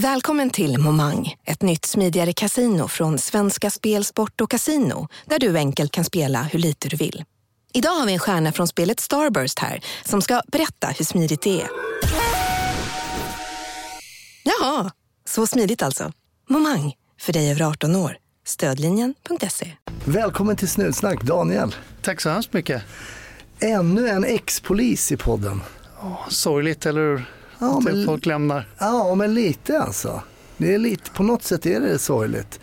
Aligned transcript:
Välkommen 0.00 0.50
till 0.50 0.78
Momang, 0.78 1.34
ett 1.44 1.62
nytt 1.62 1.84
smidigare 1.84 2.32
casino 2.32 2.88
från 2.88 3.18
Svenska 3.18 3.70
Spel, 3.70 4.04
Sport 4.04 4.40
och 4.40 4.50
Casino 4.50 5.08
där 5.24 5.38
du 5.38 5.56
enkelt 5.56 5.92
kan 5.92 6.04
spela 6.04 6.42
hur 6.42 6.58
lite 6.58 6.88
du 6.88 6.96
vill. 6.96 7.24
Idag 7.72 7.90
har 7.90 8.06
vi 8.06 8.12
en 8.12 8.18
stjärna 8.18 8.52
från 8.52 8.68
spelet 8.68 9.00
Starburst 9.00 9.58
här 9.58 9.80
som 10.04 10.22
ska 10.22 10.42
berätta 10.46 10.86
hur 10.86 11.04
smidigt 11.04 11.42
det 11.42 11.60
är. 11.60 11.68
Jaha, 14.44 14.90
så 15.24 15.46
smidigt 15.46 15.82
alltså. 15.82 16.12
Momang, 16.48 16.94
för 17.20 17.32
dig 17.32 17.50
över 17.50 17.62
18 17.62 17.96
år. 17.96 18.16
Stödlinjen.se. 18.46 19.72
Välkommen 20.04 20.56
till 20.56 20.68
Snutsnack, 20.68 21.22
Daniel. 21.22 21.74
Tack 22.02 22.20
så 22.20 22.30
hemskt 22.30 22.52
mycket. 22.52 22.82
Ännu 23.60 24.08
en 24.08 24.24
ex-polis 24.24 25.12
i 25.12 25.16
podden. 25.16 25.62
Oh, 26.02 26.28
sorgligt, 26.28 26.86
eller 26.86 27.00
hur? 27.00 27.39
Ja, 27.60 27.80
men- 27.80 28.06
folk 28.06 28.26
lämnar. 28.26 28.68
Ja, 28.78 29.14
men 29.14 29.34
lite 29.34 29.80
alltså. 29.80 30.22
Det 30.56 30.74
är 30.74 30.78
lite, 30.78 31.10
på 31.10 31.22
något 31.22 31.42
sätt 31.42 31.66
är 31.66 31.80
det 31.80 31.98
sorgligt. 31.98 32.60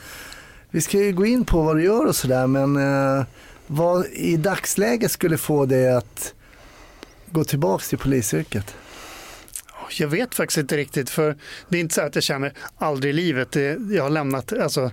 Vi 0.70 0.81
ska 0.81 0.98
ju 0.98 1.13
gå 1.13 1.26
in 1.26 1.45
på 1.45 1.62
vad 1.62 1.76
du 1.76 1.84
gör 1.84 2.05
och 2.05 2.16
sådär, 2.16 2.48
men 2.48 2.76
eh, 2.77 3.26
vad 3.68 4.05
i 4.05 4.38
dagsläget 4.38 5.12
skulle 5.12 5.38
få 5.38 5.66
dig 5.66 5.94
att 5.94 6.34
gå 7.31 7.44
tillbaka 7.44 7.84
till 7.90 7.98
polisyrket? 7.98 8.76
Jag 9.99 10.07
vet 10.07 10.35
faktiskt 10.35 10.57
inte 10.57 10.77
riktigt, 10.77 11.09
för 11.09 11.38
det 11.70 11.77
är 11.77 11.82
inte 11.82 11.95
så 11.95 12.02
att 12.02 12.16
jag 12.16 12.23
känner 12.23 12.54
aldrig 12.77 13.09
i 13.09 13.13
livet. 13.13 13.55
Jag 13.91 14.04
har 14.04 14.09
lämnat 14.09 14.54
alltså, 14.54 14.91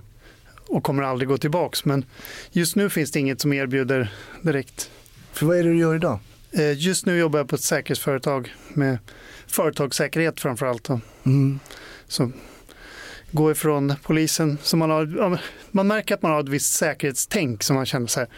och 0.67 0.83
kommer 0.83 1.03
aldrig 1.03 1.27
gå 1.29 1.37
tillbaks. 1.37 1.85
Men 1.85 2.05
just 2.51 2.75
nu 2.75 2.89
finns 2.89 3.11
det 3.11 3.19
inget 3.19 3.41
som 3.41 3.53
erbjuder 3.53 4.13
direkt. 4.41 4.89
För 5.33 5.45
vad 5.45 5.57
är 5.57 5.63
det 5.63 5.69
du 5.69 5.77
gör 5.77 5.95
idag? 5.95 6.19
Eh, 6.51 6.77
Just 6.77 7.05
nu 7.05 7.17
jobbar 7.17 7.39
jag 7.39 7.47
på 7.49 7.55
ett 7.55 7.61
säkerhetsföretag 7.61 8.53
med 8.73 8.97
företagssäkerhet 9.47 10.39
framför 10.39 10.65
allt. 10.65 10.83
då. 10.83 10.99
Mm. 11.25 11.59
Så 12.07 12.31
gå 13.31 13.51
ifrån 13.51 13.93
polisen. 14.03 14.57
Så 14.61 14.77
man, 14.77 14.89
har, 14.89 15.39
man 15.71 15.87
märker 15.87 16.15
att 16.15 16.21
man 16.21 16.31
har 16.31 16.39
ett 16.39 16.49
visst 16.49 16.73
säkerhetstänk 16.73 17.63
som 17.63 17.75
man 17.75 17.85
känner 17.85 18.07
så 18.07 18.19
här, 18.19 18.29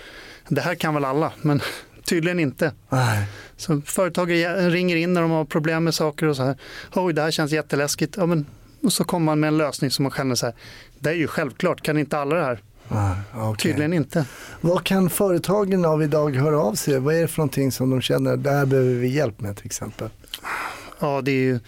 det 0.48 0.62
här 0.62 0.76
kan 0.76 0.94
väl 0.94 1.06
alla, 1.06 1.32
men 1.42 1.62
tydligen 2.04 2.40
inte. 2.40 2.74
Nej. 2.90 3.26
Så 3.58 3.82
företag 3.82 4.32
ringer 4.74 4.96
in 4.96 5.14
när 5.14 5.22
de 5.22 5.32
har 5.32 5.46
problem 5.46 5.84
med 5.84 5.96
saker 5.96 6.26
och 6.26 6.36
så 6.36 6.44
här. 6.44 6.58
Oj, 6.94 7.14
det 7.14 7.22
här 7.22 7.32
känns 7.32 7.52
jätteläskigt. 7.52 8.18
Ja, 8.18 8.26
men, 8.26 8.46
och 8.84 8.94
så 8.94 9.04
kommer 9.04 9.26
man 9.26 9.40
med 9.40 9.48
en 9.48 9.58
lösning 9.58 9.92
som 9.92 10.04
man 10.04 10.12
känner 10.12 10.36
så 10.36 10.46
här. 10.46 10.56
Det 11.00 11.10
är 11.10 11.14
ju 11.14 11.28
självklart, 11.28 11.82
kan 11.82 11.98
inte 11.98 12.18
alla 12.20 12.36
det 12.36 12.44
här? 12.44 12.62
Nej, 12.88 13.16
okej. 13.36 13.72
Tydligen 13.72 13.94
inte. 13.94 14.26
Vad 14.62 14.84
kan 14.84 15.10
företagen 15.10 15.86
av 15.86 16.04
idag 16.04 16.36
höra 16.36 16.60
av 16.60 16.74
sig? 16.74 17.00
Vad 17.00 17.16
är 17.16 17.22
det 17.22 17.28
för 17.28 17.38
någonting 17.38 17.72
som 17.72 17.90
de 17.90 18.02
känner, 18.02 18.38
det 18.38 18.52
här 18.52 18.66
behöver 18.66 18.94
vi 18.94 19.08
hjälp 19.08 19.40
med 19.40 19.58
till 19.58 19.66
exempel? 19.66 20.10
Ja, 21.00 21.22
det 21.22 21.32
är 21.32 21.44
ju 21.44 21.60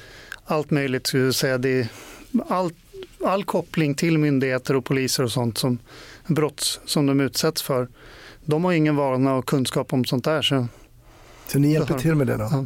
allt 0.46 0.72
möjligt 0.72 1.08
skulle 1.08 1.24
jag 1.24 1.36
säga. 1.36 1.58
Det 1.58 1.70
är 1.70 1.88
all, 2.48 2.72
all 3.26 3.44
koppling 3.44 3.96
till 3.96 4.18
myndigheter 4.18 4.76
och 4.76 4.86
poliser 4.86 5.24
och 5.24 5.32
sånt 5.32 5.58
som 5.58 5.78
brott 6.28 6.82
som 6.86 7.06
de 7.06 7.20
utsätts 7.20 7.62
för. 7.62 7.88
De 8.46 8.66
har 8.66 8.72
ingen 8.72 8.96
vana 8.96 9.36
och 9.36 9.46
kunskap 9.46 9.94
om 9.94 10.06
sånt 10.06 10.24
där. 10.24 10.42
Så. 10.42 10.68
Så 11.48 11.60
ni 11.60 11.74
hjälper 11.74 12.00
till 12.00 12.16
med 12.16 12.28
det 12.28 12.38
då? 12.38 12.48
Ja. 12.52 12.66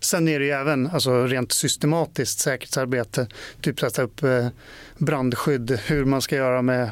Sen 0.00 0.28
är 0.28 0.38
det 0.38 0.44
ju 0.44 0.50
även 0.50 0.86
alltså, 0.86 1.26
rent 1.26 1.52
systematiskt 1.52 2.38
säkerhetsarbete. 2.38 3.26
Typ 3.60 3.80
sätta 3.80 4.02
upp 4.02 4.22
eh, 4.22 4.48
brandskydd, 4.98 5.80
hur 5.86 6.04
man 6.04 6.22
ska 6.22 6.36
göra 6.36 6.62
med 6.62 6.90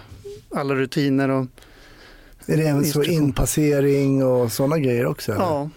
alla 0.54 0.74
rutiner. 0.74 1.28
Och, 1.28 1.46
Är 2.46 2.56
det 2.56 2.62
även 2.62 2.84
så 2.84 3.02
inpassering 3.02 4.24
och 4.24 4.52
sådana 4.52 4.78
grejer 4.78 5.06
också? 5.06 5.32
eller? 5.32 5.42
ja. 5.42 5.70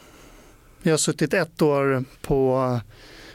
Jag 0.85 0.93
har 0.93 0.97
suttit 0.97 1.33
ett 1.33 1.61
år 1.61 2.03
på, 2.21 2.79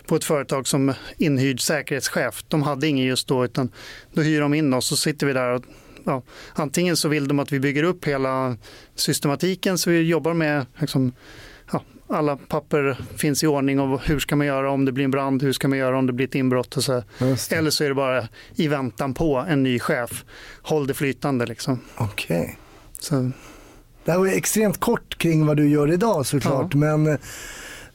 på 0.08 0.16
ett 0.16 0.24
företag 0.24 0.66
som 0.68 0.94
inhyrd 1.16 1.60
säkerhetschef. 1.60 2.44
De 2.48 2.62
hade 2.62 2.86
ingen 2.86 3.06
just 3.06 3.28
då, 3.28 3.44
utan 3.44 3.70
då 4.12 4.22
hyr 4.22 4.40
de 4.40 4.54
in 4.54 4.74
oss 4.74 4.92
och 4.92 4.98
så 4.98 5.02
sitter 5.02 5.26
vi 5.26 5.32
där. 5.32 5.50
Och, 5.50 5.62
ja, 6.04 6.22
antingen 6.54 6.96
så 6.96 7.08
vill 7.08 7.28
de 7.28 7.38
att 7.38 7.52
vi 7.52 7.60
bygger 7.60 7.82
upp 7.82 8.04
hela 8.04 8.56
systematiken 8.94 9.78
så 9.78 9.90
vi 9.90 10.02
jobbar 10.02 10.34
med 10.34 10.66
liksom, 10.78 11.12
ja, 11.72 11.82
alla 12.08 12.36
papper 12.36 12.98
finns 13.16 13.42
i 13.42 13.46
ordning 13.46 13.80
och 13.80 14.00
hur 14.04 14.18
ska 14.18 14.36
man 14.36 14.46
göra 14.46 14.70
om 14.70 14.84
det 14.84 14.92
blir 14.92 15.04
en 15.04 15.10
brand, 15.10 15.42
hur 15.42 15.52
ska 15.52 15.68
man 15.68 15.78
göra 15.78 15.98
om 15.98 16.06
det 16.06 16.12
blir 16.12 16.26
ett 16.26 16.34
inbrott 16.34 16.76
och 16.76 16.84
så. 16.84 17.02
Eller 17.50 17.70
så 17.70 17.84
är 17.84 17.88
det 17.88 17.94
bara 17.94 18.28
i 18.54 18.68
väntan 18.68 19.14
på 19.14 19.36
en 19.48 19.62
ny 19.62 19.78
chef. 19.78 20.24
Håll 20.62 20.86
det 20.86 20.94
flytande 20.94 21.46
liksom. 21.46 21.80
Okej. 21.96 22.58
Så, 23.00 23.30
Det 24.04 24.12
här 24.12 24.18
var 24.18 24.26
extremt 24.26 24.80
kort 24.80 25.18
kring 25.18 25.46
vad 25.46 25.56
du 25.56 25.68
gör 25.68 25.92
idag 25.92 26.26
såklart, 26.26 26.74
men 26.74 27.06
eh, 27.06 27.18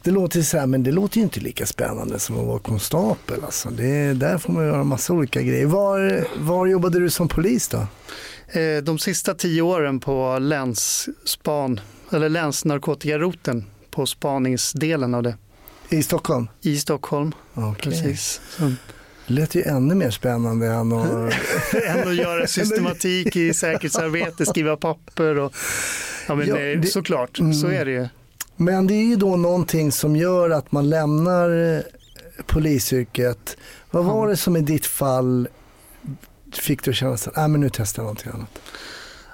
det 0.03 0.12
låter 0.12 0.38
ju 0.38 0.44
så 0.44 0.58
här, 0.58 0.68
men 0.68 0.84
det 0.84 0.91
låter 0.91 1.18
ju 1.18 1.24
inte 1.24 1.40
lika 1.40 1.66
spännande 1.66 2.19
som 2.19 2.40
att 2.40 2.46
vara 2.47 2.59
konstapel. 2.59 3.44
Alltså. 3.44 3.69
Det, 3.69 4.14
där 4.14 4.38
får 4.38 4.53
man 4.53 4.66
göra 4.66 4.84
massa 4.84 5.14
olika 5.14 5.41
grejer. 5.41 5.66
Var, 5.66 6.28
var 6.40 6.68
jobbade 6.68 7.00
du 7.00 7.09
som 7.09 7.28
polis 7.28 7.68
då? 7.68 7.78
Eh, 8.59 8.84
De 8.84 9.00
sista 9.00 9.34
tio 9.34 9.62
åren 9.62 10.00
på 10.00 10.38
länsspan, 10.40 11.80
eller 12.12 12.30
länsnarkotikaroten 12.30 13.66
på 13.92 14.06
spaningsdelen 14.06 15.13
av 15.16 15.24
det 15.24 15.36
I 15.90 16.03
Stockholm? 16.03 16.47
i 16.62 16.78
Stockholm. 16.78 17.31
Okej. 17.53 17.92
Precis. 17.92 18.42
Så, 18.50 18.63
Det 19.28 19.34
lät 19.34 19.56
ju 19.56 19.62
ännu 19.63 19.96
mer 19.96 20.12
spännande 20.12 20.68
än 20.68 20.92
att... 20.94 21.09
än 21.88 22.08
att 22.08 22.16
göra 22.16 22.47
systematik 22.47 23.36
i 23.36 23.53
säkerhetsarbete, 23.53 24.46
skriva 24.46 24.78
papper 24.78 25.38
och 25.40 25.53
ja, 26.28 26.36
men 26.36 26.47
Ja, 26.47 26.58
eh, 26.59 26.80
det- 26.80 26.88
såklart, 26.88 27.40
Mm. 27.40 27.53
så 27.53 27.68
är 27.68 27.86
det 27.86 27.92
ju. 27.92 28.08
Men 28.56 28.88
det 28.88 28.94
är 28.94 29.03
ju 29.06 29.16
då 29.16 29.36
någonting 29.36 29.91
som 29.91 30.16
gör 30.16 30.50
att 30.50 30.72
man 30.72 30.90
lämnar 30.90 31.75
eh, 31.78 31.81
polisyrket. 32.46 33.58
Vad 33.91 34.06
var 34.06 34.28
det 34.28 34.38
som 34.38 34.56
i 34.56 34.62
ditt 34.62 34.86
fall 34.86 35.47
fick 36.52 36.84
dig 36.84 36.92
att 36.92 36.97
känna 36.97 37.13
att 37.13 37.52
men 37.52 37.62
nu 37.62 37.69
testar 37.74 38.02
jag 38.02 38.06
någonting 38.06 38.31
annat? 38.34 38.50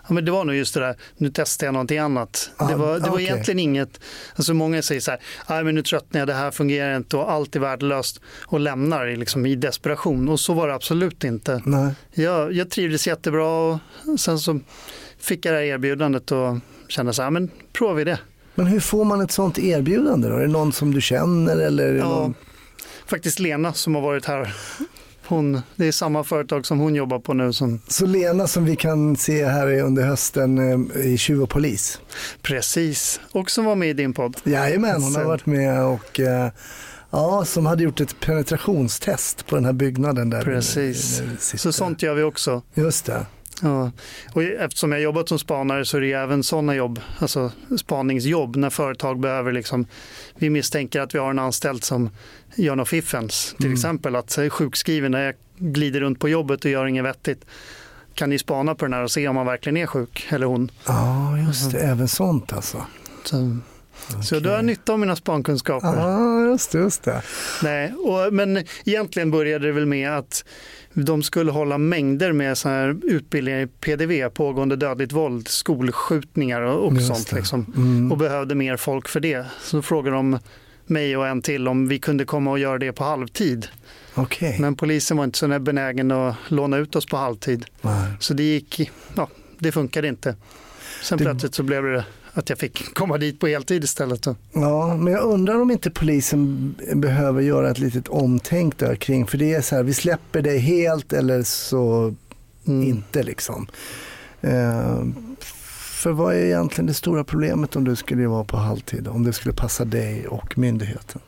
Ja, 0.07 0.13
men 0.13 0.25
det 0.25 0.31
var 0.31 0.45
nog 0.45 0.55
just 0.55 0.73
det 0.73 0.79
där, 0.79 0.95
nu 1.17 1.31
testar 1.33 1.67
jag 1.67 1.73
någonting 1.73 1.97
annat. 1.97 2.49
Ah, 2.57 2.67
det 2.67 2.75
var, 2.75 2.99
det 2.99 3.09
var 3.09 3.19
egentligen 3.19 3.59
inget, 3.59 3.99
alltså 4.35 4.53
många 4.53 4.81
säger 4.81 5.01
så 5.01 5.11
här, 5.11 5.19
"Aj, 5.45 5.63
men 5.63 5.75
nu 5.75 5.81
tröttnar 5.81 6.21
jag, 6.21 6.27
det 6.27 6.33
här 6.33 6.51
fungerar 6.51 6.95
inte 6.97 7.17
och 7.17 7.31
allt 7.31 7.55
är 7.55 7.59
värdelöst 7.59 8.21
och 8.45 8.59
lämnar 8.59 9.07
liksom, 9.07 9.45
i 9.45 9.55
desperation. 9.55 10.29
Och 10.29 10.39
så 10.39 10.53
var 10.53 10.67
det 10.67 10.73
absolut 10.73 11.23
inte. 11.23 11.61
Nej. 11.65 11.93
Jag, 12.11 12.53
jag 12.53 12.69
trivdes 12.69 13.07
jättebra 13.07 13.47
och 13.47 13.79
sen 14.19 14.39
så 14.39 14.59
fick 15.19 15.45
jag 15.45 15.53
det 15.53 15.57
här 15.59 15.65
erbjudandet 15.65 16.31
och 16.31 16.57
kände 16.87 17.13
så 17.13 17.21
här, 17.23 17.29
men 17.29 17.51
provar 17.73 17.93
vi 17.93 18.03
det. 18.03 18.19
Men 18.55 18.67
hur 18.67 18.79
får 18.79 19.05
man 19.05 19.21
ett 19.21 19.31
sånt 19.31 19.59
erbjudande 19.59 20.27
då? 20.27 20.35
Är 20.35 20.41
det 20.41 20.47
någon 20.47 20.73
som 20.73 20.93
du 20.93 21.01
känner 21.01 21.57
eller? 21.57 21.93
Ja, 21.93 22.05
någon... 22.05 22.33
faktiskt 23.07 23.39
Lena 23.39 23.73
som 23.73 23.95
har 23.95 24.01
varit 24.01 24.25
här, 24.25 24.55
hon, 25.29 25.61
det 25.75 25.87
är 25.87 25.91
samma 25.91 26.23
företag 26.23 26.65
som 26.65 26.79
hon 26.79 26.95
jobbar 26.95 27.19
på 27.19 27.33
nu 27.33 27.53
som 27.53 27.81
Så 27.87 28.05
Lena 28.05 28.47
som 28.47 28.65
vi 28.65 28.75
kan 28.75 29.17
se 29.17 29.45
här 29.45 29.81
under 29.81 30.03
hösten 30.03 30.57
eh, 30.95 31.05
i 31.05 31.17
Tjuv 31.17 31.43
och 31.43 31.49
polis. 31.49 32.01
precis, 32.41 33.19
och 33.31 33.51
som 33.51 33.65
var 33.65 33.75
med 33.75 33.89
i 33.89 33.93
din 33.93 34.13
podd. 34.13 34.37
Jajamän, 34.43 35.03
hon 35.03 35.15
har 35.15 35.23
varit 35.23 35.45
med 35.45 35.83
och 35.83 36.19
eh, 36.19 36.51
ja, 37.09 37.45
som 37.45 37.65
hade 37.65 37.83
gjort 37.83 38.01
ett 38.01 38.19
penetrationstest 38.19 39.47
på 39.47 39.55
den 39.55 39.65
här 39.65 39.73
byggnaden 39.73 40.29
där. 40.29 40.41
Precis. 40.41 41.21
Så 41.39 41.71
sånt 41.71 42.01
gör 42.03 42.13
vi 42.13 42.23
också. 42.23 42.61
Just 42.73 43.05
det. 43.05 43.25
Ja, 43.61 43.91
och 44.33 44.43
eftersom 44.43 44.91
jag 44.91 45.01
jobbat 45.01 45.29
som 45.29 45.39
spanare 45.39 45.85
så 45.85 45.97
är 45.97 46.01
det 46.01 46.11
även 46.13 46.43
sådana 46.43 46.75
jobb, 46.75 46.99
alltså 47.19 47.51
spaningsjobb, 47.79 48.55
när 48.55 48.69
företag 48.69 49.19
behöver 49.19 49.51
liksom, 49.51 49.85
vi 50.35 50.49
misstänker 50.49 51.01
att 51.01 51.15
vi 51.15 51.19
har 51.19 51.29
en 51.29 51.39
anställd 51.39 51.83
som 51.83 52.09
gör 52.55 52.75
något 52.75 52.89
fiffens, 52.89 53.53
till 53.57 53.65
Mm. 53.65 53.73
exempel 53.75 54.15
att 54.15 54.37
jag 54.37 54.45
är 54.45 54.49
sjukskriven 54.49 55.11
när 55.11 55.25
jag 55.25 55.35
glider 55.57 55.99
runt 55.99 56.19
på 56.19 56.29
jobbet 56.29 56.65
och 56.65 56.71
gör 56.71 56.85
inget 56.85 57.03
vettigt. 57.05 57.45
Kan 58.13 58.29
ni 58.29 58.39
spana 58.39 58.75
på 58.75 58.85
den 58.85 58.93
här 58.93 59.03
och 59.03 59.11
se 59.11 59.27
om 59.27 59.35
man 59.35 59.45
verkligen 59.45 59.77
är 59.77 59.85
sjuk, 59.85 60.27
eller 60.29 60.45
hon. 60.45 60.71
Ja, 60.87 61.37
just 61.37 61.71
det. 61.71 61.79
Även 61.79 62.07
sånt 62.07 62.53
alltså. 62.53 62.85
Så, 63.23 63.57
så 64.23 64.39
då 64.39 64.49
har 64.49 64.61
nytta 64.61 64.93
av 64.93 64.99
mina 64.99 65.15
spankunskaper. 65.15 65.95
Ja, 65.97 66.45
just 66.45 66.71
det. 66.71 66.77
Just 66.77 67.03
det. 67.03 67.21
Nej, 67.63 67.93
och, 67.93 68.33
men 68.33 68.63
egentligen 68.85 69.31
började 69.31 69.65
det 69.67 69.71
väl 69.71 69.85
med 69.85 70.11
att 70.17 70.45
de 71.05 71.23
skulle 71.23 71.51
hålla 71.51 71.77
mängder 71.77 72.31
med 72.31 72.57
så 72.57 72.69
här 72.69 72.97
utbildningar 73.03 73.59
i 73.59 73.67
PDV, 73.67 74.29
pågående 74.29 74.75
dödligt 74.75 75.11
våld, 75.11 75.47
skolskjutningar 75.47 76.61
och, 76.61 76.87
och 76.87 77.01
sånt. 77.01 77.31
Liksom, 77.31 77.73
Mm. 77.77 78.11
och 78.11 78.17
behövde 78.17 78.55
mer 78.55 78.77
folk 78.77 79.07
för 79.07 79.19
det. 79.19 79.45
Så 79.61 79.81
frågade 79.81 80.15
de 80.15 80.39
mig 80.85 81.17
och 81.17 81.27
en 81.27 81.41
till 81.41 81.67
om 81.67 81.87
vi 81.87 81.99
kunde 81.99 82.25
komma 82.25 82.51
och 82.51 82.59
göra 82.59 82.77
det 82.77 82.91
på 82.91 83.03
halvtid. 83.03 83.67
Okej. 84.15 84.57
Men 84.59 84.75
polisen 84.75 85.17
var 85.17 85.23
inte 85.23 85.37
så 85.39 85.59
benägen 85.59 86.11
att 86.11 86.35
låna 86.47 86.77
ut 86.77 86.95
oss 86.95 87.05
på 87.05 87.17
halvtid. 87.17 87.65
Nej. 87.81 88.11
Så 88.19 88.33
det 88.33 88.43
gick, 88.43 88.91
ja, 89.15 89.27
det 89.59 89.71
funkade 89.71 90.07
inte. 90.07 90.35
Sen 91.03 91.17
Det- 91.17 91.23
plötsligt 91.23 91.55
så 91.55 91.63
blev 91.63 91.83
det 91.83 92.03
att 92.33 92.49
jag 92.49 92.59
fick 92.59 92.93
komma 92.93 93.17
dit 93.17 93.39
på 93.39 93.47
heltid 93.47 93.83
istället. 93.83 94.21
Då. 94.21 94.35
Ja, 94.53 94.95
men 94.97 95.13
jag 95.13 95.23
undrar 95.23 95.61
om 95.61 95.71
inte 95.71 95.91
polisen 95.91 96.75
behöver 96.95 97.41
göra 97.41 97.69
ett 97.71 97.79
litet 97.79 98.07
omtänk 98.07 98.77
där 98.77 98.95
kring. 98.95 99.27
För 99.27 99.37
det 99.37 99.53
är 99.53 99.61
så 99.61 99.75
här, 99.75 99.83
vi 99.83 99.93
släpper 99.93 100.41
dig 100.41 100.57
helt 100.57 101.13
eller 101.13 101.43
så 101.43 102.15
Mm. 102.67 102.87
inte 102.87 103.23
liksom. 103.23 103.67
Eh, 104.41 105.03
för 106.01 106.11
vad 106.11 106.33
är 106.35 106.39
egentligen 106.45 106.85
det 106.85 106.93
stora 106.93 107.23
problemet 107.23 107.75
om 107.75 107.83
du 107.83 107.95
skulle 107.95 108.27
vara 108.27 108.43
på 108.43 108.57
halvtid? 108.57 109.07
Om 109.07 109.23
det 109.23 109.33
skulle 109.33 109.53
passa 109.55 109.85
dig 109.85 110.27
och 110.27 110.57
myndigheten? 110.57 111.21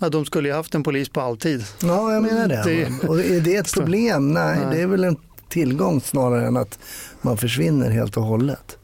Ja, 0.00 0.08
de 0.08 0.24
skulle 0.24 0.48
ju 0.48 0.54
haft 0.54 0.74
en 0.74 0.82
polis 0.82 1.08
på 1.08 1.20
alltid. 1.20 1.64
Ja, 1.82 2.12
jag 2.14 2.22
menar 2.22 2.48
det. 2.48 2.62
Det- 2.64 3.08
Och 3.08 3.20
är 3.20 3.40
det 3.40 3.56
ett 3.56 3.72
problem? 3.72 4.32
Nej, 4.32 4.58
Nej. 4.58 4.76
det 4.76 4.82
är 4.82 4.86
väl 4.86 5.04
en 5.04 5.16
tillgång 5.48 6.00
snarare 6.00 6.46
än 6.46 6.56
att 6.56 6.78
man 7.22 7.36
försvinner 7.36 7.90
helt 7.90 8.16
och 8.16 8.22
hållet. 8.24 8.78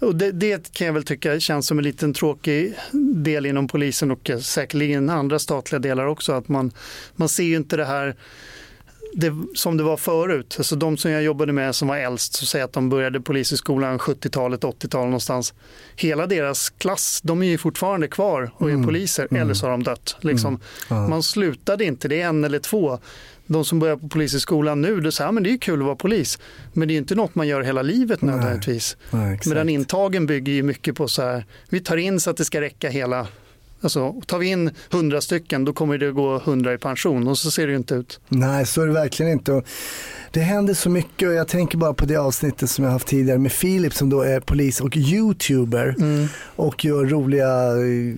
Och 0.00 0.16
det, 0.16 0.32
det 0.32 0.72
kan 0.72 0.86
jag 0.86 0.94
väl 0.94 1.04
tycka 1.04 1.40
känns 1.40 1.66
som 1.66 1.78
en 1.78 1.84
liten 1.84 2.14
tråkig 2.14 2.74
del 3.14 3.46
inom 3.46 3.68
polisen 3.68 4.10
och 4.10 4.30
säkerligen 4.40 5.10
andra 5.10 5.38
statliga 5.38 5.78
delar 5.78 6.06
också. 6.06 6.32
Att 6.32 6.48
man, 6.48 6.72
man 7.16 7.28
ser 7.28 7.44
ju 7.44 7.56
inte 7.56 7.76
det 7.76 7.84
här 7.84 8.16
det, 9.14 9.32
som 9.54 9.76
det 9.76 9.82
var 9.82 9.96
förut. 9.96 10.54
Alltså 10.58 10.76
de 10.76 10.96
som 10.96 11.10
jag 11.10 11.22
jobbade 11.22 11.52
med 11.52 11.74
som 11.74 11.88
var 11.88 11.96
äldst, 11.96 12.34
så 12.34 12.46
säger 12.46 12.64
att 12.64 12.72
de 12.72 12.88
började 12.88 13.20
polishögskolan 13.20 13.98
70-talet, 13.98 14.60
80-talet 14.60 14.92
någonstans. 14.92 15.54
Hela 15.96 16.26
deras 16.26 16.70
klass, 16.70 17.20
de 17.22 17.42
är 17.42 17.46
ju 17.46 17.58
fortfarande 17.58 18.08
kvar 18.08 18.50
och 18.56 18.70
är 18.70 18.84
poliser, 18.84 19.36
eller 19.36 19.54
så 19.54 19.66
har 19.66 19.70
de 19.70 19.82
dött. 19.82 20.16
Liksom. 20.20 20.60
Ja. 20.88 21.08
Man 21.08 21.22
slutade 21.22 21.84
inte, 21.84 22.08
det 22.08 22.20
är 22.20 22.28
en 22.28 22.44
eller 22.44 22.58
två. 22.58 22.98
De 23.46 23.64
som 23.64 23.78
börjar 23.78 23.96
på 23.96 24.08
polishögskolan 24.08 24.80
nu, 24.80 25.00
det 25.00 25.08
är, 25.08 25.10
så 25.10 25.24
här, 25.24 25.32
men 25.32 25.42
det 25.42 25.50
är 25.50 25.58
kul 25.58 25.80
att 25.80 25.86
vara 25.86 25.96
polis. 25.96 26.38
Men 26.72 26.88
det 26.88 26.92
är 26.92 26.94
ju 26.94 26.98
inte 26.98 27.14
något 27.14 27.34
man 27.34 27.48
gör 27.48 27.62
hela 27.62 27.82
livet 27.82 28.22
Nej. 28.22 28.34
nödvändigtvis. 28.34 28.96
Ja, 29.10 29.32
exakt. 29.32 29.46
Medan 29.46 29.68
intagen 29.68 30.26
bygger 30.26 30.52
ju 30.52 30.62
mycket 30.62 30.94
på 30.96 31.08
så 31.08 31.22
här, 31.22 31.44
vi 31.68 31.80
tar 31.80 31.96
in 31.96 32.20
så 32.20 32.30
att 32.30 32.36
det 32.36 32.44
ska 32.44 32.60
räcka 32.60 32.88
hela, 32.88 33.26
alltså 33.84 34.20
tar 34.26 34.38
vi 34.38 34.46
in 34.46 34.70
hundra 34.90 35.20
stycken 35.20 35.64
då 35.64 35.72
kommer 35.72 35.98
det 35.98 36.12
gå 36.12 36.38
hundra 36.38 36.74
i 36.74 36.78
pension 36.78 37.28
och 37.28 37.38
så 37.38 37.50
ser 37.50 37.66
det 37.66 37.70
ju 37.72 37.78
inte 37.78 37.94
ut. 37.94 38.20
Nej, 38.28 38.66
så 38.66 38.82
är 38.82 38.86
det 38.86 38.92
verkligen 38.92 39.32
inte. 39.32 39.52
Och 39.52 39.64
det 40.30 40.40
händer 40.40 40.74
så 40.74 40.90
mycket 40.90 41.28
och 41.28 41.34
jag 41.34 41.48
tänker 41.48 41.78
bara 41.78 41.94
på 41.94 42.04
det 42.06 42.16
avsnittet 42.16 42.70
som 42.70 42.84
jag 42.84 42.92
haft 42.92 43.06
tidigare 43.08 43.38
med 43.38 43.52
Filip 43.52 43.94
som 43.94 44.10
då 44.10 44.22
är 44.22 44.40
polis 44.40 44.80
och 44.80 44.96
youtuber 44.96 45.96
och 46.56 46.84
gör 46.84 47.04
roliga 47.04 47.70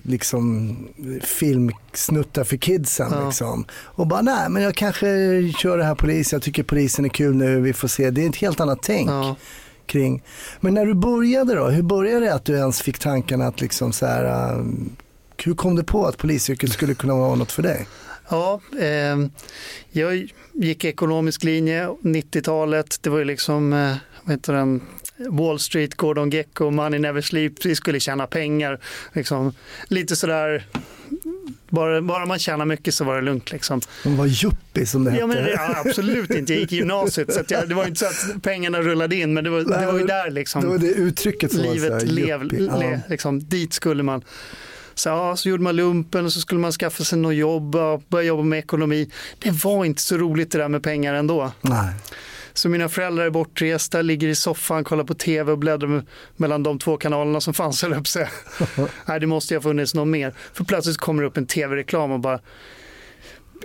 liksom, 0.03 0.75
filmsnuttar 1.23 2.43
för 2.43 2.57
kidsen. 2.57 3.07
Ja. 3.11 3.25
Liksom. 3.25 3.65
Och 3.71 4.07
bara, 4.07 4.21
nej 4.21 4.49
men 4.49 4.63
jag 4.63 4.75
kanske 4.75 5.07
kör 5.57 5.77
det 5.77 5.83
här 5.83 5.95
polis, 5.95 6.33
jag 6.33 6.41
tycker 6.41 6.63
polisen 6.63 7.05
är 7.05 7.09
kul 7.09 7.35
nu, 7.35 7.61
vi 7.61 7.73
får 7.73 7.87
se. 7.87 8.09
Det 8.11 8.23
är 8.25 8.29
ett 8.29 8.35
helt 8.35 8.59
annat 8.59 8.79
tänk 8.81 9.09
Ja. 9.09 9.35
kring. 9.85 10.23
Men 10.59 10.73
när 10.73 10.85
du 10.85 10.93
började 10.93 11.55
då, 11.55 11.65
hur 11.67 11.83
började 11.83 12.25
det 12.25 12.33
att 12.33 12.45
du 12.45 12.53
ens 12.57 12.81
fick 12.81 12.99
tankarna 12.99 13.47
att 13.47 13.61
liksom 13.61 13.93
så 13.93 14.05
här, 14.05 14.25
eh, 14.25 14.63
hur 15.47 15.55
kom 15.55 15.75
du 15.75 15.83
på 15.83 16.05
att 16.05 16.17
polisyrket 16.17 16.71
skulle 16.71 16.93
kunna 16.93 17.15
vara 17.15 17.35
något 17.35 17.51
för 17.51 17.63
dig? 17.63 17.87
Ja, 18.29 18.61
eh, 18.79 19.17
jag 19.91 20.31
gick 20.53 20.85
ekonomisk 20.85 21.43
linje 21.43 21.87
90-talet. 21.87 22.97
Det 23.01 23.09
var 23.09 23.17
ju 23.17 23.25
liksom, 23.25 23.73
eh, 23.73 23.95
vad 24.23 24.35
heter 24.35 24.53
den, 24.53 24.81
Wall 25.29 25.59
Street, 25.59 25.95
Gordon 25.95 26.29
Gecko, 26.29 26.71
Money 26.71 26.99
Never 26.99 27.21
Sleeps. 27.21 27.65
Vi 27.65 27.75
skulle 27.75 27.99
tjäna 27.99 28.27
pengar. 28.27 28.79
Liksom, 29.13 29.53
lite 29.87 30.15
sådär, 30.15 30.65
bara, 31.69 32.01
bara 32.01 32.25
man 32.25 32.39
tjänar 32.39 32.65
mycket 32.65 32.93
så 32.93 33.03
var 33.03 33.15
det 33.15 33.21
lugnt. 33.21 33.51
Liksom. 33.51 33.81
De 34.03 34.17
var 34.17 34.25
yuppie 34.25 34.85
som 34.85 35.03
det 35.03 35.11
hette. 35.11 35.21
Ja, 35.21 35.27
men, 35.27 35.45
ja, 35.45 35.83
absolut 35.85 36.29
inte, 36.29 36.53
jag 36.53 36.61
gick 36.61 36.71
i 36.71 36.75
gymnasiet. 36.75 37.33
Så 37.33 37.41
jag, 37.47 37.69
det 37.69 37.75
var 37.75 37.87
inte 37.87 37.99
så 37.99 38.05
att 38.05 38.43
pengarna 38.43 38.81
rullade 38.81 39.15
in, 39.15 39.33
men 39.33 39.43
det 39.43 39.49
var, 39.49 39.59
det 39.59 39.85
var 39.85 39.99
ju 39.99 40.05
där 40.05 40.31
liksom 40.31 40.61
Det 40.61 40.67
var 40.67 40.77
det 40.77 40.91
uttrycket 40.91 41.51
som 41.51 41.59
var 41.59 41.67
så 41.67 41.73
livet 41.73 41.93
här, 41.93 42.09
lev, 42.09 42.43
le, 42.43 43.01
liksom, 43.09 43.39
dit 43.39 43.73
skulle 43.73 44.03
man. 44.03 44.21
Så, 44.97 45.09
ja, 45.09 45.35
så 45.35 45.49
gjorde 45.49 45.63
man 45.63 45.75
lumpen 45.75 46.25
och 46.25 46.33
så 46.33 46.39
skulle 46.39 46.61
man 46.61 46.71
skaffa 46.71 47.03
sig 47.03 47.19
något 47.19 47.35
jobb 47.35 47.75
och 47.75 48.01
börja 48.07 48.27
jobba 48.27 48.43
med 48.43 48.59
ekonomi. 48.59 49.09
Det 49.39 49.51
var 49.51 49.85
inte 49.85 50.01
så 50.01 50.17
roligt 50.17 50.51
det 50.51 50.57
där 50.57 50.69
med 50.69 50.83
pengar 50.83 51.13
ändå. 51.13 51.51
Nej. 51.61 51.93
Så 52.53 52.69
mina 52.69 52.89
föräldrar 52.89 53.25
är 53.25 53.29
bortresta, 53.29 54.01
ligger 54.01 54.27
i 54.27 54.35
soffan, 54.35 54.83
kollar 54.83 55.03
på 55.03 55.13
tv 55.13 55.51
och 55.51 55.57
bläddrar 55.57 56.05
mellan 56.35 56.63
de 56.63 56.79
två 56.79 56.97
kanalerna 56.97 57.41
som 57.41 57.53
fanns, 57.53 57.81
höll 57.81 57.93
att 57.93 58.07
säga. 58.07 58.29
Nej, 59.05 59.19
det 59.19 59.27
måste 59.27 59.53
ju 59.53 59.57
ha 59.57 59.61
funnits 59.61 59.93
något 59.93 60.07
mer. 60.07 60.33
För 60.53 60.63
plötsligt 60.63 60.97
kommer 60.97 61.23
det 61.23 61.27
upp 61.27 61.37
en 61.37 61.47
tv-reklam 61.47 62.11
och 62.11 62.19
bara 62.19 62.39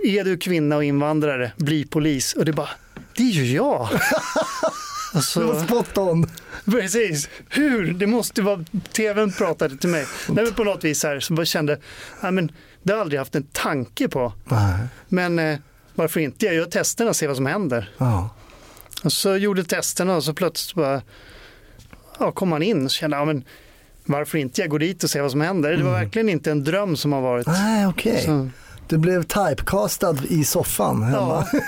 är 0.03 0.23
du 0.23 0.37
kvinna 0.37 0.75
och 0.75 0.83
invandrare, 0.83 1.51
bli 1.57 1.85
polis. 1.85 2.33
Och 2.33 2.45
det 2.45 2.53
bara, 2.53 2.69
det 3.15 3.23
är 3.23 3.31
ju 3.31 3.55
jag. 3.55 3.89
Alltså, 5.13 5.39
Det 5.39 5.45
var 5.45 5.63
spot 5.63 5.97
on. 5.97 6.29
Precis. 6.65 7.29
Hur? 7.49 7.93
Det 7.93 8.07
måste 8.07 8.41
vara... 8.41 8.65
TVn 8.91 9.31
pratade 9.31 9.77
till 9.77 9.89
mig. 9.89 10.05
Nej, 10.29 10.43
men 10.45 10.53
på 10.53 10.63
något 10.63 10.83
vis 10.83 11.03
här, 11.03 11.19
så 11.19 11.33
jag 11.33 11.47
kände, 11.47 11.77
nej, 12.21 12.31
men 12.31 12.51
det 12.83 12.91
har 12.91 12.97
jag 12.97 13.01
aldrig 13.01 13.19
haft 13.19 13.35
en 13.35 13.43
tanke 13.51 14.07
på. 14.07 14.33
Nej. 14.45 14.73
Men 15.07 15.39
eh, 15.39 15.57
varför 15.95 16.19
inte? 16.19 16.45
Jag 16.45 16.55
gör 16.55 16.65
testerna 16.65 17.09
och 17.09 17.15
ser 17.15 17.27
vad 17.27 17.35
som 17.35 17.45
händer. 17.45 17.91
Ja. 17.97 18.29
Och 19.03 19.13
så 19.13 19.37
gjorde 19.37 19.63
testerna 19.63 20.15
och 20.15 20.23
så 20.23 20.33
plötsligt 20.33 20.75
bara, 20.75 21.01
ja, 22.19 22.31
kom 22.31 22.49
man 22.49 22.63
in 22.63 22.85
och 22.85 22.91
kände, 22.91 23.17
ja, 23.17 23.25
men 23.25 23.43
varför 24.05 24.37
inte? 24.37 24.61
Jag 24.61 24.69
går 24.69 24.79
dit 24.79 25.03
och 25.03 25.09
ser 25.09 25.21
vad 25.21 25.31
som 25.31 25.41
händer. 25.41 25.71
Det 25.77 25.83
var 25.83 25.91
verkligen 25.91 26.29
inte 26.29 26.51
en 26.51 26.63
dröm 26.63 26.97
som 26.97 27.13
har 27.13 27.21
varit. 27.21 27.47
Nej, 27.47 27.87
okej. 27.87 28.21
Så, 28.25 28.49
Du 28.87 28.97
blev 28.97 29.23
typecastad 29.23 30.17
i 30.29 30.43
soffan 30.43 31.03
hemma. 31.03 31.47
ja, 31.53 31.59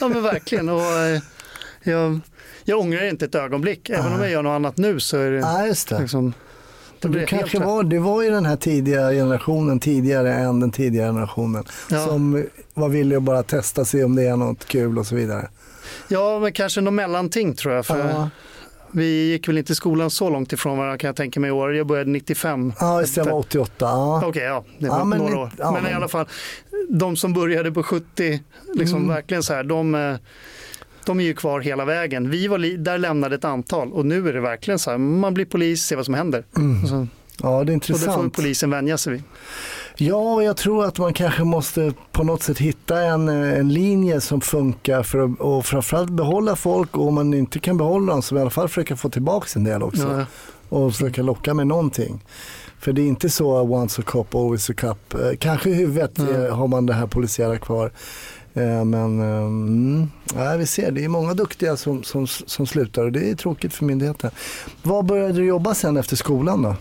ja, 0.00 0.08
men 0.08 0.22
verkligen. 0.22 0.68
Och, 0.68 0.80
eh, 0.92 1.20
jag, 1.82 2.20
jag 2.64 2.80
ångrar 2.80 3.00
det 3.00 3.08
inte 3.10 3.24
ett 3.24 3.34
ögonblick. 3.34 3.90
Även 3.90 4.12
om 4.12 4.20
jag 4.20 4.30
gör 4.30 4.42
något 4.42 4.50
annat 4.50 4.76
nu 4.76 5.00
så 5.00 5.16
är 5.18 5.30
det 5.30 5.40
Nej, 5.40 5.68
just 5.68 5.88
det. 5.88 6.00
liksom, 6.00 6.32
det 7.00 7.08
blir 7.08 7.26
kanske 7.26 7.58
helt 7.58 7.66
var, 7.70 7.82
det 7.82 7.98
var 7.98 8.22
ju 8.22 8.30
den 8.30 8.46
här 8.46 8.56
tidiga 8.56 9.10
generationen, 9.10 9.80
tidigare 9.80 10.34
än 10.34 10.60
den 10.60 10.70
tidigare 10.70 11.08
generationen, 11.08 11.64
Ja. 11.90 12.06
som 12.06 12.46
var 12.74 12.88
villig 12.88 13.16
att 13.16 13.22
bara 13.22 13.42
testa 13.42 13.84
sig 13.84 14.04
om 14.04 14.16
det 14.16 14.22
är 14.26 14.36
något 14.36 14.64
kul 14.64 14.98
och 14.98 15.06
så 15.06 15.14
vidare. 15.16 15.48
Ja, 16.08 16.38
men 16.38 16.52
kanske 16.52 16.80
något 16.80 16.94
mellanting 16.94 17.54
tror 17.54 17.74
jag. 17.74 17.86
För 17.86 17.98
Ja, 17.98 18.30
Vi 18.96 19.30
gick 19.30 19.48
väl 19.48 19.58
inte 19.58 19.72
i 19.72 19.74
skolan 19.74 20.10
så 20.10 20.30
långt 20.30 20.52
ifrån 20.52 20.78
varandra 20.78 20.98
kan 20.98 21.08
jag 21.08 21.16
tänka 21.16 21.40
mig 21.40 21.48
i 21.48 21.50
år. 21.50 21.74
Jag 21.76 21.86
började 21.86 22.10
95. 22.10 22.72
ja 22.80 23.00
just 23.00 23.14
det, 23.14 23.20
jag 23.20 23.24
var 23.24 23.38
88. 23.38 23.70
Ja. 23.78 24.22
Okej, 24.26 24.42
ja, 24.42 24.64
det 24.78 24.88
var 24.88 24.98
Ja, 24.98 25.04
men 25.04 25.18
några 25.18 25.38
år. 25.38 25.50
ja, 25.58 25.72
men, 25.72 25.80
i 25.80 25.84
men- 25.84 25.96
alla 25.96 26.08
fall, 26.08 26.26
de 26.90 27.16
som 27.16 27.32
började 27.32 27.72
på 27.72 27.82
70, 27.82 28.40
liksom 28.74 28.96
Mm. 28.98 29.08
verkligen 29.08 29.42
så 29.42 29.54
här, 29.54 29.64
de, 29.64 29.94
eh, 29.94 30.16
de 31.06 31.20
är 31.20 31.24
ju 31.24 31.34
kvar 31.34 31.60
hela 31.60 31.84
vägen. 31.84 32.30
Vi 32.30 32.46
var 32.48 32.76
där 32.78 32.98
lämnade 32.98 33.34
ett 33.34 33.44
antal 33.44 33.92
och 33.92 34.06
nu 34.06 34.28
är 34.28 34.32
det 34.32 34.40
verkligen 34.40 34.78
så 34.78 34.90
här, 34.90 34.98
man 34.98 35.34
blir 35.34 35.44
polis, 35.44 35.82
ser 35.82 35.96
vad 35.96 36.04
som 36.04 36.14
händer. 36.14 36.44
Mm. 36.56 36.86
Så, 36.86 37.06
ja, 37.42 37.48
det 37.48 37.52
är 37.54 37.58
och 37.60 37.64
det 37.66 37.86
får 37.86 37.94
intressant. 37.96 38.36
polisen 38.36 38.70
vänja 38.70 38.98
sig 38.98 39.12
vid. 39.12 39.22
Ja, 39.96 40.42
jag 40.42 40.56
tror 40.56 40.84
att 40.84 40.98
man 40.98 41.12
kanske 41.12 41.44
måste 41.44 41.92
på 42.12 42.24
något 42.24 42.42
sätt 42.42 42.58
hitta 42.58 43.00
en, 43.00 43.28
eh, 43.28 43.58
en 43.58 43.68
linje 43.72 44.20
som 44.20 44.40
funkar 44.40 45.02
för 45.02 45.18
att 45.24 45.40
och 45.40 45.66
framförallt 45.66 46.10
behålla 46.10 46.56
folk 46.56 46.96
och 46.96 47.08
om 47.08 47.14
man 47.14 47.34
inte 47.34 47.58
kan 47.58 47.76
behålla 47.76 48.12
dem 48.12 48.22
så 48.22 48.36
i 48.36 48.40
alla 48.40 48.50
fall 48.50 48.68
försöka 48.68 48.96
få 48.96 49.10
tillbaka 49.10 49.46
en 49.56 49.64
del 49.64 49.82
också. 49.82 50.02
Ja, 50.18 50.26
och 50.78 50.92
försöka 50.92 51.22
locka 51.22 51.54
med 51.54 51.66
någonting. 51.66 52.24
För 52.78 52.92
det 52.92 53.02
är 53.02 53.06
inte 53.06 53.30
så 53.30 53.60
once 53.60 54.00
a 54.00 54.04
cop, 54.06 54.34
always 54.34 54.70
a 54.70 54.72
cup. 54.76 55.14
Eh, 55.14 55.20
Kanske 55.38 55.70
i 55.70 55.74
huvudet 55.74 56.18
Mm. 56.18 56.52
har 56.52 56.66
man 56.66 56.86
det 56.86 56.92
här 56.94 57.06
polisiära 57.06 57.58
kvar. 57.58 57.90
Eh, 58.54 58.84
Men 58.84 59.20
eh, 59.20 59.36
mm, 59.46 60.08
ja, 60.34 60.56
vi 60.56 60.66
ser, 60.66 60.90
det 60.90 61.04
är 61.04 61.08
många 61.08 61.34
duktiga 61.34 61.76
som, 61.76 62.02
som, 62.02 62.26
som 62.26 62.66
slutar 62.66 63.04
och 63.04 63.12
det 63.12 63.30
är 63.30 63.34
tråkigt 63.34 63.74
för 63.74 63.84
myndigheten. 63.84 64.30
Var 64.82 65.02
började 65.02 65.32
du 65.32 65.44
jobba 65.44 65.74
sen 65.74 65.96
efter 65.96 66.16
skolan 66.16 66.62
då? 66.62 66.76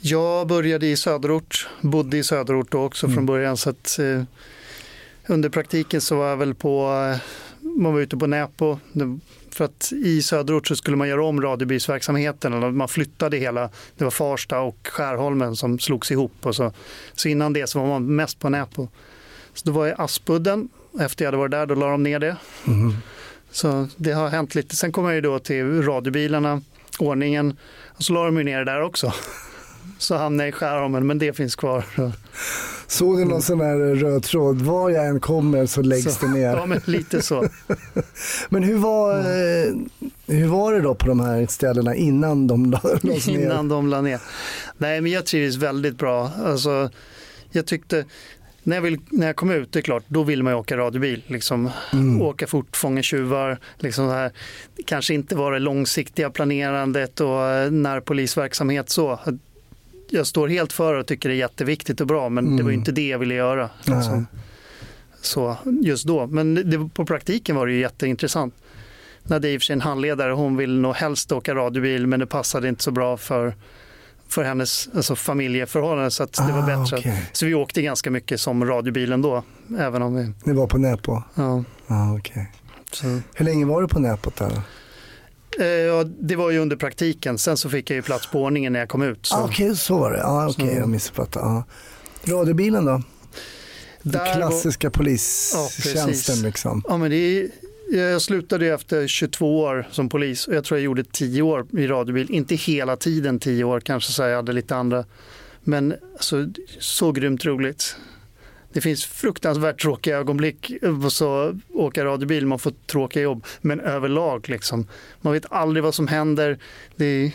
Jag 0.00 0.46
började 0.48 0.86
i 0.86 0.96
söderort, 0.96 1.68
bodde 1.80 2.16
i 2.18 2.24
söderort 2.24 2.72
då 2.72 2.82
också 2.84 3.06
Mm. 3.06 3.14
från 3.14 3.26
början. 3.26 3.56
Så 3.56 3.70
att, 3.70 3.98
eh, 3.98 4.22
under 5.26 5.48
praktiken 5.48 6.00
så 6.00 6.16
var 6.16 6.28
jag 6.28 6.36
väl 6.36 6.54
på, 6.54 6.86
eh, 7.12 7.20
man 7.80 7.92
var 7.92 8.00
ute 8.00 8.16
på 8.16 8.26
Näpo. 8.26 8.78
För 9.50 9.64
att 9.64 9.92
i 10.04 10.22
söderort 10.22 10.66
så 10.68 10.76
skulle 10.76 10.96
man 10.96 11.08
göra 11.08 11.24
om 11.24 11.40
radiobilsverksamheten. 11.42 12.52
Eller 12.52 12.70
man 12.70 12.88
flyttade 12.88 13.36
hela, 13.36 13.70
det 13.96 14.04
var 14.04 14.10
Farsta 14.10 14.60
och 14.60 14.88
Skärholmen 14.92 15.56
som 15.56 15.78
slogs 15.78 16.10
ihop. 16.10 16.32
Och 16.42 16.56
så, 16.56 16.72
så 17.14 17.28
innan 17.28 17.52
det 17.52 17.66
så 17.66 17.78
var 17.80 17.86
man 17.86 18.16
mest 18.16 18.38
på 18.38 18.48
Näpo. 18.48 18.88
Så 19.54 19.62
då 19.66 19.72
var 19.72 19.86
jag 19.86 19.98
i 19.98 20.02
Aspudden. 20.02 20.68
Efter 21.00 21.24
jag 21.24 21.28
hade 21.28 21.38
varit 21.38 21.50
där 21.50 21.66
då 21.66 21.74
la 21.74 21.90
de 21.90 22.02
ner 22.02 22.18
det. 22.18 22.36
Mhm. 22.64 22.94
Så 23.50 23.88
det 23.96 24.12
har 24.12 24.28
hänt 24.28 24.54
lite. 24.54 24.76
Sen 24.76 24.92
kom 24.92 25.04
jag 25.04 25.14
ju 25.14 25.20
då 25.20 25.38
till 25.38 25.82
radiobilarna, 25.82 26.60
ordningen. 26.98 27.56
Och 27.88 28.02
så 28.02 28.12
la 28.12 28.24
de 28.24 28.36
ju 28.38 28.44
ner 28.44 28.58
det 28.58 28.64
där 28.64 28.82
också. 28.82 29.12
Så 29.98 30.16
hamnade 30.16 30.42
jag 30.44 30.48
i 30.48 30.52
Skärholmen, 30.52 31.06
men 31.06 31.18
det 31.18 31.32
finns 31.32 31.56
kvar. 31.56 31.84
Såg 32.86 33.18
du 33.18 33.24
någon 33.24 33.42
sån 33.42 33.60
här 33.60 33.76
röd 33.94 34.22
tråd? 34.22 34.62
Var 34.62 34.90
jag 34.90 35.06
än 35.06 35.20
kommer 35.20 35.66
så 35.66 35.82
läggs 35.82 36.14
Så, 36.18 36.26
det 36.26 36.32
ner. 36.32 36.56
Ja, 36.56 36.66
men 36.66 36.80
lite 36.84 37.22
så. 37.22 37.48
Men 38.48 38.62
hur 38.62 38.76
var, 38.76 39.18
eh, 39.18 39.74
hur 40.26 40.46
var 40.46 40.72
det 40.72 40.80
då 40.80 40.94
på 40.94 41.06
de 41.06 41.20
här 41.20 41.46
ställena 41.46 41.94
innan 41.94 42.46
de 42.46 42.70
la- 42.70 42.80
lades 43.02 43.26
ner? 43.26 43.42
Innan 43.42 43.68
de 43.68 43.88
la 43.88 44.00
ner. 44.00 44.20
Nej, 44.78 45.00
men 45.00 45.12
jag 45.12 45.26
trivdes 45.26 45.56
väldigt 45.56 45.98
bra. 45.98 46.30
Alltså, 46.44 46.90
jag 47.50 47.66
tyckte, 47.66 48.04
när 48.64 48.76
jag, 48.76 48.82
vill, 48.82 48.98
när 49.10 49.26
jag 49.26 49.36
kom 49.36 49.50
ut, 49.50 49.72
det 49.72 49.78
är 49.78 49.82
klart, 49.82 50.04
då 50.08 50.22
vill 50.22 50.42
man 50.42 50.52
ju 50.52 50.58
åka 50.58 50.76
radiobil. 50.76 51.22
Liksom, 51.26 51.70
Mm. 51.92 52.22
Åka 52.22 52.46
fort, 52.46 52.76
fånga 52.76 53.02
tjuvar. 53.02 53.58
Liksom 53.78 54.06
så 54.08 54.12
här. 54.14 54.32
Kanske 54.86 55.14
inte 55.14 55.36
vara 55.36 55.54
det 55.54 55.60
långsiktiga 55.60 56.30
planerandet 56.30 57.20
och 57.20 57.44
eh, 57.46 57.70
närpolisverksamhet 57.70 58.90
så. 58.90 59.20
Jag 60.10 60.26
står 60.26 60.48
helt 60.48 60.72
för 60.72 60.94
och 60.94 61.06
tycker 61.06 61.28
det 61.28 61.34
är 61.34 61.36
jätteviktigt 61.38 62.00
och 62.00 62.06
bra, 62.06 62.28
men 62.28 62.44
det 62.56 62.62
var 62.62 62.70
ju 62.70 62.74
Mm. 62.74 62.80
inte 62.80 62.92
det 62.92 63.08
jag 63.08 63.18
ville 63.18 63.34
göra. 63.34 63.70
Liksom. 63.78 64.26
Så, 65.20 65.56
just 65.82 66.04
då. 66.06 66.26
Men 66.26 66.54
det, 66.54 66.88
på 66.94 67.06
praktiken 67.06 67.56
var 67.56 67.66
det 67.66 67.72
ju 67.72 67.80
jätteintressant. 67.80 68.54
När 69.22 69.40
det 69.40 69.48
är 69.48 69.52
i 69.52 69.56
och 69.56 69.60
för 69.60 69.64
sig 69.64 69.74
en 69.74 69.80
handledare, 69.80 70.32
hon 70.32 70.56
vill 70.56 70.78
nog 70.80 70.94
helst 70.94 71.32
åka 71.32 71.54
radiobil 71.54 72.06
men 72.06 72.20
det 72.20 72.26
passade 72.26 72.68
inte 72.68 72.82
så 72.82 72.90
bra 72.90 73.16
för, 73.16 73.54
för 74.34 74.44
hennes 74.44 74.88
alltså 74.96 75.16
familjeförhållanden 75.16 76.10
så 76.10 76.22
att 76.22 76.32
det 76.32 76.52
var 76.52 76.62
Ah, 76.72 76.80
bättre. 76.82 76.96
okej. 76.98 77.22
Så 77.32 77.46
vi 77.46 77.54
åkte 77.54 77.82
ganska 77.82 78.10
mycket 78.10 78.40
som 78.40 78.64
radiobilen 78.64 79.22
då. 79.22 79.42
Även 79.78 80.02
om 80.02 80.14
vi, 80.14 80.32
Ni 80.44 80.52
var 80.52 80.66
på 80.66 80.78
Näpo? 80.78 81.22
ja, 81.34 81.64
Ah, 81.86 82.12
okej. 82.18 82.52
så. 82.92 83.06
Hur 83.34 83.44
länge 83.44 83.64
var 83.66 83.82
du 83.82 83.88
på 83.88 83.98
Näpot 83.98 84.36
där? 84.36 84.60
Eh, 85.60 85.66
ja, 85.66 86.04
det 86.20 86.36
var 86.36 86.50
ju 86.50 86.58
under 86.58 86.76
praktiken. 86.76 87.38
Sen 87.38 87.56
så 87.56 87.70
fick 87.70 87.90
jag 87.90 87.94
ju 87.96 88.02
plats 88.02 88.26
på 88.26 88.42
ordningen 88.42 88.72
när 88.72 88.80
jag 88.80 88.88
kom 88.88 89.02
ut. 89.02 89.26
Så. 89.26 89.36
Ah, 89.36 89.44
okej, 89.44 89.76
så 89.76 89.98
var 89.98 90.12
det. 90.12 90.24
Ah, 90.26 90.48
okej, 90.48 90.68
Så- 90.74 90.74
jag 90.80 90.88
missuppfattade. 90.88 91.46
Ah. 91.46 91.64
Radiobilen 92.24 92.84
då? 92.84 93.02
Den 94.02 94.20
var- 94.24 94.34
klassiska 94.34 94.90
polistjänsten 94.90 96.42
liksom. 96.42 96.82
Ja, 96.88 96.96
men 96.96 97.10
det 97.10 97.16
är, 97.16 97.48
jag 97.90 98.22
slutade 98.22 98.66
efter 98.66 99.06
22 99.06 99.60
år 99.60 99.88
som 99.90 100.08
polis 100.08 100.48
och 100.48 100.54
jag 100.54 100.64
tror 100.64 100.78
jag 100.78 100.84
gjorde 100.84 101.04
10 101.04 101.42
år 101.42 101.66
i 101.72 101.86
radiobil. 101.86 102.30
Inte 102.30 102.54
hela 102.54 102.96
tiden 102.96 103.38
10 103.38 103.64
år, 103.64 103.80
kanske 103.80 104.12
så 104.12 104.22
jag 104.22 104.36
hade 104.36 104.52
lite 104.52 104.76
andra. 104.76 105.04
Men 105.60 105.94
alltså, 106.12 106.48
så 106.78 107.12
grymt 107.12 107.44
roligt. 107.44 107.96
Det 108.72 108.80
finns 108.80 109.04
fruktansvärt 109.04 109.82
tråkiga 109.82 110.16
ögonblick 110.18 110.72
och 111.04 111.12
så 111.12 111.58
åka 111.72 112.04
radiobil, 112.04 112.46
man 112.46 112.58
får 112.58 112.72
tråkiga 112.86 113.22
jobb. 113.22 113.44
Men 113.60 113.80
överlag 113.80 114.48
liksom, 114.48 114.86
man 115.20 115.32
vet 115.32 115.52
aldrig 115.52 115.84
vad 115.84 115.94
som 115.94 116.08
händer. 116.08 116.58
Det, 116.96 117.32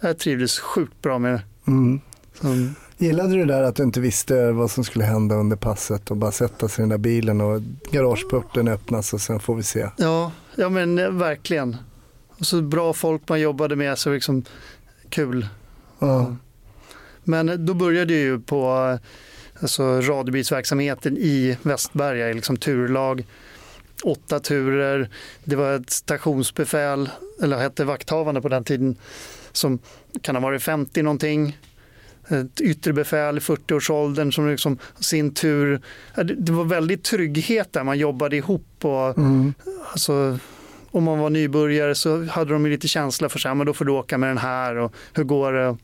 jag 0.00 0.18
trivdes 0.18 0.58
sjukt 0.58 1.02
bra 1.02 1.18
med 1.18 1.32
det. 1.32 1.42
Mm. 1.66 2.00
Gillade 3.00 3.34
du 3.34 3.38
det 3.38 3.54
där 3.54 3.62
att 3.62 3.76
du 3.76 3.82
inte 3.82 4.00
visste 4.00 4.52
vad 4.52 4.70
som 4.70 4.84
skulle 4.84 5.04
hända 5.04 5.34
under 5.34 5.56
passet 5.56 6.10
och 6.10 6.16
bara 6.16 6.32
sätta 6.32 6.68
sig 6.68 6.82
i 6.82 6.82
den 6.82 6.88
där 6.88 6.98
bilen 6.98 7.40
och 7.40 7.60
garageporten 7.90 8.68
öppnas 8.68 9.12
och 9.12 9.20
sen 9.20 9.40
får 9.40 9.54
vi 9.54 9.62
se. 9.62 9.88
Ja, 9.96 10.32
ja 10.54 10.68
men 10.68 10.98
eh, 10.98 11.10
verkligen. 11.10 11.76
Och 12.28 12.46
så 12.46 12.62
bra 12.62 12.92
folk 12.92 13.28
man 13.28 13.40
jobbade 13.40 13.76
med, 13.76 13.98
så 13.98 14.12
liksom 14.12 14.44
kul. 15.08 15.46
Ja. 15.98 16.36
Men 17.24 17.48
eh, 17.48 17.54
då 17.54 17.74
började 17.74 18.12
jag 18.12 18.22
ju 18.22 18.40
på 18.40 18.90
eh, 18.92 19.62
alltså, 19.62 20.00
radiobilsverksamheten 20.00 21.16
i 21.18 21.56
Västberga, 21.62 22.34
liksom 22.34 22.56
turlag. 22.56 23.26
Åtta 24.04 24.40
turer, 24.40 25.10
det 25.44 25.56
var 25.56 25.72
ett 25.72 25.90
stationsbefäl, 25.90 27.10
eller 27.42 27.56
hette 27.56 27.84
vakthavande 27.84 28.40
på 28.40 28.48
den 28.48 28.64
tiden, 28.64 28.96
som 29.52 29.78
kan 30.22 30.34
ha 30.34 30.42
varit 30.42 30.62
50 30.62 31.02
någonting. 31.02 31.56
Ett 32.30 32.60
yttre 32.60 32.92
befäl 32.92 33.36
i 33.36 33.40
40-årsåldern 33.40 34.32
som 34.32 34.48
liksom 34.48 34.78
sin 35.00 35.34
tur, 35.34 35.80
det 36.24 36.52
var 36.52 36.64
väldigt 36.64 37.04
trygghet 37.04 37.72
där, 37.72 37.84
man 37.84 37.98
jobbade 37.98 38.36
ihop 38.36 38.66
och 38.82 39.18
Mm. 39.18 39.54
Alltså, 39.92 40.38
om 40.90 41.04
man 41.04 41.18
var 41.18 41.30
nybörjare 41.30 41.94
så 41.94 42.24
hade 42.24 42.52
de 42.52 42.64
ju 42.64 42.70
lite 42.70 42.88
känsla 42.88 43.28
för 43.28 43.38
sig, 43.38 43.54
men 43.54 43.66
då 43.66 43.74
får 43.74 43.84
du 43.84 43.92
åka 43.92 44.18
med 44.18 44.30
den 44.30 44.38
här 44.38 44.76
och 44.76 44.94
hur 45.12 45.24
går 45.24 45.52
det? 45.52 45.76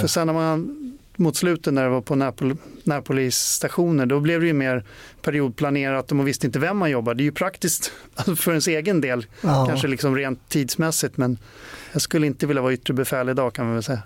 För 0.00 0.06
sen 0.06 0.26
när 0.26 0.34
man 0.34 0.97
mot 1.18 1.36
slutet 1.36 1.74
när 1.74 1.82
det 1.84 1.88
var 1.90 2.00
på 2.00 2.14
närpol, 2.14 2.56
närpolisstationer, 2.84 4.06
då 4.06 4.20
blev 4.20 4.40
det 4.40 4.46
ju 4.46 4.52
mer 4.52 4.84
periodplanerat 5.22 6.10
och 6.10 6.16
man 6.16 6.26
visste 6.26 6.46
inte 6.46 6.58
vem 6.58 6.76
man 6.76 6.90
jobbade. 6.90 7.16
Det 7.18 7.22
är 7.22 7.24
ju 7.24 7.32
praktiskt 7.32 7.92
för 8.36 8.50
ens 8.50 8.68
egen 8.68 9.00
del, 9.00 9.26
Ja. 9.40 9.66
kanske 9.68 9.88
liksom 9.88 10.16
rent 10.16 10.48
tidsmässigt, 10.48 11.16
men 11.16 11.38
jag 11.92 12.02
skulle 12.02 12.26
inte 12.26 12.46
vilja 12.46 12.62
vara 12.62 12.72
yttre 12.72 12.94
befäl 12.94 13.28
idag 13.28 13.52
kan 13.52 13.64
man 13.64 13.74
väl 13.74 13.82
säga. 13.82 14.02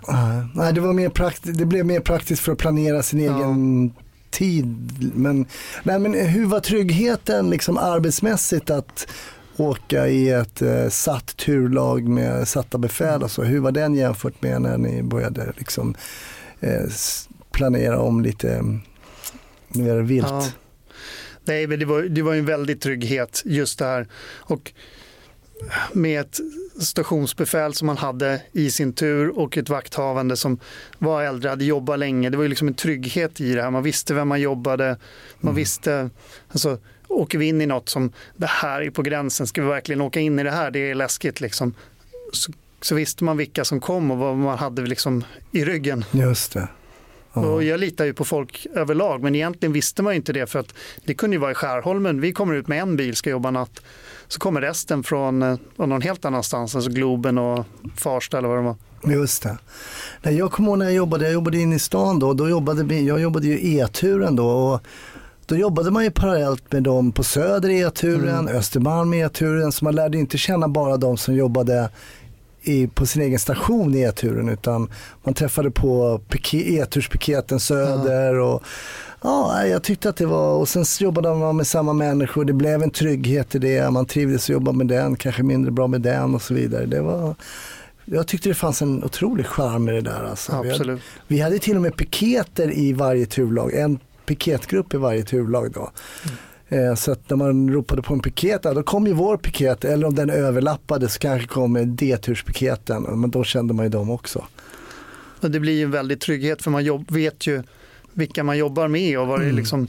Nej, 0.55 0.73
det, 0.73 0.81
var 0.81 0.93
mer 0.93 1.57
det 1.57 1.65
blev 1.65 1.85
mer 1.85 1.99
praktiskt 1.99 2.41
för 2.41 2.51
att 2.51 2.57
planera 2.57 3.03
sin 3.03 3.19
Ja. 3.23 3.37
egen 3.37 3.93
tid. 4.29 5.11
Men, 5.15 5.45
nej, 5.83 5.99
men 5.99 6.13
hur 6.13 6.45
var 6.45 6.59
tryggheten 6.59 7.49
liksom 7.49 7.77
arbetsmässigt 7.77 8.69
att 8.69 9.07
åka 9.57 10.07
i 10.07 10.29
ett 10.29 10.61
eh, 10.61 10.89
satt 10.89 11.37
turlag 11.37 12.07
med 12.07 12.47
satta 12.47 12.77
befäl 12.77 13.23
och 13.23 13.31
så? 13.31 13.43
Hur 13.43 13.59
var 13.59 13.71
den 13.71 13.95
jämfört 13.95 14.41
med 14.41 14.61
när 14.61 14.77
ni 14.77 15.03
började 15.03 15.53
liksom, 15.57 15.95
eh, 16.63 16.89
planera 17.51 17.99
om 17.99 18.21
lite 18.21 18.53
mm, 18.53 18.81
mer 19.67 19.95
vilt? 19.95 20.27
Ja. 20.29 20.45
Nej, 21.45 21.67
men 21.67 21.79
det 21.79 21.85
var, 21.85 22.01
det 22.01 22.21
var 22.21 22.35
en 22.35 22.45
väldig 22.45 22.81
trygghet 22.81 23.41
just 23.45 23.79
det 23.79 23.85
här. 23.85 24.07
Och 24.25 24.73
med 25.93 26.21
ett 26.21 26.39
stationsbefäl 26.79 27.73
som 27.73 27.85
man 27.85 27.97
hade 27.97 28.41
i 28.51 28.71
sin 28.71 28.93
tur 28.93 29.39
och 29.39 29.57
ett 29.57 29.69
vakthavande 29.69 30.37
som 30.37 30.59
var 30.97 31.23
äldre, 31.23 31.49
hade 31.49 31.65
jobbat 31.65 31.99
länge. 31.99 32.29
Det 32.29 32.37
var 32.37 32.43
ju 32.43 32.49
liksom 32.49 32.67
en 32.67 32.73
trygghet 32.73 33.41
i 33.41 33.53
det 33.53 33.61
här. 33.61 33.71
Man 33.71 33.83
visste 33.83 34.13
vem 34.13 34.27
man 34.27 34.41
jobbade. 34.41 34.97
Man 35.39 35.55
visste, 35.55 36.09
alltså, 36.51 36.77
åker 37.07 37.37
vi 37.37 37.45
in 37.45 37.61
i 37.61 37.65
något 37.65 37.89
som 37.89 38.11
det 38.37 38.47
här 38.47 38.81
är 38.81 38.89
på 38.89 39.01
gränsen, 39.01 39.47
ska 39.47 39.61
vi 39.61 39.67
verkligen 39.67 40.01
åka 40.01 40.19
in 40.19 40.39
i 40.39 40.43
det 40.43 40.51
här? 40.51 40.71
Det 40.71 40.79
är 40.79 40.95
läskigt 40.95 41.41
liksom. 41.41 41.73
Så, 42.33 42.51
så 42.85 42.95
visste 42.95 43.23
man 43.23 43.37
vilka 43.37 43.65
som 43.65 43.79
kom 43.79 44.11
och 44.11 44.17
vad 44.17 44.37
man 44.37 44.57
hade 44.57 44.81
liksom 44.81 45.23
i 45.51 45.65
ryggen. 45.65 46.05
Just 46.11 46.53
det. 46.53 46.67
Och 47.33 47.63
jag 47.63 47.79
litar 47.79 48.05
ju 48.05 48.13
på 48.13 48.25
folk 48.25 48.67
överlag, 48.73 49.23
men 49.23 49.35
egentligen 49.35 49.73
visste 49.73 50.01
man 50.03 50.13
ju 50.13 50.17
inte 50.17 50.33
det 50.33 50.47
för 50.47 50.59
att 50.59 50.73
det 51.05 51.13
kunde 51.13 51.35
ju 51.35 51.39
vara 51.39 51.51
i 51.51 51.55
Skärholmen. 51.55 52.21
Vi 52.21 52.33
kommer 52.33 52.53
ut 52.53 52.67
med 52.67 52.81
en 52.81 52.95
bil, 52.95 53.15
ska 53.15 53.29
jobba 53.29 53.51
natt. 53.51 53.81
Så 54.27 54.39
kommer 54.39 54.61
resten 54.61 55.03
från 55.03 55.43
eh, 55.43 55.57
någon 55.75 56.01
helt 56.01 56.25
annanstans, 56.25 56.75
alltså 56.75 56.91
Globen 56.91 57.37
och 57.37 57.65
Farsta 57.95 58.37
eller 58.37 58.47
vad 58.47 58.57
det 58.57 58.61
var. 58.61 58.75
Just 59.13 59.43
det. 59.43 59.57
Nej, 60.21 60.37
jag 60.37 60.51
kommer 60.51 60.69
ihåg 60.69 60.77
när 60.77 60.85
jag 60.85 60.93
jobbade, 60.93 61.25
jag 61.25 61.33
jobbade 61.33 61.57
inne 61.57 61.75
i 61.75 61.79
stan 61.79 62.19
då, 62.19 62.33
då 62.33 62.49
jobbade 62.49 62.83
vi, 62.83 63.07
jag 63.07 63.21
jobbade 63.21 63.47
ju 63.47 63.77
E-turen 63.77 64.35
då 64.35 64.47
och 64.47 64.81
då 65.45 65.55
jobbade 65.55 65.91
man 65.91 66.03
ju 66.03 66.11
parallellt 66.11 66.71
med 66.71 66.83
dem 66.83 67.11
på 67.11 67.23
Söder 67.23 67.69
E-turen, 67.69 68.47
Östermalm 68.47 69.13
i 69.13 69.19
E-turen, 69.19 69.71
så 69.71 69.85
man 69.85 69.95
lärde 69.95 70.17
inte 70.17 70.37
känna 70.37 70.67
bara 70.67 70.97
de 70.97 71.17
som 71.17 71.35
jobbade 71.35 71.89
i, 72.63 72.87
på 72.87 73.05
sin 73.05 73.21
egen 73.21 73.39
station 73.39 73.95
i 73.95 74.01
E-turen 74.01 74.49
utan 74.49 74.89
man 75.23 75.33
träffade 75.33 75.71
på 75.71 76.21
pike- 76.29 76.81
E-turspiketen 76.81 77.59
Söder 77.59 78.39
och 78.39 78.63
ja, 79.21 79.65
jag 79.67 79.83
tyckte 79.83 80.09
att 80.09 80.15
det 80.15 80.25
var, 80.25 80.53
och 80.53 80.69
sen 80.69 80.85
jobbade 80.99 81.35
man 81.35 81.57
med 81.57 81.67
samma 81.67 81.93
människor, 81.93 82.45
det 82.45 82.53
blev 82.53 82.83
en 82.83 82.89
trygghet 82.91 83.55
i 83.55 83.59
det, 83.59 83.91
man 83.91 84.05
trivdes 84.05 84.43
att 84.43 84.49
jobba 84.49 84.71
med 84.71 84.87
den, 84.87 85.15
kanske 85.15 85.43
mindre 85.43 85.71
bra 85.71 85.87
med 85.87 86.01
den 86.01 86.35
och 86.35 86.41
så 86.41 86.53
vidare. 86.53 86.85
Det 86.85 87.01
var, 87.01 87.35
jag 88.05 88.27
tyckte 88.27 88.49
det 88.49 88.55
fanns 88.55 88.81
en 88.81 89.03
otrolig 89.03 89.45
charm 89.45 89.89
i 89.89 89.91
det 89.91 90.01
där. 90.01 90.23
Alltså. 90.29 90.51
Vi, 90.51 90.57
hade, 90.57 90.71
Absolut. 90.71 91.01
vi 91.27 91.39
hade 91.39 91.59
till 91.59 91.75
och 91.75 91.81
med 91.81 91.95
piketer 91.95 92.77
i 92.77 92.93
varje 92.93 93.25
turlag, 93.25 93.73
en 93.73 93.99
piketgrupp 94.25 94.93
i 94.93 94.97
varje 94.97 95.23
turlag 95.23 95.71
då. 95.71 95.91
Eh, 96.25 96.31
Så 96.97 97.11
att 97.11 97.29
när 97.29 97.37
man 97.37 97.69
ropade 97.73 98.01
på 98.01 98.13
en 98.13 98.19
piket, 98.19 98.63
då 98.63 98.83
kom 98.83 99.07
ju 99.07 99.13
vår 99.13 99.37
piket, 99.37 99.85
eller 99.85 100.07
om 100.07 100.15
den 100.15 100.29
överlappade 100.29 101.09
så 101.09 101.19
kanske 101.19 101.47
kom 101.47 101.95
D-turspiketen, 101.95 103.03
men 103.03 103.31
då 103.31 103.43
kände 103.43 103.73
man 103.73 103.85
ju 103.85 103.89
dem 103.89 104.09
också. 104.09 104.45
Och 105.41 105.51
det 105.51 105.59
blir 105.59 105.73
ju 105.73 105.83
en 105.83 105.91
väldig 105.91 106.19
trygghet 106.21 106.61
för 106.61 106.71
man 106.71 106.83
jobb, 106.83 107.11
vet 107.11 107.47
ju 107.47 107.63
vilka 108.13 108.43
man 108.43 108.57
jobbar 108.57 108.87
med 108.87 109.19
och 109.19 109.27
vad 109.27 109.39
det 109.39 109.43
är 109.43 109.49
Mm. 109.49 109.57
liksom 109.57 109.87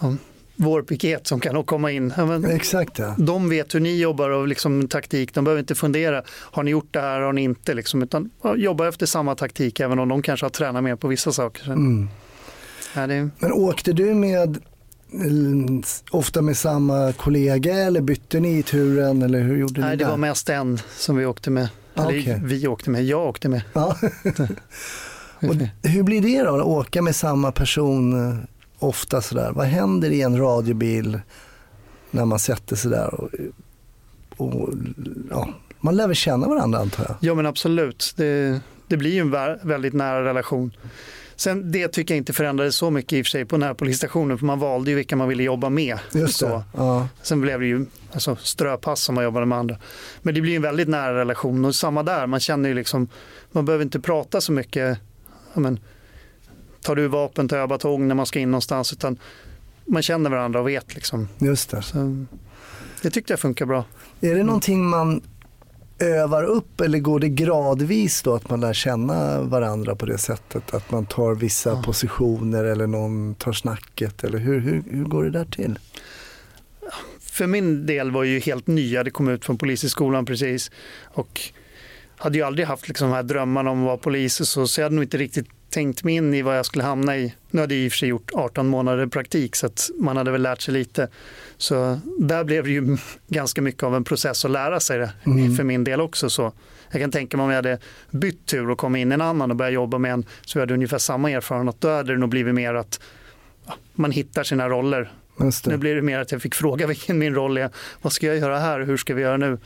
ja, 0.00 0.14
vår 0.56 0.82
piket 0.82 1.26
som 1.26 1.40
kan 1.40 1.64
komma 1.64 1.90
in. 1.90 2.12
Ja, 2.16 2.26
men, 2.26 2.44
Exakt 2.44 2.98
ja. 2.98 3.14
de 3.18 3.48
vet 3.48 3.74
hur 3.74 3.80
ni 3.80 4.00
jobbar 4.00 4.30
och 4.30 4.48
liksom 4.48 4.88
taktik. 4.88 5.34
De 5.34 5.44
behöver 5.44 5.60
inte 5.60 5.74
fundera, 5.74 6.22
har 6.28 6.62
ni 6.62 6.70
gjort 6.70 6.88
det 6.90 7.00
här, 7.00 7.20
har 7.20 7.32
ni 7.32 7.42
inte? 7.42 7.74
Liksom, 7.74 8.02
utan 8.02 8.30
ja, 8.42 8.56
jobba 8.56 8.88
efter 8.88 9.06
samma 9.06 9.34
taktik 9.34 9.80
även 9.80 9.98
om 9.98 10.08
de 10.08 10.22
kanske 10.22 10.46
har 10.46 10.50
tränat 10.50 10.84
mer 10.84 10.96
på 10.96 11.08
vissa 11.08 11.32
saker. 11.32 11.66
Mm. 11.72 12.08
ja, 12.94 13.06
det, 13.06 13.28
Men 13.38 13.52
åkte 13.52 13.92
du 13.92 14.14
med 14.14 14.56
eh, 14.56 14.62
ofta 16.10 16.42
med 16.42 16.56
samma 16.56 17.12
kollega 17.12 17.74
eller 17.74 18.00
bytte 18.00 18.40
ni 18.40 18.58
i 18.58 18.62
turen 18.62 19.22
eller 19.22 19.40
hur 19.40 19.56
gjorde 19.56 19.80
nej, 19.80 19.90
ni 19.90 19.96
det 19.96 20.04
där? 20.04 20.10
var 20.10 20.16
mest 20.18 20.48
en 20.48 20.78
som 20.96 21.16
vi 21.16 21.26
åkte 21.26 21.50
med. 21.50 21.68
Ah, 21.94 22.02
Eller 22.08 22.20
okej. 22.20 22.40
vi 22.44 22.66
åkte 22.66 22.90
med, 22.90 23.04
jag 23.04 23.26
åkte 23.28 23.48
med. 23.48 23.62
Ja. 23.72 23.96
Och 25.42 25.54
hur 25.82 26.02
blir 26.02 26.20
det 26.20 26.42
då, 26.42 26.56
att 26.56 26.62
åka 26.66 27.02
med 27.02 27.16
samma 27.16 27.52
person 27.52 28.28
eh, 28.30 28.36
ofta 28.78 29.20
sådär? 29.20 29.52
Vad 29.54 29.66
händer 29.66 30.10
i 30.10 30.20
en 30.22 30.38
radiobil 30.38 31.20
när 32.10 32.24
man 32.24 32.38
sätter 32.38 32.76
sig 32.76 32.90
där? 32.90 33.14
Och, 33.14 33.30
och, 34.36 34.68
ja, 35.30 35.48
man 35.80 35.96
lär 35.96 36.06
väl 36.06 36.16
känna 36.16 36.48
varandra 36.48 36.78
antar 36.78 37.04
jag? 37.08 37.16
Ja 37.20 37.34
men 37.34 37.46
absolut, 37.46 38.12
det, 38.16 38.60
det 38.88 38.96
blir 38.96 39.10
ju 39.12 39.20
en 39.20 39.34
vä- 39.34 39.58
väldigt 39.66 39.94
nära 39.94 40.24
relation. 40.24 40.72
Sen 41.40 41.72
det 41.72 41.88
tycker 41.88 42.14
jag 42.14 42.18
inte 42.18 42.32
förändrades 42.32 42.76
så 42.76 42.90
mycket 42.90 43.12
i 43.12 43.22
och 43.22 43.26
för 43.26 43.30
sig 43.30 43.44
på 43.44 43.56
närpolisstationen 43.56 44.38
för 44.38 44.46
man 44.46 44.58
valde 44.58 44.90
ju 44.90 44.96
vilka 44.96 45.16
man 45.16 45.28
ville 45.28 45.42
jobba 45.42 45.70
med. 45.70 45.98
Just 46.14 46.36
så. 46.36 46.62
Ja. 46.76 47.08
Sen 47.22 47.40
blev 47.40 47.60
det 47.60 47.66
ju 47.66 47.86
alltså, 48.12 48.36
ströpass 48.36 49.00
som 49.00 49.14
man 49.14 49.24
jobbade 49.24 49.46
med 49.46 49.58
andra. 49.58 49.76
Men 50.22 50.34
det 50.34 50.40
blir 50.40 50.52
ju 50.52 50.56
en 50.56 50.62
väldigt 50.62 50.88
nära 50.88 51.14
relation 51.14 51.64
och 51.64 51.74
samma 51.74 52.02
där, 52.02 52.26
man 52.26 52.40
känner 52.40 52.68
ju 52.68 52.74
liksom, 52.74 53.08
man 53.52 53.64
behöver 53.64 53.84
inte 53.84 54.00
prata 54.00 54.40
så 54.40 54.52
mycket, 54.52 54.98
men, 55.54 55.80
tar 56.80 56.96
du 56.96 57.08
vapen, 57.08 57.48
tar 57.48 57.56
jag 57.56 57.68
batong 57.68 58.08
när 58.08 58.14
man 58.14 58.26
ska 58.26 58.38
in 58.38 58.50
någonstans, 58.50 58.92
utan 58.92 59.18
man 59.84 60.02
känner 60.02 60.30
varandra 60.30 60.60
och 60.60 60.68
vet 60.68 60.94
liksom. 60.94 61.28
Just 61.38 61.70
det. 61.70 61.82
Så, 61.82 62.24
det 63.02 63.10
tyckte 63.10 63.32
jag 63.32 63.40
funkar 63.40 63.66
bra. 63.66 63.84
Är 64.20 64.34
det 64.34 64.42
någonting 64.42 64.88
man 64.88 65.22
övar 66.00 66.44
upp 66.44 66.80
eller 66.80 66.98
går 66.98 67.20
det 67.20 67.28
gradvis 67.28 68.22
då 68.22 68.34
att 68.34 68.50
man 68.50 68.60
lär 68.60 68.72
känna 68.72 69.42
varandra 69.42 69.94
på 69.96 70.06
det 70.06 70.18
sättet? 70.18 70.74
Att 70.74 70.90
man 70.90 71.06
tar 71.06 71.34
vissa 71.34 71.70
Ja. 71.70 71.82
positioner 71.82 72.64
eller 72.64 72.86
någon 72.86 73.34
tar 73.34 73.52
snacket 73.52 74.24
eller 74.24 74.38
hur, 74.38 74.60
hur, 74.60 74.82
hur 74.90 75.04
går 75.04 75.24
det 75.24 75.30
där 75.30 75.44
till? 75.44 75.78
för 77.20 77.46
min 77.46 77.86
del 77.86 78.10
var 78.10 78.24
ju 78.24 78.38
helt 78.40 78.66
ny, 78.66 78.90
jag 78.92 79.00
hade 79.00 79.10
kommit 79.10 79.34
ut 79.34 79.44
från 79.44 79.58
polishögskolan 79.58 80.24
precis. 80.26 80.70
Och 81.04 81.40
hade 82.16 82.38
ju 82.38 82.44
aldrig 82.44 82.66
haft 82.66 82.88
liksom 82.88 83.08
de 83.08 83.14
här 83.14 83.22
drömmarna 83.22 83.70
om 83.70 83.80
att 83.80 83.86
vara 83.86 83.96
polis 83.96 84.34
så, 84.48 84.66
så 84.66 84.80
jag 84.80 84.84
hade 84.84 84.94
nog 84.94 85.04
inte 85.04 85.18
riktigt 85.18 85.46
tänkt 85.70 86.04
mig 86.04 86.14
in 86.14 86.34
i 86.34 86.42
vad 86.42 86.58
jag 86.58 86.66
skulle 86.66 86.84
hamna 86.84 87.16
i. 87.16 87.34
Nu 87.50 87.60
hade 87.60 87.74
jag 87.74 87.84
i 87.84 87.88
och 87.88 87.92
för 87.92 87.98
sig 87.98 88.08
gjort 88.08 88.30
18 88.34 88.66
månader 88.68 89.06
praktik 89.06 89.56
så 89.56 89.66
att 89.66 89.90
man 89.98 90.16
hade 90.16 90.30
väl 90.30 90.42
lärt 90.42 90.60
sig 90.60 90.74
lite. 90.74 91.08
Så 91.60 92.00
där 92.18 92.44
blev 92.44 92.64
det 92.64 92.70
ju 92.70 92.96
ganska 93.28 93.62
mycket 93.62 93.82
av 93.82 93.96
en 93.96 94.04
process 94.04 94.44
att 94.44 94.50
lära 94.50 94.80
sig 94.80 94.98
det 94.98 95.12
mm. 95.26 95.56
för 95.56 95.64
min 95.64 95.84
del 95.84 96.00
också. 96.00 96.30
Så 96.30 96.52
jag 96.90 97.00
kan 97.00 97.10
tänka 97.10 97.36
mig 97.36 97.44
om 97.44 97.50
jag 97.50 97.56
hade 97.56 97.78
bytt 98.10 98.46
tur 98.46 98.70
och 98.70 98.78
kommit 98.78 99.00
in 99.00 99.12
i 99.12 99.14
en 99.14 99.20
annan 99.20 99.50
och 99.50 99.56
börjat 99.56 99.74
jobba 99.74 99.98
med 99.98 100.12
en 100.12 100.26
så 100.46 100.58
vi 100.58 100.60
hade 100.60 100.74
ungefär 100.74 100.98
samma 100.98 101.30
erfarenhet. 101.30 101.76
Då 101.78 101.88
hade 101.88 102.12
det 102.12 102.18
nog 102.18 102.28
blivit 102.28 102.54
mer 102.54 102.74
att 102.74 103.00
man 103.94 104.10
hittar 104.10 104.42
sina 104.44 104.68
roller. 104.68 105.12
Nu 105.66 105.76
blir 105.76 105.94
det 105.94 106.02
mer 106.02 106.18
att 106.18 106.32
jag 106.32 106.42
fick 106.42 106.54
fråga 106.54 106.86
vilken 106.86 107.18
min 107.18 107.34
roll 107.34 107.56
är. 107.56 107.70
Vad 108.02 108.12
ska 108.12 108.26
jag 108.26 108.36
göra 108.36 108.58
här? 108.58 108.80
Hur 108.80 108.96
ska 108.96 109.14
vi 109.14 109.22
göra 109.22 109.36
nu? 109.36 109.58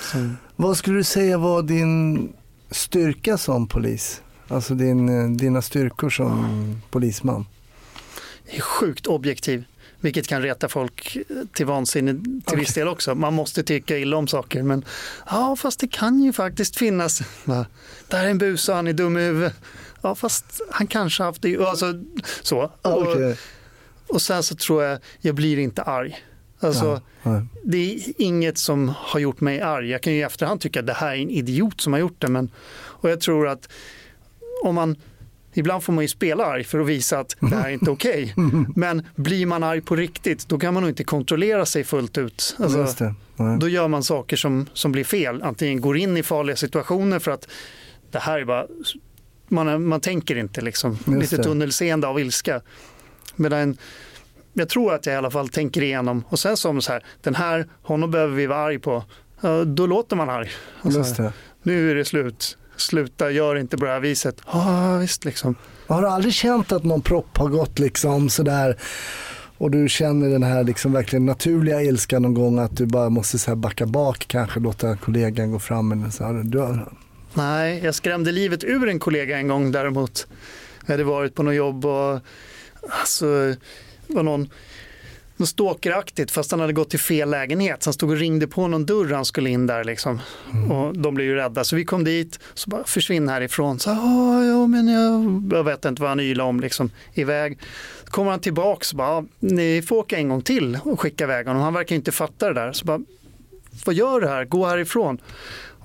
Så. 0.00 0.30
Vad 0.56 0.76
skulle 0.76 0.96
du 0.96 1.04
säga 1.04 1.38
var 1.38 1.62
din 1.62 2.32
styrka 2.70 3.38
som 3.38 3.68
polis? 3.68 4.22
Alltså 4.48 4.74
din, 4.74 5.36
dina 5.36 5.62
styrkor 5.62 6.10
som 6.10 6.80
polisman? 6.90 7.46
Jag 8.46 8.56
är 8.56 8.60
sjukt 8.60 9.06
objektiv. 9.06 9.64
Vilket 10.02 10.26
kan 10.26 10.42
reta 10.42 10.68
folk 10.68 11.16
till 11.52 11.66
vansinne 11.66 12.12
till 12.12 12.42
okay. 12.46 12.60
viss 12.60 12.74
del 12.74 12.88
också. 12.88 13.14
Man 13.14 13.34
måste 13.34 13.62
tycka 13.62 13.98
illa 13.98 14.16
om 14.16 14.28
saker. 14.28 14.62
Men 14.62 14.84
ja, 15.30 15.56
fast 15.56 15.80
det 15.80 15.88
kan 15.88 16.22
ju 16.22 16.32
faktiskt 16.32 16.76
finnas. 16.76 17.22
Va? 17.44 17.66
Där 18.08 18.24
är 18.24 18.30
en 18.30 18.38
bus 18.38 18.68
och 18.68 18.74
han 18.74 18.86
är 18.86 18.92
dum 18.92 19.16
i 19.16 19.20
huvudet. 19.20 19.54
Ja, 20.02 20.14
fast 20.14 20.60
han 20.70 20.86
kanske 20.86 21.22
haft 21.22 21.42
det. 21.42 21.58
Alltså, 21.58 21.94
så. 22.42 22.70
Okay. 22.82 23.24
Och, 23.24 23.36
och 24.06 24.22
sen 24.22 24.42
så 24.42 24.54
tror 24.54 24.82
jag, 24.82 24.98
jag 25.20 25.34
blir 25.34 25.58
inte 25.58 25.82
arg. 25.82 26.24
Alltså, 26.60 27.00
ja, 27.22 27.42
det 27.64 27.94
är 27.94 28.00
inget 28.18 28.58
som 28.58 28.88
har 28.96 29.20
gjort 29.20 29.40
mig 29.40 29.60
arg. 29.60 29.90
Jag 29.90 30.00
kan 30.00 30.12
ju 30.12 30.18
i 30.18 30.22
efterhand 30.22 30.60
tycka 30.60 30.80
att 30.80 30.86
det 30.86 30.92
här 30.92 31.12
är 31.12 31.16
en 31.16 31.30
idiot 31.30 31.80
som 31.80 31.92
har 31.92 32.00
gjort 32.00 32.20
det. 32.20 32.28
Men, 32.28 32.50
och 32.74 33.10
jag 33.10 33.20
tror 33.20 33.48
att 33.48 33.68
om 34.62 34.74
man 34.74 34.96
Ibland 35.54 35.84
får 35.84 35.92
man 35.92 36.04
ju 36.04 36.08
spela 36.08 36.46
arg 36.46 36.64
för 36.64 36.80
att 36.80 36.86
visa 36.86 37.18
att 37.18 37.36
det 37.40 37.56
här 37.56 37.68
är 37.68 37.72
inte 37.72 37.90
okej. 37.90 38.34
Okay. 38.36 38.64
Men 38.76 39.06
blir 39.14 39.46
man 39.46 39.62
arg 39.62 39.80
på 39.80 39.96
riktigt, 39.96 40.48
då 40.48 40.58
kan 40.58 40.74
man 40.74 40.82
nog 40.82 40.90
inte 40.90 41.04
kontrollera 41.04 41.66
sig 41.66 41.84
fullt 41.84 42.18
ut. 42.18 42.56
Alltså, 42.58 43.14
då 43.60 43.68
gör 43.68 43.88
man 43.88 44.02
saker 44.02 44.36
som, 44.36 44.66
som 44.72 44.92
blir 44.92 45.04
fel. 45.04 45.42
Antingen 45.42 45.80
går 45.80 45.96
in 45.96 46.16
i 46.16 46.22
farliga 46.22 46.56
situationer 46.56 47.18
för 47.18 47.30
att 47.30 47.48
det 48.10 48.18
här 48.18 48.38
är 48.38 48.44
bara... 48.44 48.66
Man, 49.48 49.88
man 49.88 50.00
tänker 50.00 50.36
inte 50.36 50.60
liksom. 50.60 50.98
Lite 51.06 51.42
tunnelseende 51.42 52.06
av 52.06 52.20
ilska. 52.20 52.60
Medan 53.36 53.76
jag 54.52 54.68
tror 54.68 54.94
att 54.94 55.06
jag 55.06 55.12
i 55.14 55.16
alla 55.16 55.30
fall 55.30 55.48
tänker 55.48 55.82
igenom. 55.82 56.24
Och 56.28 56.38
sen 56.38 56.56
som 56.56 56.82
så 56.82 56.92
här, 56.92 57.04
den 57.20 57.34
här, 57.34 57.68
honom 57.82 58.10
behöver 58.10 58.34
vi 58.36 58.46
vara 58.46 58.58
arg 58.58 58.78
på. 58.78 59.04
Då 59.66 59.86
låter 59.86 60.16
man 60.16 60.30
arg. 60.30 60.50
Alltså, 60.82 61.32
nu 61.62 61.90
är 61.90 61.94
det 61.94 62.04
slut 62.04 62.58
sluta, 62.76 63.30
gör 63.30 63.56
inte 63.56 63.76
på 63.76 63.84
det 63.84 63.90
här 63.90 64.00
viset. 64.00 64.42
Ja, 64.52 64.98
visst 64.98 65.24
liksom. 65.24 65.54
Har 65.86 66.02
du 66.02 66.08
aldrig 66.08 66.34
känt 66.34 66.72
att 66.72 66.84
någon 66.84 67.02
propp 67.02 67.36
har 67.36 67.48
gått 67.48 67.78
liksom 67.78 68.30
sådär 68.30 68.76
och 69.58 69.70
du 69.70 69.88
känner 69.88 70.28
den 70.28 70.42
här 70.42 70.64
liksom 70.64 70.92
verkligen 70.92 71.26
naturliga 71.26 71.82
ilskan 71.82 72.22
någon 72.22 72.34
gång 72.34 72.58
att 72.58 72.76
du 72.76 72.86
bara 72.86 73.10
måste 73.10 73.38
så 73.38 73.56
backa 73.56 73.86
bak 73.86 74.24
kanske, 74.28 74.60
låta 74.60 74.96
kollegan 74.96 75.52
gå 75.52 75.58
fram 75.58 75.92
eller 75.92 76.10
så 76.10 76.24
här. 76.24 76.32
Du 76.44 76.78
Nej, 77.34 77.80
jag 77.84 77.94
skrämde 77.94 78.32
livet 78.32 78.64
ur 78.64 78.88
en 78.88 78.98
kollega 78.98 79.38
en 79.38 79.48
gång 79.48 79.72
däremot. 79.72 80.26
Jag 80.86 80.92
hade 80.92 81.04
varit 81.04 81.34
på 81.34 81.42
något 81.42 81.54
jobb 81.54 81.84
och 81.84 82.20
alltså, 83.00 83.54
var 84.06 84.22
någon 84.22 84.48
något 85.42 85.48
stalkeraktigt 85.48 86.30
fast 86.30 86.50
han 86.50 86.60
hade 86.60 86.72
gått 86.72 86.90
till 86.90 86.98
fel 86.98 87.30
lägenhet. 87.30 87.82
Så 87.82 87.88
han 87.88 87.94
stod 87.94 88.10
och 88.10 88.16
ringde 88.16 88.46
på 88.46 88.68
någon 88.68 88.86
dörr 88.86 89.12
han 89.12 89.24
skulle 89.24 89.50
in 89.50 89.66
där 89.66 89.84
liksom. 89.84 90.20
Mm. 90.52 90.72
Och 90.72 90.98
de 90.98 91.14
blev 91.14 91.26
ju 91.26 91.34
rädda. 91.34 91.64
Så 91.64 91.76
vi 91.76 91.84
kom 91.84 92.04
dit, 92.04 92.38
så 92.54 92.70
bara 92.70 92.84
försvinn 92.84 93.28
härifrån. 93.28 93.78
Så, 93.78 93.90
ja, 93.90 94.66
men 94.66 94.88
jag, 94.88 95.42
jag 95.58 95.64
vet 95.64 95.84
inte 95.84 96.02
vad 96.02 96.10
han 96.10 96.20
ylade 96.20 96.48
om 96.48 96.60
liksom. 96.60 96.90
Iväg. 97.14 97.58
Så 98.04 98.10
kommer 98.10 98.30
han 98.30 98.40
tillbaka 98.40 98.86
och 98.92 98.96
bara, 98.96 99.24
ni 99.40 99.82
får 99.82 99.96
åka 99.96 100.18
en 100.18 100.28
gång 100.28 100.42
till 100.42 100.78
och 100.84 101.00
skicka 101.00 101.24
iväg 101.24 101.46
honom. 101.46 101.62
Han 101.62 101.74
verkar 101.74 101.96
inte 101.96 102.12
fatta 102.12 102.48
det 102.48 102.54
där. 102.54 102.72
Så 102.72 102.84
bara, 102.84 103.00
vad 103.84 103.94
gör 103.94 104.20
du 104.20 104.28
här? 104.28 104.44
Gå 104.44 104.66
härifrån. 104.66 105.18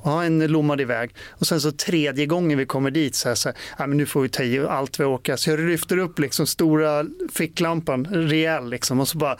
Och 0.01 0.11
han 0.11 0.39
lommade 0.39 0.83
iväg. 0.83 1.15
Och 1.29 1.47
sen 1.47 1.61
så 1.61 1.71
tredje 1.71 2.25
gången 2.25 2.57
vi 2.57 2.65
kommer 2.65 2.91
dit 2.91 3.15
så 3.15 3.27
här, 3.27 3.35
så 3.35 3.49
här 3.49 3.57
ja, 3.77 3.87
men 3.87 3.97
nu 3.97 4.05
får 4.05 4.21
vi 4.21 4.29
ta 4.29 4.43
i 4.43 4.59
allt 4.59 4.99
vi 4.99 5.03
åker. 5.03 5.35
Så 5.35 5.49
jag 5.49 5.59
lyfter 5.59 5.97
upp 5.97 6.19
liksom 6.19 6.47
stora 6.47 7.05
ficklampan, 7.33 8.07
rejäl 8.11 8.69
liksom. 8.69 8.99
Och 8.99 9.07
så 9.07 9.17
bara, 9.17 9.37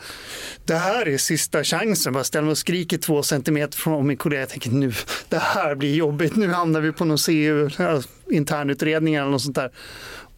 det 0.64 0.74
här 0.74 1.08
är 1.08 1.18
sista 1.18 1.64
chansen. 1.64 2.12
Bara 2.12 2.24
ställer 2.24 2.44
mig 2.44 2.52
och 2.52 2.58
skriker 2.58 2.98
två 2.98 3.22
centimeter 3.22 3.78
från 3.78 4.06
min 4.06 4.16
kollega. 4.16 4.40
Jag 4.42 4.48
tänker 4.48 4.70
nu, 4.70 4.92
det 5.28 5.38
här 5.38 5.74
blir 5.74 5.94
jobbigt. 5.94 6.36
Nu 6.36 6.48
hamnar 6.48 6.80
vi 6.80 6.92
på 6.92 7.04
någon 7.04 7.18
CU, 7.18 7.70
internutredning 8.30 9.14
eller 9.14 9.30
något 9.30 9.42
sånt 9.42 9.56
där. 9.56 9.70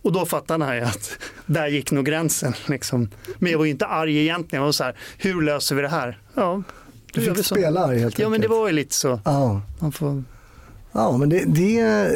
Och 0.02 0.12
då 0.12 0.26
fattade 0.26 0.64
han 0.64 0.83
att 0.83 1.18
där 1.46 1.68
gick 1.68 1.90
nog 1.90 2.06
gränsen. 2.06 2.54
Liksom. 2.66 3.11
Men 3.38 3.52
jag 3.52 3.59
var 3.59 3.64
ju 3.64 3.70
inte 3.70 3.87
arg 3.87 4.18
egentligen. 4.18 4.61
Jag 4.61 4.66
var 4.66 4.72
så 4.72 4.85
här, 4.85 4.96
hur 5.18 5.42
löser 5.42 5.74
vi 5.76 5.83
det 5.83 5.88
här? 5.88 6.18
Ja, 6.35 6.62
du 7.12 7.34
fick 7.34 7.46
spela 7.46 7.80
helt 7.86 7.96
enkelt. 7.96 8.18
Ja, 8.18 8.28
men 8.28 8.40
det 8.40 8.48
var 8.48 8.66
ju 8.66 8.72
lite 8.72 8.94
så. 8.94 9.20
Ja, 9.24 9.60
Man 9.78 9.92
får... 9.92 10.24
ja 10.92 11.16
men 11.16 11.28
det, 11.28 11.44
det, 11.44 12.10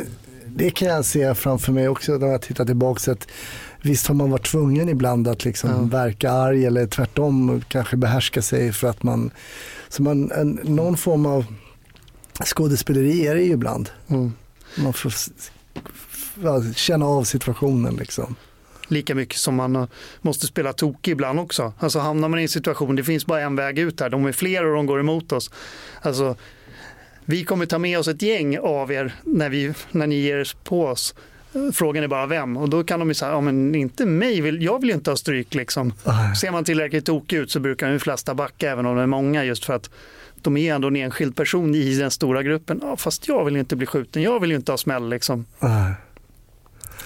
det 0.46 0.70
kan 0.70 0.88
jag 0.88 1.04
se 1.04 1.34
framför 1.34 1.72
mig 1.72 1.88
också 1.88 2.12
när 2.12 2.26
jag 2.26 2.42
tittar 2.42 2.64
tillbaka. 2.64 3.12
Att 3.12 3.28
visst 3.82 4.06
har 4.06 4.14
man 4.14 4.30
varit 4.30 4.46
tvungen 4.46 4.88
ibland 4.88 5.28
att 5.28 5.44
liksom 5.44 5.70
ja. 5.70 5.98
verka 5.98 6.32
arg 6.32 6.66
eller 6.66 6.86
tvärtom 6.86 7.62
kanske 7.68 7.96
behärska 7.96 8.42
sig 8.42 8.72
för 8.72 8.88
att 8.88 9.02
man, 9.02 9.30
så 9.88 10.02
man 10.02 10.30
en, 10.30 10.60
någon 10.62 10.96
form 10.96 11.26
av 11.26 11.46
skådespeleri 12.44 13.26
är 13.26 13.34
det 13.34 13.42
ju 13.42 13.52
ibland. 13.52 13.90
Mm. 14.08 14.32
Man 14.78 14.92
får 14.92 15.12
känna 16.74 17.06
av 17.06 17.24
situationen 17.24 17.96
liksom 17.96 18.36
lika 18.88 19.14
mycket 19.14 19.38
som 19.38 19.54
man 19.54 19.88
måste 20.20 20.46
spela 20.46 20.72
tokig 20.72 21.12
ibland 21.12 21.40
också. 21.40 21.72
Alltså 21.78 21.98
hamnar 21.98 22.28
man 22.28 22.38
i 22.40 22.42
en 22.42 22.48
situation, 22.48 22.96
det 22.96 23.04
finns 23.04 23.26
bara 23.26 23.40
en 23.40 23.56
väg 23.56 23.78
ut 23.78 24.00
här, 24.00 24.10
de 24.10 24.26
är 24.26 24.32
fler 24.32 24.64
och 24.64 24.76
de 24.76 24.86
går 24.86 25.00
emot 25.00 25.32
oss. 25.32 25.50
Alltså, 26.02 26.36
vi 27.24 27.44
kommer 27.44 27.66
ta 27.66 27.78
med 27.78 27.98
oss 27.98 28.08
ett 28.08 28.22
gäng 28.22 28.58
av 28.58 28.92
er 28.92 29.14
när, 29.22 29.48
vi, 29.48 29.74
när 29.90 30.06
ni 30.06 30.14
ger 30.14 30.36
er 30.36 30.52
på 30.64 30.86
oss. 30.86 31.14
Frågan 31.72 32.04
är 32.04 32.08
bara 32.08 32.26
vem 32.26 32.56
och 32.56 32.68
då 32.68 32.84
kan 32.84 32.98
de 32.98 33.08
ju 33.08 33.14
säga, 33.14 33.30
ja 33.30 33.40
men 33.40 33.74
inte 33.74 34.06
mig, 34.06 34.40
vill, 34.40 34.62
jag 34.62 34.80
vill 34.80 34.88
ju 34.88 34.94
inte 34.94 35.10
ha 35.10 35.16
stryk 35.16 35.54
liksom. 35.54 35.92
Ser 36.40 36.50
man 36.50 36.64
tillräckligt 36.64 37.06
tokig 37.06 37.36
ut 37.36 37.50
så 37.50 37.60
brukar 37.60 37.92
de 37.92 37.98
flesta 37.98 38.34
backa 38.34 38.70
även 38.70 38.86
om 38.86 38.96
det 38.96 39.02
är 39.02 39.06
många 39.06 39.44
just 39.44 39.64
för 39.64 39.74
att 39.74 39.90
de 40.42 40.56
är 40.56 40.74
ändå 40.74 40.88
en 40.88 40.96
enskild 40.96 41.36
person 41.36 41.74
i 41.74 41.94
den 41.94 42.10
stora 42.10 42.42
gruppen. 42.42 42.80
Ja, 42.82 42.96
fast 42.96 43.28
jag 43.28 43.44
vill 43.44 43.54
ju 43.54 43.60
inte 43.60 43.76
bli 43.76 43.86
skjuten, 43.86 44.22
jag 44.22 44.40
vill 44.40 44.50
ju 44.50 44.56
inte 44.56 44.72
ha 44.72 44.76
smäll 44.76 45.08
liksom. 45.08 45.46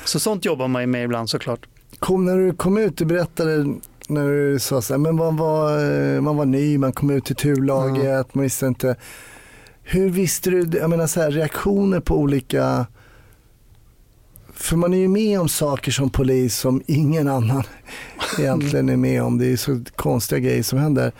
Så 0.08 0.20
sånt 0.20 0.44
jobbar 0.44 0.68
man 0.68 0.82
ju 0.82 0.86
med 0.86 1.04
ibland 1.04 1.30
såklart. 1.30 1.66
Kom, 1.98 2.24
när 2.24 2.36
du 2.36 2.52
kom 2.52 2.78
ut, 2.78 2.96
du 2.96 3.04
berättade 3.04 3.64
när 4.08 4.28
du 4.28 4.58
sa 4.58 4.82
så 4.82 4.94
här, 4.94 4.98
men 4.98 5.16
man 5.16 5.36
var, 5.36 5.78
eh, 6.14 6.20
man 6.20 6.36
var 6.36 6.44
ny, 6.44 6.78
man 6.78 6.92
kom 6.92 7.10
ut 7.10 7.24
till 7.24 7.36
turlaget, 7.36 8.04
mm. 8.04 8.26
man 8.32 8.42
visste 8.42 8.66
inte. 8.66 8.96
Hur 9.82 10.10
visste 10.10 10.50
du, 10.50 10.78
jag 10.78 10.90
menar 10.90 11.06
så 11.06 11.20
här, 11.20 11.30
reaktioner 11.30 12.00
på 12.00 12.18
olika 12.18 12.86
för 14.54 14.76
man 14.76 14.94
är 14.94 14.98
ju 14.98 15.08
med 15.08 15.40
om 15.40 15.48
saker 15.48 15.92
som 15.92 16.10
polis 16.10 16.56
som 16.56 16.82
ingen 16.86 17.28
annan 17.28 17.62
egentligen 18.38 18.88
är 18.88 18.96
med 18.96 19.22
om. 19.22 19.38
Det 19.38 19.52
är 19.52 19.56
så 19.56 19.84
konstiga 19.96 20.38
grejer 20.38 20.62
som 20.62 20.78
händer. 20.78 21.12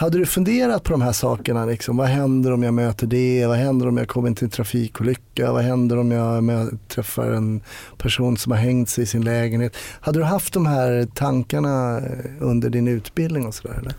Hade 0.00 0.18
du 0.18 0.26
funderat 0.26 0.82
på 0.82 0.92
de 0.92 1.02
här 1.02 1.12
sakerna? 1.12 1.66
Liksom? 1.66 1.96
Vad 1.96 2.06
händer 2.06 2.52
om 2.52 2.62
jag 2.62 2.74
möter 2.74 3.06
det? 3.06 3.46
Vad 3.46 3.56
händer 3.56 3.88
om 3.88 3.96
jag 3.96 4.08
kommer 4.08 4.34
till 4.34 4.44
en 4.44 4.50
trafikolycka? 4.50 5.52
Vad 5.52 5.62
händer 5.62 5.96
om 5.96 6.10
jag 6.48 6.78
träffar 6.88 7.30
en 7.30 7.60
person 7.98 8.36
som 8.36 8.52
har 8.52 8.58
hängt 8.58 8.88
sig 8.88 9.04
i 9.04 9.06
sin 9.06 9.24
lägenhet? 9.24 9.76
Hade 10.00 10.18
du 10.18 10.24
haft 10.24 10.54
de 10.54 10.66
här 10.66 11.08
tankarna 11.14 12.00
under 12.40 12.70
din 12.70 12.88
utbildning 12.88 13.46
och 13.46 13.54
sådär? 13.54 13.94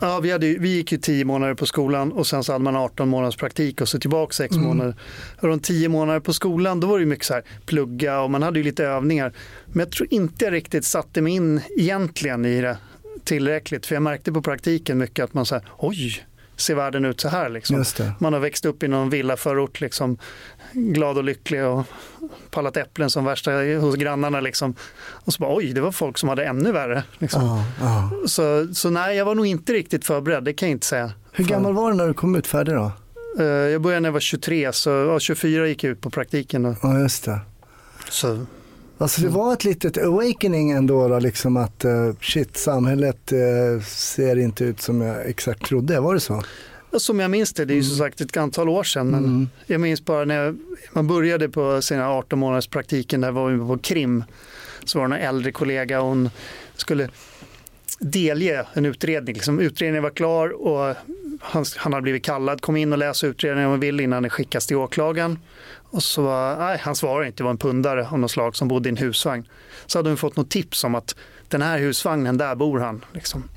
Ja, 0.00 0.20
vi, 0.20 0.30
hade, 0.30 0.46
vi 0.46 0.68
gick 0.68 0.92
ju 0.92 0.98
tio 0.98 1.24
månader 1.24 1.54
på 1.54 1.66
skolan 1.66 2.12
och 2.12 2.26
sen 2.26 2.44
så 2.44 2.52
hade 2.52 2.64
man 2.64 2.76
18 2.76 3.08
månaders 3.08 3.36
praktik 3.36 3.80
och 3.80 3.88
så 3.88 3.98
tillbaka 3.98 4.32
sex 4.32 4.56
mm. 4.56 4.68
månader. 4.68 4.96
Och 5.40 5.48
de 5.48 5.60
tio 5.60 5.88
månader 5.88 6.20
på 6.20 6.32
skolan 6.32 6.80
då 6.80 6.86
var 6.86 6.98
det 6.98 7.06
mycket 7.06 7.26
så 7.26 7.34
här 7.34 7.42
plugga 7.66 8.20
och 8.20 8.30
man 8.30 8.42
hade 8.42 8.58
ju 8.58 8.64
lite 8.64 8.84
övningar. 8.84 9.32
Men 9.66 9.78
jag 9.78 9.90
tror 9.90 10.08
inte 10.10 10.44
jag 10.44 10.52
riktigt 10.52 10.84
satte 10.84 11.20
mig 11.20 11.32
in 11.32 11.60
egentligen 11.76 12.44
i 12.44 12.60
det 12.60 12.76
tillräckligt. 13.24 13.86
För 13.86 13.94
jag 13.94 14.02
märkte 14.02 14.32
på 14.32 14.42
praktiken 14.42 14.98
mycket 14.98 15.24
att 15.24 15.34
man 15.34 15.46
säger 15.46 15.64
oj, 15.78 16.26
ser 16.56 16.74
världen 16.74 17.04
ut 17.04 17.20
så 17.20 17.28
här? 17.28 17.48
Liksom. 17.48 17.84
Man 18.18 18.32
har 18.32 18.40
växt 18.40 18.64
upp 18.64 18.82
i 18.82 18.88
någon 18.88 19.10
villaförort, 19.10 19.80
liksom, 19.80 20.18
glad 20.72 21.18
och 21.18 21.24
lycklig 21.24 21.64
och 21.64 21.84
pallat 22.50 22.76
äpplen 22.76 23.10
som 23.10 23.24
värsta 23.24 23.50
hos 23.80 23.94
grannarna. 23.94 24.40
Liksom. 24.40 24.74
Och 25.00 25.32
så 25.32 25.40
bara 25.40 25.56
oj, 25.56 25.72
det 25.72 25.80
var 25.80 25.92
folk 25.92 26.18
som 26.18 26.28
hade 26.28 26.44
ännu 26.44 26.72
värre. 26.72 27.02
Liksom. 27.18 27.42
Oh, 27.42 27.82
oh. 27.82 28.26
Så, 28.26 28.74
så 28.74 28.90
nej, 28.90 29.16
jag 29.16 29.24
var 29.24 29.34
nog 29.34 29.46
inte 29.46 29.72
riktigt 29.72 30.04
förberedd, 30.04 30.44
det 30.44 30.52
kan 30.52 30.68
jag 30.68 30.74
inte 30.74 30.86
säga. 30.86 31.12
Hur 31.32 31.44
gammal 31.44 31.74
var 31.74 31.90
du 31.90 31.96
när 31.96 32.06
du 32.06 32.14
kom 32.14 32.36
ut 32.36 32.46
färdig 32.46 32.74
då? 32.74 32.92
Eh, 33.38 33.44
jag 33.44 33.82
började 33.82 34.00
när 34.00 34.08
jag 34.08 34.12
var 34.12 34.20
23, 34.20 34.72
så 34.72 34.90
ja, 34.90 35.20
24 35.20 35.68
gick 35.68 35.84
jag 35.84 35.90
ut 35.90 36.00
på 36.00 36.10
praktiken. 36.10 36.76
Ja, 36.82 36.98
just 36.98 37.24
det. 37.24 37.40
Så 38.10 38.46
Alltså 38.98 39.20
det 39.20 39.28
var 39.28 39.52
ett 39.52 39.64
litet 39.64 39.98
awakening 39.98 40.70
ändå 40.70 41.08
då, 41.08 41.18
liksom 41.18 41.56
att 41.56 41.84
uh, 41.84 42.14
shit, 42.20 42.56
samhället 42.56 43.32
uh, 43.32 43.82
ser 43.82 44.36
inte 44.38 44.64
ut 44.64 44.80
som 44.80 45.00
jag 45.00 45.26
exakt 45.26 45.66
trodde. 45.66 46.00
Var 46.00 46.14
det 46.14 46.20
så? 46.20 46.42
Som 46.98 47.20
jag 47.20 47.30
minns 47.30 47.52
det, 47.52 47.64
det 47.64 47.74
är 47.74 47.76
ju 47.76 47.82
som 47.82 47.98
sagt 47.98 48.20
ett 48.20 48.36
antal 48.36 48.68
år 48.68 48.84
sedan. 48.84 49.10
Men 49.10 49.24
Mm. 49.24 49.48
jag 49.66 49.80
minns 49.80 50.04
bara 50.04 50.24
när 50.24 50.44
jag, 50.44 50.56
man 50.92 51.06
började 51.06 51.48
på 51.48 51.82
sina 51.82 52.10
18 52.10 52.38
månaders 52.38 52.66
praktiken, 52.66 53.20
där 53.20 53.30
var 53.30 53.50
vi 53.50 53.58
på 53.58 53.78
krim. 53.78 54.24
Så 54.84 54.98
var 54.98 55.08
det 55.08 55.16
en 55.16 55.22
äldre 55.28 55.52
kollega 55.52 56.00
och 56.00 56.06
hon 56.08 56.30
skulle 56.76 57.08
delge 57.98 58.66
en 58.72 58.86
utredning. 58.86 59.34
Liksom, 59.34 59.60
utredningen 59.60 60.02
var 60.02 60.10
klar 60.10 60.48
och 60.48 60.96
han, 61.40 61.64
han 61.76 61.92
hade 61.92 62.02
blivit 62.02 62.24
kallad, 62.24 62.60
kom 62.60 62.76
in 62.76 62.92
och 62.92 62.98
läste 62.98 63.26
utredningen 63.26 63.66
om 63.66 63.70
han 63.70 63.80
vill 63.80 64.00
innan 64.00 64.22
den 64.22 64.30
skickas 64.30 64.66
till 64.66 64.76
åklagaren. 64.76 65.38
Och 65.90 66.02
så 66.02 66.56
nej, 66.58 66.78
han 66.82 66.96
svarade 66.96 67.26
inte, 67.26 67.36
det 67.36 67.44
var 67.44 67.50
en 67.50 67.58
pundare 67.58 68.08
av 68.08 68.18
något 68.18 68.30
slag 68.30 68.56
som 68.56 68.68
bodde 68.68 68.88
i 68.88 68.90
en 68.90 68.96
husvagn. 68.96 69.48
Så 69.86 69.98
hade 69.98 70.10
hon 70.10 70.16
fått 70.16 70.36
något 70.36 70.50
tips 70.50 70.84
om 70.84 70.94
att 70.94 71.16
den 71.48 71.62
här 71.62 71.78
husvagnen, 71.78 72.38
där 72.38 72.54
bor 72.54 72.78
han. 72.78 73.04
Liksom. 73.12 73.48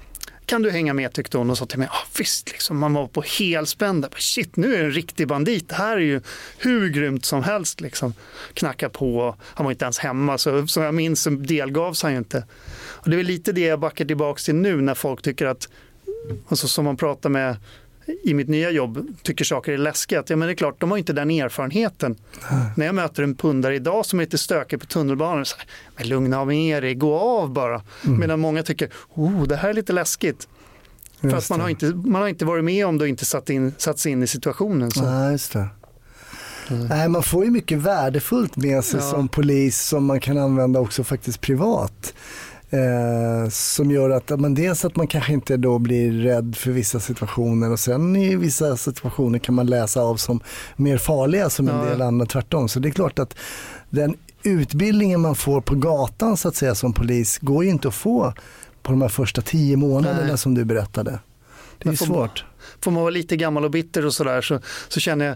Kan 0.47 0.61
du 0.61 0.71
hänga 0.71 0.93
med 0.93 1.13
tyckte 1.13 1.37
hon 1.37 1.49
och 1.49 1.57
sa 1.57 1.65
till 1.65 1.79
mig, 1.79 1.87
ah, 1.91 2.07
visst, 2.17 2.51
liksom, 2.51 2.77
man 2.77 2.93
var 2.93 3.07
på 3.07 3.21
helspända. 3.39 4.09
Shit, 4.17 4.55
nu 4.55 4.75
är 4.75 4.79
det 4.79 4.85
en 4.85 4.91
riktig 4.91 5.27
bandit. 5.27 5.69
Det 5.69 5.75
här 5.75 5.97
är 5.97 6.01
ju 6.01 6.21
hur 6.57 6.89
grymt 6.89 7.25
som 7.25 7.43
helst. 7.43 7.81
Liksom. 7.81 8.13
Knacka 8.53 8.89
på, 8.89 9.35
han 9.41 9.63
var 9.63 9.71
inte 9.71 9.85
ens 9.85 9.99
hemma, 9.99 10.37
så 10.37 10.67
som 10.67 10.83
jag 10.83 10.93
minns 10.93 11.21
så 11.21 11.29
delgavs 11.29 12.03
han 12.03 12.11
ju 12.11 12.17
inte. 12.17 12.45
Och 12.73 13.09
det 13.09 13.19
är 13.19 13.23
lite 13.23 13.51
det 13.51 13.61
jag 13.61 13.79
backar 13.79 14.05
tillbaka 14.05 14.39
till 14.39 14.55
nu 14.55 14.81
när 14.81 14.93
folk 14.93 15.21
tycker 15.21 15.45
att, 15.45 15.69
alltså 16.47 16.67
som 16.67 16.85
man 16.85 16.97
pratar 16.97 17.29
med 17.29 17.55
i 18.23 18.33
mitt 18.33 18.47
nya 18.47 18.71
jobb, 18.71 19.07
tycker 19.23 19.45
saker 19.45 19.71
är 19.71 19.77
läskiga. 19.77 20.23
Ja, 20.27 20.35
men 20.35 20.47
det 20.47 20.53
är 20.53 20.55
klart, 20.55 20.79
de 20.79 20.91
har 20.91 20.97
inte 20.97 21.13
den 21.13 21.31
erfarenheten. 21.31 22.15
När 22.75 22.85
jag 22.85 22.95
möter 22.95 23.23
en 23.23 23.35
pundare 23.35 23.75
idag 23.75 24.05
som 24.05 24.19
är 24.19 24.23
lite 24.23 24.37
stökig 24.37 24.79
på 24.79 24.85
tunnelbanan, 24.85 25.45
så 25.45 25.55
här, 25.57 25.67
men 25.97 26.07
lugna 26.09 26.39
av 26.39 26.53
er, 26.53 26.83
er, 26.83 26.93
gå 26.93 27.15
av 27.19 27.53
bara. 27.53 27.81
Medan 28.01 28.39
många 28.39 28.63
tycker, 28.63 28.89
oh, 29.13 29.43
det 29.43 29.55
här 29.55 29.69
är 29.69 29.73
lite 29.73 29.93
läskigt. 29.93 30.47
För 31.21 31.29
Just 31.29 31.37
att 31.37 31.49
man 31.49 31.61
har, 31.61 31.69
inte, 31.69 31.85
man 31.85 32.21
har 32.21 32.29
inte 32.29 32.45
varit 32.45 32.63
med 32.63 32.85
om 32.85 32.97
det 32.97 33.03
och 33.03 33.07
inte 33.09 33.25
satt, 33.25 33.49
in, 33.49 33.73
satt 33.77 33.99
sig 33.99 34.11
in 34.11 34.23
i 34.23 34.27
situationen. 34.27 34.91
Så. 34.91 35.01
Nej, 35.01 35.31
just 35.31 35.53
det. 35.53 35.67
Nej, 36.69 37.09
man 37.09 37.23
får 37.23 37.45
ju 37.45 37.51
mycket 37.51 37.77
värdefullt 37.77 38.55
med 38.55 38.83
sig 38.83 38.99
Ja. 38.99 39.11
som 39.11 39.27
polis 39.27 39.81
som 39.81 40.05
man 40.05 40.19
kan 40.19 40.37
använda 40.37 40.79
också 40.79 41.03
faktiskt 41.03 41.41
privat. 41.41 42.13
Eh, 42.69 43.49
som 43.49 43.91
gör 43.91 44.09
att, 44.09 44.39
men 44.39 44.55
dels 44.55 44.85
att 44.85 44.95
man 44.95 45.07
kanske 45.07 45.33
inte 45.33 45.57
då 45.57 45.79
blir 45.79 46.11
rädd 46.11 46.55
för 46.55 46.71
vissa 46.71 46.99
situationer 46.99 47.71
och 47.71 47.79
sen 47.79 48.15
i 48.15 48.35
vissa 48.35 48.77
situationer 48.77 49.39
kan 49.39 49.55
man 49.55 49.67
läsa 49.67 50.01
av 50.01 50.15
som 50.15 50.39
mer 50.75 50.97
farliga 50.97 51.49
som 51.49 51.67
en 51.69 51.75
Ja. 51.75 51.85
del 51.85 52.01
andra 52.01 52.25
tvärtom. 52.25 52.69
Så 52.69 52.79
det 52.79 52.89
är 52.89 52.91
klart 52.91 53.19
att 53.19 53.35
den 53.89 54.15
utbildningen 54.43 55.21
man 55.21 55.35
får 55.35 55.61
på 55.61 55.75
gatan 55.75 56.37
så 56.37 56.47
att 56.47 56.55
säga 56.55 56.75
som 56.75 56.93
polis 56.93 57.37
går 57.41 57.63
ju 57.63 57.69
inte 57.69 57.87
att 57.87 57.93
få 57.95 58.33
på 58.83 58.91
de 58.91 59.01
här 59.01 59.09
första 59.09 59.41
tio 59.41 59.77
månaderna 59.77 60.27
Nej. 60.27 60.37
som 60.37 60.53
du 60.53 60.65
berättade. 60.65 61.19
Det 61.77 61.89
är 61.89 61.91
ju 61.93 61.97
svårt. 61.97 62.45
Får 62.81 62.91
man 62.91 63.01
vara 63.01 63.11
lite 63.11 63.35
gammal 63.35 63.65
och 63.65 63.71
bitter 63.71 64.05
och 64.05 64.13
sådär 64.13 64.41
så, 64.41 64.59
så 64.87 64.99
känner 64.99 65.25
jag 65.25 65.35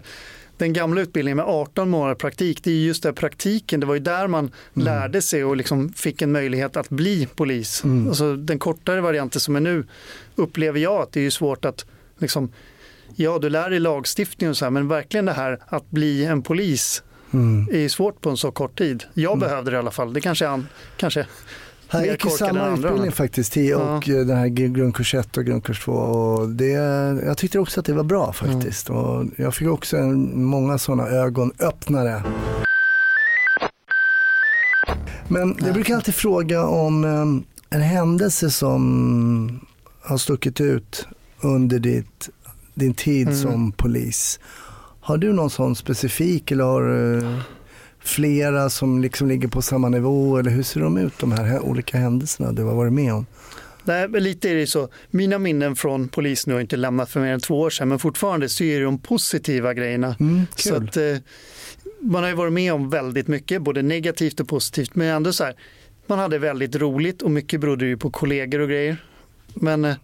den 0.62 0.72
gamla 0.72 1.00
utbildningen 1.00 1.36
med 1.36 1.46
18 1.46 1.90
månader 1.90 2.14
praktik, 2.14 2.64
det 2.64 2.70
är 2.70 2.74
just 2.74 3.02
det 3.02 3.12
praktiken, 3.12 3.80
det 3.80 3.86
var 3.86 3.94
ju 3.94 4.00
där 4.00 4.26
man 4.26 4.50
lärde 4.72 5.22
sig 5.22 5.44
och 5.44 5.56
liksom 5.56 5.92
fick 5.92 6.22
en 6.22 6.32
möjlighet 6.32 6.76
att 6.76 6.88
bli 6.88 7.26
polis. 7.26 7.84
Mm. 7.84 8.08
Alltså, 8.08 8.36
den 8.36 8.58
kortare 8.58 9.00
varianten 9.00 9.40
som 9.40 9.56
är 9.56 9.60
nu 9.60 9.84
upplever 10.34 10.80
jag 10.80 11.02
att 11.02 11.12
det 11.12 11.26
är 11.26 11.30
svårt 11.30 11.64
att 11.64 11.86
liksom, 12.18 12.52
Ja, 13.16 13.38
du 13.38 13.48
lär 13.48 13.70
dig 13.70 13.80
lagstiftning 13.80 14.50
och 14.50 14.56
så 14.56 14.64
här, 14.64 14.70
men 14.70 14.88
verkligen 14.88 15.24
det 15.24 15.32
här 15.32 15.58
att 15.66 15.90
bli 15.90 16.24
en 16.24 16.42
polis 16.42 17.02
Mm. 17.34 17.68
är 17.72 17.78
ju 17.78 17.88
svårt 17.88 18.20
på 18.20 18.30
en 18.30 18.36
så 18.36 18.50
kort 18.50 18.78
tid. 18.78 19.04
Jag 19.14 19.38
behövde 19.38 19.70
det 19.70 19.74
i 19.74 19.78
alla 19.78 19.90
fall. 19.90 20.12
Det 20.12 20.20
kanske, 20.20 20.44
är 20.44 20.48
an, 20.48 20.68
kanske 20.96 21.26
Mer 21.92 22.10
gick 22.10 22.24
ju 22.24 22.30
samma 22.30 22.60
andra. 22.60 22.88
utbildning 22.88 23.12
faktiskt, 23.12 23.52
tio 23.52 23.74
och 23.74 24.08
eh, 24.08 24.26
den 24.26 24.36
här 24.36 24.48
grundkurs 24.48 25.14
1 25.14 25.36
och 25.36 25.44
grundkurs 25.44 25.84
2. 25.84 25.92
Och 25.92 26.48
det, 26.48 26.70
jag 27.26 27.38
tyckte 27.38 27.58
också 27.58 27.80
att 27.80 27.86
det 27.86 27.92
var 27.92 28.04
bra 28.04 28.32
faktiskt. 28.32 28.90
Och 28.90 29.24
jag 29.36 29.54
fick 29.54 29.68
också 29.68 29.96
en, 29.96 30.44
många 30.44 30.78
sådana 30.78 31.08
ögonöppnare. 31.08 32.22
Men 35.28 35.56
jag 35.60 35.74
brukar 35.74 35.94
alltid 35.94 36.14
fråga 36.14 36.64
om 36.66 37.04
eh, 37.04 37.76
en 37.78 37.82
händelse 37.82 38.50
som 38.50 39.66
har 40.02 40.18
stuckit 40.18 40.60
ut 40.60 41.06
under 41.40 41.78
ditt, 41.78 42.28
din 42.74 42.94
tid 42.94 43.26
Mm. 43.28 43.38
som 43.40 43.72
polis. 43.72 44.40
Har 45.00 45.16
du 45.16 45.32
någon 45.32 45.50
sån 45.50 45.76
specifik 45.76 46.50
eller 46.50 46.64
har 46.64 46.82
du 46.82 47.22
flera 48.04 48.70
som 48.70 49.02
liksom 49.02 49.28
ligger 49.28 49.48
på 49.48 49.62
samma 49.62 49.88
nivå 49.88 50.38
eller 50.38 50.50
hur 50.50 50.62
ser 50.62 50.80
de 50.80 50.96
ut 50.98 51.18
de 51.18 51.32
här 51.32 51.44
hä- 51.44 51.58
olika 51.60 51.98
händelserna 51.98 52.52
du 52.52 52.62
har 52.62 52.74
varit 52.74 52.92
med 52.92 53.12
om? 53.14 53.26
Nej, 53.84 54.08
lite 54.08 54.50
är 54.50 54.54
det 54.54 54.66
så. 54.66 54.88
Mina 55.10 55.38
minnen 55.38 55.76
från 55.76 56.08
polisen 56.08 56.50
nu 56.50 56.54
har 56.54 56.60
inte 56.60 56.76
lämnat 56.76 57.10
för 57.10 57.20
mer 57.20 57.32
än 57.32 57.40
två 57.40 57.60
år 57.60 57.70
sedan, 57.70 57.88
men 57.88 57.98
fortfarande 57.98 58.48
så 58.48 58.64
är 58.64 58.78
det 58.78 58.84
de 58.84 58.98
positiva 58.98 59.74
grejerna. 59.74 60.16
Mm, 60.20 60.46
Så 60.56 60.74
att, 60.74 60.96
eh, 60.96 61.16
man 62.00 62.22
har 62.22 62.30
ju 62.30 62.36
varit 62.36 62.52
med 62.52 62.72
om 62.72 62.90
väldigt 62.90 63.28
mycket, 63.28 63.62
både 63.62 63.82
negativt 63.82 64.40
och 64.40 64.48
positivt. 64.48 64.94
Men 64.94 65.08
ändå 65.08 65.32
så 65.32 65.44
här, 65.44 65.54
man 66.06 66.18
hade 66.18 66.38
väldigt 66.38 66.76
roligt 66.76 67.22
och 67.22 67.30
mycket 67.30 67.60
berodde 67.60 67.86
ju 67.86 67.96
på 67.96 68.10
kollegor 68.10 68.58
och 68.60 68.68
grejer. 68.68 68.96
Men 69.54 69.84
eh, 69.84 69.94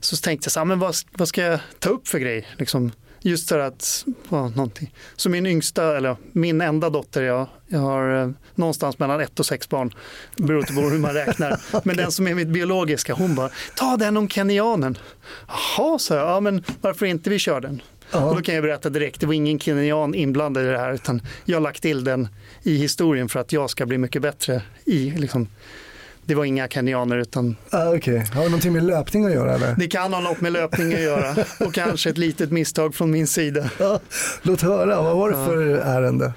så 0.00 0.16
tänkte 0.16 0.46
jag 0.46 0.52
så 0.52 0.60
här, 0.60 0.64
men 0.64 0.78
vad, 0.78 0.94
vad 1.12 1.28
ska 1.28 1.42
jag 1.42 1.60
ta 1.78 1.90
upp 1.90 2.08
för 2.08 2.18
grej? 2.18 2.46
Liksom, 2.58 2.92
just 3.24 3.48
för 3.48 3.58
att, 3.58 4.04
ja, 4.28 4.48
någonting. 4.48 4.94
Så 5.16 5.30
min 5.30 5.46
yngsta, 5.46 5.96
eller 5.96 6.16
min 6.32 6.60
enda 6.60 6.90
dotter, 6.90 7.22
jag, 7.22 7.46
jag 7.66 7.78
har 7.78 8.22
eh, 8.22 8.30
någonstans 8.54 8.98
mellan 8.98 9.20
ett 9.20 9.40
och 9.40 9.46
sex 9.46 9.68
barn, 9.68 9.94
beroende 10.36 10.72
på 10.72 10.80
hur 10.80 10.98
man 10.98 11.14
räknar. 11.14 11.60
Men 11.84 11.96
den 11.96 12.12
som 12.12 12.28
är 12.28 12.34
mitt 12.34 12.48
biologiska, 12.48 13.14
hon 13.14 13.34
bara, 13.34 13.50
ta 13.76 13.96
den 13.96 14.16
om 14.16 14.28
kenyanen. 14.28 14.98
Jaha, 15.48 15.98
sa 15.98 16.14
jag, 16.14 16.28
ja 16.28 16.40
men 16.40 16.64
varför 16.80 17.06
inte 17.06 17.30
vi 17.30 17.38
kör 17.38 17.60
den? 17.60 17.82
Ja. 18.10 18.24
Och 18.24 18.36
då 18.36 18.42
kan 18.42 18.54
jag 18.54 18.64
berätta 18.64 18.90
direkt, 18.90 19.20
det 19.20 19.26
var 19.26 19.34
ingen 19.34 19.58
kenyan 19.58 20.14
inblandad 20.14 20.64
i 20.64 20.66
det 20.66 20.78
här 20.78 20.92
utan 20.92 21.22
jag 21.44 21.56
har 21.56 21.60
lagt 21.60 21.82
till 21.82 22.04
den 22.04 22.28
i 22.62 22.76
historien 22.76 23.28
för 23.28 23.40
att 23.40 23.52
jag 23.52 23.70
ska 23.70 23.86
bli 23.86 23.98
mycket 23.98 24.22
bättre 24.22 24.62
i 24.84 25.10
liksom, 25.10 25.48
det 26.26 26.34
var 26.34 26.44
inga 26.44 26.68
kenyaner 26.68 27.16
utan 27.16 27.56
Ah, 27.70 27.94
Okej, 27.94 28.18
har 28.18 28.42
det 28.42 28.48
någonting 28.48 28.72
med 28.72 28.84
löpning 28.84 29.24
att 29.24 29.32
göra 29.32 29.54
eller? 29.54 29.74
det 29.78 29.86
kan 29.86 30.12
ha 30.12 30.20
något 30.20 30.40
med 30.40 30.52
löpning 30.52 30.94
att 30.94 31.00
göra 31.00 31.36
och 31.60 31.74
kanske 31.74 32.10
ett 32.10 32.18
litet 32.18 32.50
misstag 32.50 32.94
från 32.94 33.10
min 33.10 33.26
sida. 33.26 33.70
Ja, 33.78 34.00
låt 34.42 34.60
höra, 34.60 35.02
vad 35.02 35.16
var 35.16 35.30
det 35.30 35.36
Ja. 35.38 35.46
för 35.46 35.56
ärende? 35.66 36.32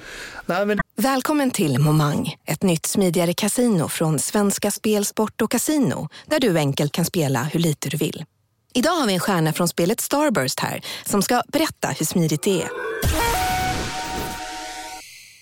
Nej, 0.46 0.66
men 0.66 0.80
Välkommen 0.96 1.52
till 1.52 1.80
Momang, 1.80 2.36
ett 2.46 2.64
nytt 2.64 2.86
smidigare 2.86 3.34
casino 3.34 3.88
från 3.88 4.20
Svenska 4.20 4.72
Spel, 4.72 5.06
Sport 5.06 5.42
och 5.42 5.52
Casino 5.52 6.10
där 6.26 6.40
du 6.40 6.58
enkelt 6.58 6.92
kan 6.92 7.06
spela 7.06 7.44
hur 7.44 7.60
lite 7.60 7.90
du 7.90 7.98
vill. 7.98 8.26
Idag 8.74 8.92
har 8.92 9.08
vi 9.08 9.14
en 9.14 9.20
stjärna 9.20 9.54
från 9.54 9.68
spelet 9.68 10.00
Starburst 10.02 10.60
här 10.60 10.82
som 11.06 11.22
ska 11.22 11.42
berätta 11.48 11.88
hur 11.88 12.06
smidigt 12.06 12.42
det 12.44 12.62
är. 12.62 12.70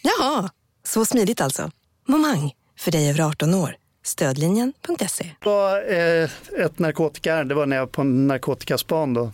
Jaha, 0.02 0.50
så 0.84 1.06
smidigt 1.06 1.42
alltså. 1.42 1.72
Momang, 2.08 2.52
för 2.80 2.92
dig 2.92 3.10
över 3.10 3.22
18 3.22 3.54
år. 3.54 3.76
Stödlinjen.se. 4.06 5.32
det 5.40 5.50
var 5.50 5.94
eh, 5.94 6.30
ett 6.66 6.80
narkotikaärende, 6.80 7.54
det 7.54 7.58
var 7.58 7.66
när 7.66 7.76
jag 7.76 7.84
var 7.84 7.88
på 7.88 8.02
en 8.02 8.28
narkotikaspan 8.28 9.14
då. 9.14 9.32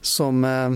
Som, 0.00 0.44
eh, 0.44 0.70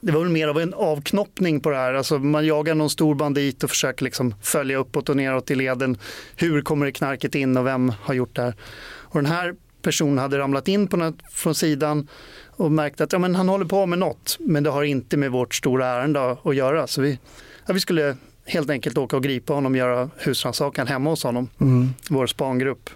det 0.00 0.12
var 0.12 0.20
väl 0.20 0.28
mer 0.28 0.48
av 0.48 0.58
en 0.60 0.74
avknoppning 0.74 1.60
på 1.60 1.70
det 1.70 1.76
här. 1.76 1.94
Alltså 1.94 2.18
man 2.18 2.46
jagar 2.46 2.74
någon 2.74 2.90
stor 2.90 3.14
bandit 3.14 3.64
och 3.64 3.70
försöker 3.70 4.04
liksom 4.04 4.34
följa 4.42 4.78
uppåt 4.78 5.08
och 5.08 5.16
neråt 5.16 5.50
i 5.50 5.54
leden. 5.54 5.98
Hur 6.36 6.62
kommer 6.62 6.86
det 6.86 6.92
knarket 6.92 7.34
in 7.34 7.56
och 7.56 7.66
vem 7.66 7.92
har 8.02 8.14
gjort 8.14 8.36
det 8.36 8.42
här? 8.42 8.54
Och 8.88 9.22
den 9.22 9.32
här 9.32 9.54
personen 9.82 10.18
hade 10.18 10.38
ramlat 10.38 10.68
in 10.68 10.88
på 10.88 10.96
något, 10.96 11.18
från 11.32 11.54
sidan 11.54 12.08
och 12.46 12.72
märkt 12.72 13.00
att 13.00 13.12
ja, 13.12 13.18
men 13.18 13.34
han 13.34 13.48
håller 13.48 13.66
på 13.66 13.86
med 13.86 13.98
något, 13.98 14.36
men 14.40 14.62
det 14.62 14.70
har 14.70 14.84
inte 14.84 15.16
med 15.16 15.30
vårt 15.30 15.54
stora 15.54 15.86
ärende 15.86 16.36
att 16.42 16.56
göra. 16.56 16.86
Så 16.86 17.00
vi, 17.00 17.18
ja, 17.66 17.74
vi 17.74 17.80
skulle 17.80 18.16
helt 18.48 18.70
enkelt 18.70 18.98
åka 18.98 19.16
och 19.16 19.22
gripa 19.22 19.52
honom 19.52 19.72
och 19.72 19.78
göra 19.78 20.10
husrannsakan 20.18 20.86
hemma 20.86 21.10
hos 21.10 21.22
honom, 21.24 21.48
Mm. 21.60 21.88
vår 22.10 22.26
spangrupp. 22.26 22.90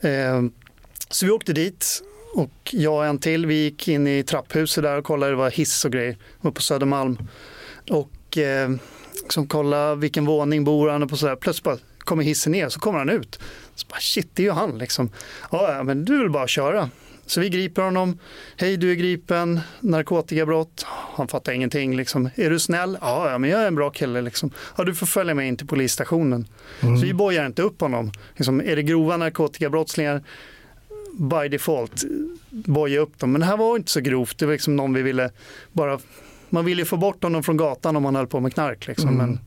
Eh, 0.00 0.42
så 1.10 1.26
vi 1.26 1.32
åkte 1.32 1.52
dit 1.52 2.02
och 2.34 2.50
jag 2.72 2.94
och 2.94 3.06
en 3.06 3.18
till, 3.18 3.46
vi 3.46 3.54
gick 3.64 3.88
in 3.88 4.06
i 4.06 4.22
trapphuset 4.22 4.84
där 4.84 4.98
och 4.98 5.04
kollade, 5.04 5.32
det 5.32 5.36
var 5.36 5.50
hiss 5.50 5.84
och 5.84 5.92
grejer, 5.92 6.16
var 6.40 6.50
på 6.50 6.62
Södermalm. 6.62 7.18
Och 7.90 8.38
eh, 8.38 8.70
liksom 9.22 9.46
kolla 9.46 9.94
vilken 9.94 10.24
våning 10.24 10.64
bor 10.64 10.88
han 10.88 11.08
på 11.08 11.16
sådär. 11.16 11.36
Plötsligt 11.36 11.64
bara 11.64 11.78
kommer 11.98 12.22
hissen 12.22 12.52
ner 12.52 12.68
så 12.68 12.80
kommer 12.80 12.98
han 12.98 13.08
ut. 13.10 13.38
Så 13.74 13.86
bara, 13.90 14.00
shit, 14.00 14.28
det 14.34 14.42
är 14.42 14.44
ju 14.44 14.52
han 14.52 14.78
liksom. 14.78 15.10
Ja, 15.52 15.82
men 15.82 16.04
du 16.04 16.18
vill 16.18 16.30
bara 16.30 16.46
köra. 16.48 16.90
Så 17.26 17.40
vi 17.40 17.48
griper 17.48 17.82
honom. 17.82 18.18
Hej, 18.56 18.76
du 18.76 18.90
är 18.90 18.94
gripen. 18.94 19.60
Narkotikabrott. 19.80 20.86
Han 20.88 21.28
fattar 21.28 21.52
ingenting. 21.52 21.96
Liksom. 21.96 22.30
Är 22.34 22.50
du 22.50 22.58
snäll? 22.58 22.98
Ja, 23.00 23.30
ja, 23.30 23.38
men 23.38 23.50
jag 23.50 23.62
är 23.62 23.66
en 23.66 23.74
bra 23.74 23.90
kille. 23.90 24.22
Liksom. 24.22 24.50
Ja, 24.76 24.84
du 24.84 24.94
får 24.94 25.06
följa 25.06 25.34
med 25.34 25.48
in 25.48 25.56
till 25.56 25.66
polisstationen. 25.66 26.48
Så 26.80 27.06
vi 27.06 27.14
bojar 27.14 27.46
inte 27.46 27.62
upp 27.62 27.80
honom. 27.80 28.12
Liksom, 28.36 28.60
är 28.60 28.76
det 28.76 28.82
grova 28.82 29.16
narkotikabrottslingar, 29.16 30.22
by 31.18 31.48
default, 31.48 32.04
boja 32.50 33.00
upp 33.00 33.18
dem. 33.18 33.32
Men 33.32 33.40
det 33.40 33.46
här 33.46 33.56
var 33.56 33.76
inte 33.76 33.90
så 33.90 34.00
grovt. 34.00 34.38
Det 34.38 34.46
var 34.46 34.52
liksom 34.52 34.76
någon 34.76 34.94
vi 34.94 35.02
ville 35.02 35.30
bara... 35.72 35.98
Man 36.50 36.64
ville 36.64 36.84
få 36.84 36.96
bort 36.96 37.22
honom 37.22 37.42
från 37.42 37.56
gatan 37.56 37.96
om 37.96 38.04
han 38.04 38.16
höll 38.16 38.26
på 38.26 38.40
med 38.40 38.54
knark. 38.54 38.86
Liksom. 38.86 39.08
Mm. 39.08 39.26
Men, 39.26 39.40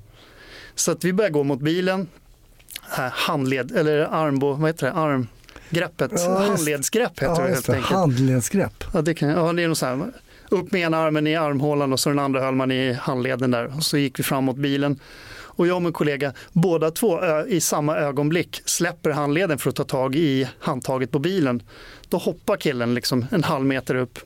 så 0.75 0.91
att 0.91 1.03
vi 1.03 1.13
började 1.13 1.33
gå 1.33 1.43
mot 1.43 1.59
bilen. 1.59 2.07
Äh, 2.97 3.11
handled, 3.11 3.71
eller 3.71 3.99
armbå, 3.99 4.53
vad 4.53 4.69
heter 4.69 4.87
det? 4.87 5.25
Armgreppet. 5.69 6.11
Ja, 6.15 6.39
Handledsgrepp 6.39 7.19
heter 7.19 7.25
Ja, 7.25 7.41
det 7.41 7.47
helt 7.47 7.69
enkelt. 7.69 7.91
Handledsgrepp. 7.91 8.83
Ja, 8.93 9.01
det, 9.01 9.13
kan, 9.13 9.29
ja, 9.29 9.53
det 9.53 9.63
är 9.63 9.67
något 9.67 9.77
så 9.77 9.85
här, 9.85 10.11
upp 10.49 10.71
med 10.71 10.81
ena 10.81 10.97
armen 10.97 11.27
i 11.27 11.35
armhålan 11.35 11.93
och 11.93 11.99
så 11.99 12.09
den 12.09 12.19
andra 12.19 12.41
höll 12.41 12.55
man 12.55 12.71
i 12.71 12.93
handleden 12.93 13.51
där. 13.51 13.77
Och 13.77 13.83
så 13.83 13.97
gick 13.97 14.19
vi 14.19 14.23
fram 14.23 14.43
mot 14.43 14.57
bilen. 14.57 14.99
Och 15.57 15.67
jag 15.67 15.75
och 15.75 15.81
min 15.81 15.93
kollega, 15.93 16.33
båda 16.51 16.91
två 16.91 17.19
i 17.47 17.61
samma 17.61 17.97
ögonblick 17.97 18.61
släpper 18.65 19.09
handleden 19.09 19.57
för 19.57 19.69
att 19.69 19.75
ta 19.75 19.83
tag 19.83 20.15
i 20.15 20.47
handtaget 20.59 21.11
på 21.11 21.19
bilen. 21.19 21.63
Då 22.09 22.17
hoppar 22.17 22.57
killen 22.57 22.93
liksom 22.93 23.25
en 23.31 23.43
halv 23.43 23.65
meter 23.65 23.95
upp 23.95 24.19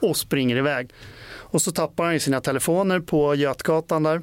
och 0.00 0.16
springer 0.16 0.56
iväg. 0.56 0.90
Och 1.36 1.62
så 1.62 1.72
tappar 1.72 2.04
han 2.04 2.12
ju 2.12 2.20
sina 2.20 2.40
telefoner 2.40 3.00
på 3.00 3.34
Götgatan 3.34 4.02
där. 4.02 4.22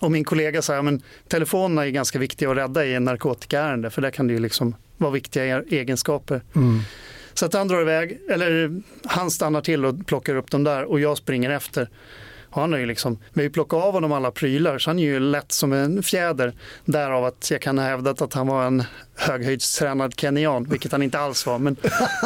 Och 0.00 0.10
min 0.10 0.24
kollega 0.24 0.62
säger 0.62 0.82
men 0.82 1.02
telefonerna 1.28 1.86
är 1.86 1.90
ganska 1.90 2.18
viktiga 2.18 2.50
att 2.50 2.56
rädda 2.56 2.84
i 2.84 2.94
en 2.94 3.04
narkotikaärende 3.04 3.90
för 3.90 4.02
där 4.02 4.10
kan 4.10 4.26
det 4.26 4.32
ju 4.32 4.40
liksom 4.40 4.74
vara 5.02 5.12
viktiga 5.12 5.62
egenskaper. 5.62 6.42
Mm. 6.54 6.80
Så 7.34 7.46
att 7.46 7.52
han 7.52 7.68
drar 7.68 7.80
iväg, 7.80 8.18
eller 8.30 8.82
han 9.04 9.30
stannar 9.30 9.60
till 9.60 9.84
och 9.84 10.06
plockar 10.06 10.36
upp 10.36 10.50
dem 10.50 10.64
där 10.64 10.84
och 10.84 11.00
jag 11.00 11.16
springer 11.16 11.50
efter. 11.50 11.88
Och 12.52 12.60
han 12.60 12.72
har 12.72 12.78
ju 12.78 12.86
liksom, 12.86 13.18
vi 13.32 13.50
plockat 13.50 13.82
av 13.82 13.92
honom 13.92 14.12
alla 14.12 14.30
prylar 14.30 14.78
så 14.78 14.90
han 14.90 14.98
är 14.98 15.02
ju 15.02 15.20
lätt 15.20 15.52
som 15.52 15.72
en 15.72 16.02
fjäder. 16.02 16.52
Därav 16.84 17.24
att 17.24 17.50
jag 17.50 17.60
kan 17.60 17.78
ha 17.78 17.84
hävdat 17.84 18.22
att 18.22 18.34
han 18.34 18.46
var 18.46 18.64
en 18.64 18.84
höghöjdstränad 19.14 20.20
kenyan, 20.20 20.64
vilket 20.64 20.92
han 20.92 21.02
inte 21.02 21.18
alls 21.18 21.46
var. 21.46 21.58
Men 21.58 21.76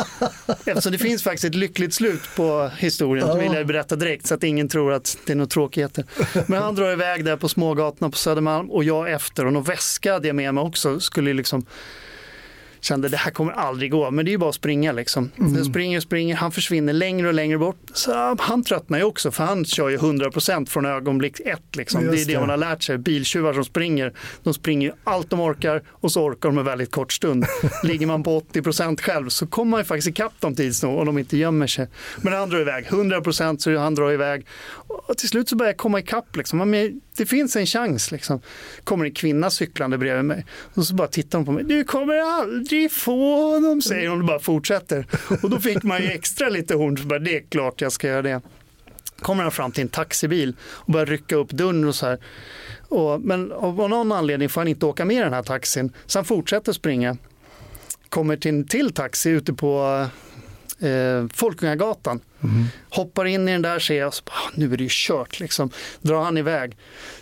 eftersom 0.66 0.92
det 0.92 0.98
finns 0.98 1.22
faktiskt 1.22 1.44
ett 1.44 1.54
lyckligt 1.54 1.94
slut 1.94 2.22
på 2.36 2.70
historien 2.78 3.26
så 3.26 3.38
vill 3.38 3.52
jag 3.52 3.66
berätta 3.66 3.96
direkt 3.96 4.26
så 4.26 4.34
att 4.34 4.44
ingen 4.44 4.68
tror 4.68 4.92
att 4.92 5.18
det 5.26 5.32
är 5.32 5.36
några 5.36 5.48
tråkigheter. 5.48 6.04
Men 6.46 6.62
han 6.62 6.74
drar 6.74 6.92
iväg 6.92 7.24
där 7.24 7.36
på 7.36 7.48
smågatorna 7.48 8.10
på 8.10 8.16
Södermalm 8.16 8.70
och 8.70 8.84
jag 8.84 9.12
efter 9.12 9.46
och 9.46 9.52
någon 9.52 9.62
väska 9.62 10.12
hade 10.12 10.26
jag 10.26 10.36
med 10.36 10.54
mig 10.54 10.64
också. 10.64 11.00
Skulle 11.00 11.32
liksom 11.34 11.66
kände 12.86 13.08
det 13.08 13.16
här 13.16 13.30
kommer 13.30 13.52
aldrig 13.52 13.90
gå, 13.90 14.10
men 14.10 14.24
det 14.24 14.28
är 14.28 14.32
ju 14.32 14.38
bara 14.38 14.50
att 14.50 14.56
springa 14.56 14.92
liksom. 14.92 15.30
Mm. 15.38 15.64
Springer 15.64 15.96
och 15.96 16.02
springer, 16.02 16.36
han 16.36 16.52
försvinner 16.52 16.92
längre 16.92 17.28
och 17.28 17.34
längre 17.34 17.58
bort. 17.58 17.76
Så 17.92 18.36
han 18.38 18.64
tröttnar 18.64 18.98
ju 18.98 19.04
också, 19.04 19.30
för 19.30 19.44
han 19.44 19.64
kör 19.64 19.88
ju 19.88 19.96
100% 19.96 20.66
från 20.66 20.86
ögonblick 20.86 21.40
ett. 21.40 21.76
Liksom. 21.76 22.06
Det 22.06 22.22
är 22.22 22.26
det 22.26 22.40
man 22.40 22.50
har 22.50 22.56
lärt 22.56 22.82
sig. 22.82 22.98
Biltjuvar 22.98 23.52
som 23.52 23.64
springer, 23.64 24.12
de 24.42 24.54
springer 24.54 24.94
allt 25.04 25.30
de 25.30 25.40
orkar 25.40 25.82
och 25.90 26.12
så 26.12 26.24
orkar 26.24 26.48
de 26.48 26.58
en 26.58 26.64
väldigt 26.64 26.90
kort 26.90 27.12
stund. 27.12 27.46
Ligger 27.82 28.06
man 28.06 28.22
på 28.22 28.40
80% 28.40 29.00
själv 29.00 29.28
så 29.28 29.46
kommer 29.46 29.70
man 29.70 29.80
ju 29.80 29.84
faktiskt 29.84 30.08
ikapp 30.08 30.40
dem 30.40 30.54
tids 30.54 30.82
nog 30.82 30.98
om 30.98 31.06
de 31.06 31.18
inte 31.18 31.36
gömmer 31.36 31.66
sig. 31.66 31.88
Men 32.16 32.32
han 32.32 32.50
drar 32.50 32.60
iväg 32.60 32.86
100% 32.86 33.58
så 33.58 33.78
han 33.78 33.94
drar 33.94 34.12
iväg. 34.12 34.46
Och 34.86 35.18
till 35.18 35.28
slut 35.28 35.48
så 35.48 35.56
börjar 35.56 35.72
jag 35.72 35.76
komma 35.76 35.98
ikapp. 35.98 36.36
Liksom 36.36 36.60
det 37.16 37.26
finns 37.26 37.56
en 37.56 37.66
chans. 37.66 38.10
Liksom. 38.10 38.40
Kommer 38.84 39.04
en 39.04 39.14
kvinna 39.14 39.50
cyklande 39.50 39.98
bredvid 39.98 40.24
mig 40.24 40.46
och 40.74 40.84
så 40.84 40.94
bara 40.94 41.08
tittar 41.08 41.38
hon 41.38 41.46
på 41.46 41.52
mig. 41.52 41.64
Du 41.64 41.84
kommer 41.84 42.16
aldrig 42.16 42.75
få 42.88 43.52
honom, 43.52 43.82
säger 43.82 44.08
hon 44.08 44.20
och 44.20 44.26
bara 44.26 44.38
fortsätter. 44.38 45.06
Och 45.42 45.50
då 45.50 45.58
fick 45.58 45.82
man 45.82 46.02
ju 46.02 46.08
extra 46.08 46.48
lite 46.48 46.74
horn, 46.74 46.96
så 46.96 47.04
bara, 47.04 47.18
det 47.18 47.36
är 47.36 47.40
klart 47.40 47.80
jag 47.80 47.92
ska 47.92 48.08
göra 48.08 48.22
det. 48.22 48.40
Kommer 49.18 49.42
han 49.42 49.52
fram 49.52 49.72
till 49.72 49.82
en 49.82 49.88
taxibil 49.88 50.56
och 50.62 50.92
börjar 50.92 51.06
rycka 51.06 51.36
upp 51.36 51.50
dörren 51.50 51.88
och 51.88 51.94
så 51.94 52.06
här. 52.06 52.18
Och, 52.88 53.20
men 53.20 53.52
av 53.52 53.74
någon 53.74 54.12
anledning 54.12 54.48
får 54.48 54.60
han 54.60 54.68
inte 54.68 54.86
åka 54.86 55.04
med 55.04 55.22
den 55.22 55.32
här 55.32 55.42
taxin, 55.42 55.92
så 56.06 56.18
han 56.18 56.24
fortsätter 56.24 56.72
springa. 56.72 57.16
Kommer 58.08 58.36
till 58.36 58.54
en 58.54 58.64
till 58.64 58.92
taxi 58.92 59.30
ute 59.30 59.52
på 59.52 60.06
eh, 60.80 61.26
Folkungagatan. 61.34 62.20
Mm. 62.42 62.64
Hoppar 62.90 63.24
in 63.24 63.48
i 63.48 63.52
den 63.52 63.62
där, 63.62 63.78
ser 63.78 63.98
jag, 63.98 64.14
så 64.14 64.22
ah, 64.26 64.50
nu 64.54 64.72
är 64.72 64.76
det 64.76 64.82
ju 64.82 64.88
kört 64.92 65.40
liksom. 65.40 65.70
Drar 66.00 66.22
han 66.22 66.38
iväg. 66.38 66.76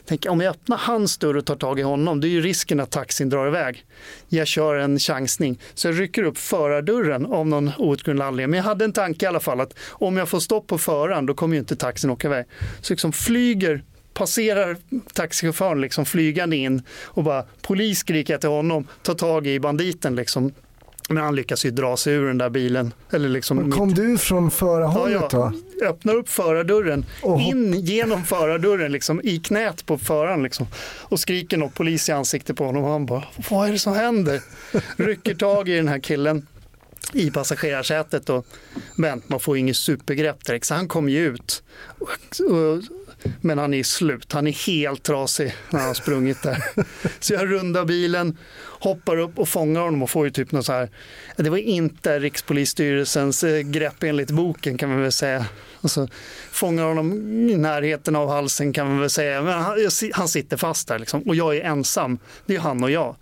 Tänk, 0.04 0.26
om 0.28 0.40
jag 0.40 0.50
öppnar 0.50 0.76
hans 0.76 1.18
dörr 1.18 1.36
och 1.36 1.46
tar 1.46 1.56
tag 1.56 1.80
i 1.80 1.82
honom, 1.82 2.20
det 2.20 2.28
är 2.28 2.30
ju 2.30 2.40
risken 2.40 2.80
att 2.80 2.90
taxin 2.90 3.28
drar 3.28 3.46
iväg. 3.46 3.84
Jag 4.28 4.46
kör 4.46 4.76
en 4.76 4.98
chansning, 4.98 5.60
så 5.74 5.88
jag 5.88 6.00
rycker 6.00 6.22
upp 6.22 6.38
förardörren 6.38 7.26
av 7.26 7.46
någon 7.46 7.70
outgrundlig 7.78 8.24
anledning. 8.24 8.50
Men 8.50 8.56
jag 8.56 8.64
hade 8.64 8.84
en 8.84 8.92
tanke 8.92 9.24
i 9.24 9.28
alla 9.28 9.40
fall 9.40 9.60
att 9.60 9.74
om 9.90 10.16
jag 10.16 10.28
får 10.28 10.40
stopp 10.40 10.66
på 10.66 10.78
föraren, 10.78 11.26
då 11.26 11.34
kommer 11.34 11.54
ju 11.54 11.60
inte 11.60 11.76
taxin 11.76 12.10
åka 12.10 12.28
iväg. 12.28 12.46
Så 12.80 12.92
liksom 12.92 13.12
flyger 13.12 13.82
passerar 14.14 14.76
taxichauffören 15.12 15.80
liksom 15.80 16.06
flygande 16.06 16.56
in 16.56 16.82
och 17.04 17.24
bara 17.24 17.44
polis 17.62 17.98
skriker 17.98 18.38
till 18.38 18.48
honom, 18.48 18.86
tar 19.02 19.14
tag 19.14 19.46
i 19.46 19.60
banditen 19.60 20.16
liksom 20.16 20.52
men 21.08 21.22
han 21.22 21.34
lyckas 21.36 21.64
ju 21.64 21.70
dra 21.70 21.96
sig 21.96 22.14
ur 22.14 22.26
den 22.26 22.38
där 22.38 22.50
bilen. 22.50 22.94
Eller 23.10 23.28
liksom 23.28 23.70
kom 23.70 23.88
mitt... 23.88 23.96
du 23.96 24.18
från 24.18 24.50
förarhållet 24.50 25.14
ja, 25.14 25.28
ja. 25.32 25.52
då? 25.80 25.86
Öppnar 25.86 26.14
upp 26.14 26.28
förardörren, 26.28 27.04
oh. 27.22 27.48
in 27.48 27.80
genom 27.80 28.24
förardörren, 28.24 28.92
liksom, 28.92 29.20
i 29.24 29.38
knät 29.38 29.86
på 29.86 29.98
föraren. 29.98 30.42
Liksom, 30.42 30.66
och 31.00 31.20
skriker 31.20 31.56
något 31.56 31.74
polis 31.74 32.08
i 32.08 32.12
ansiktet 32.12 32.56
på 32.56 32.64
honom. 32.64 32.84
Och 32.84 32.90
han 32.90 33.06
bara, 33.06 33.24
vad 33.50 33.68
är 33.68 33.72
det 33.72 33.78
som 33.78 33.94
händer? 33.94 34.40
Rycker 34.96 35.34
tag 35.34 35.68
i 35.68 35.76
den 35.76 35.88
här 35.88 35.98
killen 35.98 36.46
i 37.12 37.30
passagerarsätet. 37.30 38.30
Och, 38.30 38.46
men 38.96 39.22
man 39.26 39.40
får 39.40 39.56
inget 39.56 39.76
supergrepp 39.76 40.44
direkt, 40.44 40.66
så 40.66 40.74
han 40.74 40.88
kommer 40.88 41.12
ju 41.12 41.26
ut. 41.26 41.62
Och, 41.98 42.08
och, 42.50 42.82
men 43.40 43.58
han 43.58 43.74
är 43.74 43.82
slut, 43.82 44.32
han 44.32 44.46
är 44.46 44.66
helt 44.66 45.02
trasig 45.02 45.54
när 45.70 45.78
han 45.78 45.88
har 45.88 45.94
sprungit 45.94 46.42
där. 46.42 46.64
Så 47.20 47.34
jag 47.34 47.52
rundar 47.52 47.84
bilen, 47.84 48.38
hoppar 48.62 49.16
upp 49.16 49.38
och 49.38 49.48
fångar 49.48 49.80
honom 49.80 50.02
och 50.02 50.10
får 50.10 50.24
ju 50.24 50.30
typ 50.30 50.52
något 50.52 50.66
så 50.66 50.72
här. 50.72 50.90
Det 51.36 51.50
var 51.50 51.58
inte 51.58 52.18
Rikspolisstyrelsens 52.18 53.44
eh, 53.44 53.60
grepp 53.60 54.02
enligt 54.02 54.30
boken 54.30 54.78
kan 54.78 54.88
man 54.88 55.02
väl 55.02 55.12
säga. 55.12 55.46
Och 55.80 55.90
så 55.90 56.08
fångar 56.50 56.84
honom 56.84 57.12
i 57.50 57.56
närheten 57.56 58.16
av 58.16 58.28
halsen 58.28 58.72
kan 58.72 58.88
man 58.88 59.00
väl 59.00 59.10
säga. 59.10 59.42
Men 59.42 59.52
han, 59.52 59.76
han 60.12 60.28
sitter 60.28 60.56
fast 60.56 60.88
där 60.88 60.98
liksom. 60.98 61.22
och 61.22 61.34
jag 61.34 61.56
är 61.56 61.60
ensam. 61.60 62.18
Det 62.46 62.56
är 62.56 62.60
han 62.60 62.84
och 62.84 62.90
jag. 62.90 63.16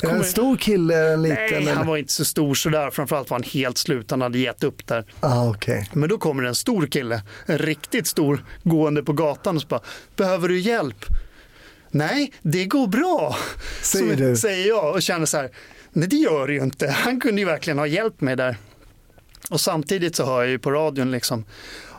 Så 0.00 0.06
kommer... 0.06 0.18
En 0.18 0.24
stor 0.24 0.56
kille? 0.56 1.12
En 1.12 1.22
liten, 1.22 1.38
Nej, 1.40 1.54
eller? 1.54 1.74
han 1.74 1.86
var 1.86 1.96
inte 1.96 2.12
så 2.12 2.24
stor 2.24 2.54
sådär. 2.54 2.90
Framförallt 2.90 3.30
var 3.30 3.34
han 3.38 3.42
helt 3.42 3.78
slut. 3.78 4.10
Han 4.10 4.20
hade 4.20 4.38
gett 4.38 4.64
upp 4.64 4.86
där. 4.86 5.04
Ah, 5.20 5.48
okay. 5.48 5.84
Men 5.92 6.08
då 6.08 6.18
kommer 6.18 6.42
en 6.42 6.54
stor 6.54 6.86
kille, 6.86 7.22
en 7.46 7.58
riktigt 7.58 8.06
stor, 8.06 8.44
gående 8.62 9.02
på 9.02 9.12
gatan 9.12 9.56
och 9.56 9.62
så 9.62 9.68
bara, 9.68 9.80
behöver 10.16 10.48
du 10.48 10.58
hjälp? 10.58 11.04
Nej, 11.90 12.32
det 12.42 12.64
går 12.64 12.86
bra, 12.86 13.36
säger, 13.82 14.16
du. 14.16 14.36
säger 14.36 14.68
jag 14.68 14.94
och 14.94 15.02
känner 15.02 15.26
så 15.26 15.36
här, 15.36 15.50
nej 15.92 16.08
det 16.08 16.16
gör 16.16 16.46
det 16.46 16.52
ju 16.52 16.62
inte. 16.62 16.90
Han 16.90 17.20
kunde 17.20 17.40
ju 17.40 17.46
verkligen 17.46 17.78
ha 17.78 17.86
hjälpt 17.86 18.20
mig 18.20 18.36
där. 18.36 18.56
Och 19.50 19.60
samtidigt 19.60 20.16
så 20.16 20.24
hör 20.24 20.42
jag 20.42 20.50
ju 20.50 20.58
på 20.58 20.70
radion 20.70 21.10
liksom, 21.10 21.44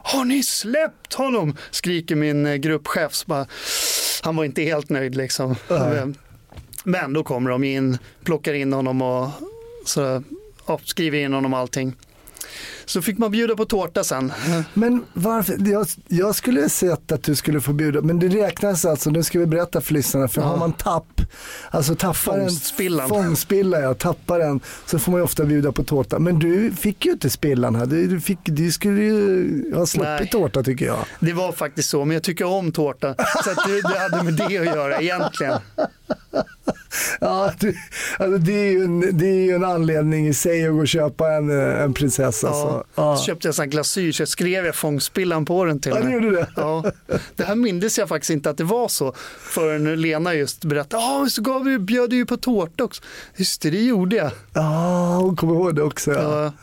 har 0.04 0.26
ni 0.26 0.44
släppt 0.44 1.14
honom? 1.14 1.58
Skriker 1.72 2.16
min 2.16 2.46
eh, 2.46 2.56
gruppchef. 2.56 3.26
Bara, 3.26 3.46
han 4.24 4.36
var 4.36 4.46
inte 4.46 4.62
helt 4.62 4.90
nöjd 4.90 5.16
liksom. 5.16 5.56
Nej. 5.70 6.14
Men 6.90 7.14
då 7.14 7.24
kommer 7.24 7.50
de 7.50 7.64
in, 7.64 7.98
plockar 8.24 8.54
in 8.54 8.74
honom 8.74 9.02
och 9.02 9.30
så, 9.86 10.24
ja, 10.68 10.80
skriver 10.84 11.18
in 11.18 11.34
honom 11.34 11.54
allting. 11.54 11.96
Så 12.88 13.02
fick 13.02 13.18
man 13.18 13.32
bjuda 13.32 13.56
på 13.56 13.66
tårta 13.66 14.04
sen. 14.04 14.34
Men 14.74 15.06
varför? 15.14 15.58
Jag, 15.72 15.88
jag 16.08 16.36
skulle 16.36 16.70
sett 16.70 17.12
att 17.12 17.24
du 17.24 17.36
skulle 17.36 17.62
få 17.62 17.74
bjuda, 17.74 18.02
men 18.02 18.20
det 18.20 18.28
räknas 18.28 18.86
alltså, 18.86 19.10
nu 19.10 19.24
ska 19.24 19.40
vi 19.40 19.46
berätta 19.46 19.82
för 19.82 19.94
lyssnarna, 19.94 20.28
för 20.28 20.42
ja. 20.42 20.48
har 20.48 20.58
man 20.58 20.74
tapp, 20.74 21.22
alltså 21.72 21.96
tappar 21.96 22.14
fångstspillan. 22.14 23.10
fångstspilla, 23.10 23.82
ja, 23.82 23.94
tappar 23.94 24.40
den, 24.40 24.60
så 24.86 25.00
får 25.00 25.12
man 25.12 25.20
ju 25.20 25.24
ofta 25.24 25.46
bjuda 25.46 25.72
på 25.72 25.84
tårta. 25.84 26.20
Men 26.20 26.40
du 26.40 26.72
fick 26.72 27.06
ju 27.06 27.12
inte 27.12 27.30
spillan 27.30 27.76
här, 27.76 27.86
du, 27.86 28.08
du, 28.08 28.22
fick, 28.22 28.40
du 28.44 28.72
skulle 28.72 29.02
ju 29.02 29.76
ha 29.76 29.86
sluppit 29.86 30.32
tårta 30.32 30.64
tycker 30.64 30.86
jag. 30.86 31.00
Det 31.20 31.34
var 31.34 31.52
faktiskt 31.52 31.90
så, 31.90 32.06
men 32.06 32.14
jag 32.14 32.24
tycker 32.24 32.46
om 32.46 32.72
tårta, 32.72 33.16
så 33.44 33.68
det, 33.68 33.82
det 33.82 34.00
hade 34.00 34.24
med 34.24 34.34
det 34.34 34.58
att 34.58 34.66
göra 34.66 35.02
egentligen. 35.02 35.60
Ja, 37.20 37.54
det, 37.60 37.76
alltså 38.20 38.38
det, 38.38 38.54
är 38.54 38.72
ju 38.72 38.84
en, 38.84 39.18
det 39.18 39.26
är 39.26 39.46
ju 39.46 39.56
en 39.56 39.64
anledning 39.64 40.28
i 40.28 40.34
sig 40.34 40.68
att 40.68 40.74
gå 40.74 40.80
och 40.80 40.88
köpa 40.88 41.34
en, 41.34 41.50
eh, 41.50 41.82
en 41.82 41.94
prinsessa. 41.94 42.48
Ja, 42.48 42.54
så. 42.54 42.77
Ja. 42.96 43.18
Så 43.18 43.24
köpte 43.24 43.48
jag 43.48 43.60
en 43.60 43.70
glasyr 43.70 44.12
så 44.12 44.26
skrev 44.26 44.66
jag 44.66 44.76
fångspillan 44.76 45.46
på 45.46 45.66
den 45.66 45.80
till 45.80 45.92
ja, 45.96 46.04
mig. 46.04 46.14
Gjorde 46.14 46.32
det. 46.32 46.48
Ja. 46.56 46.92
det 47.36 47.44
här 47.44 47.56
mindes 47.56 47.98
jag 47.98 48.10
faktiskt 48.10 48.30
inte 48.30 48.50
att 48.50 48.58
det 48.58 48.64
var 48.64 48.88
så 48.88 49.14
förrän 49.40 50.02
Lena 50.02 50.34
just 50.34 50.66
berättade. 50.66 51.04
Ja, 51.04 51.28
så 51.30 51.42
gav 51.42 51.64
vi, 51.64 51.80
bjöd 51.80 52.14
ju 52.14 52.26
på 52.26 52.38
tårta 52.38 52.84
också. 52.84 53.02
Just 53.36 53.62
det, 53.62 53.70
det 53.70 53.84
gjorde 53.84 54.16
jag. 54.16 54.32
Ja, 54.54 55.16
hon 55.16 55.36
kommer 55.36 55.54
ihåg 55.54 55.76
det 55.76 55.84
också. 55.84 56.14
Ja. 56.14 56.54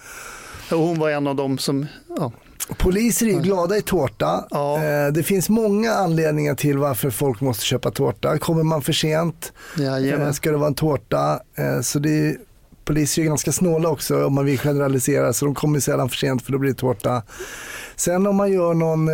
Ja. 0.70 0.76
hon 0.76 0.98
var 0.98 1.10
en 1.10 1.26
av 1.26 1.36
dem 1.36 1.58
som 1.58 1.86
ja, 2.18 2.32
Poliser 2.78 3.26
är 3.26 3.40
glada 3.40 3.76
i 3.76 3.82
tårta. 3.82 4.44
Ja. 4.50 4.84
Eh, 4.84 5.12
det 5.12 5.22
finns 5.22 5.48
många 5.48 5.92
anledningar 5.92 6.54
till 6.54 6.78
varför 6.78 7.10
folk 7.10 7.40
måste 7.40 7.64
köpa 7.64 7.90
tårta. 7.90 8.38
Kommer 8.38 8.62
man 8.62 8.82
för 8.82 8.92
sent 8.92 9.52
ja, 9.78 10.32
ska 10.32 10.50
det 10.50 10.56
vara 10.56 10.68
en 10.68 10.74
tårta. 10.74 11.40
Eh, 11.54 11.80
så 11.80 11.98
det 11.98 12.10
är, 12.10 12.36
poliser 12.84 13.22
är 13.22 13.26
ganska 13.26 13.52
snåla 13.52 13.88
också 13.88 14.26
om 14.26 14.34
man 14.34 14.44
vill 14.44 14.58
generalisera 14.58 15.32
så 15.32 15.44
de 15.44 15.54
kommer 15.54 15.80
sällan 15.80 16.08
för 16.08 16.16
sent 16.16 16.42
för 16.42 16.52
då 16.52 16.58
blir 16.58 16.70
det 16.70 16.76
tårta. 16.76 17.22
Sen 17.96 18.26
om 18.26 18.36
man 18.36 18.52
gör 18.52 18.74
någon 18.74 19.08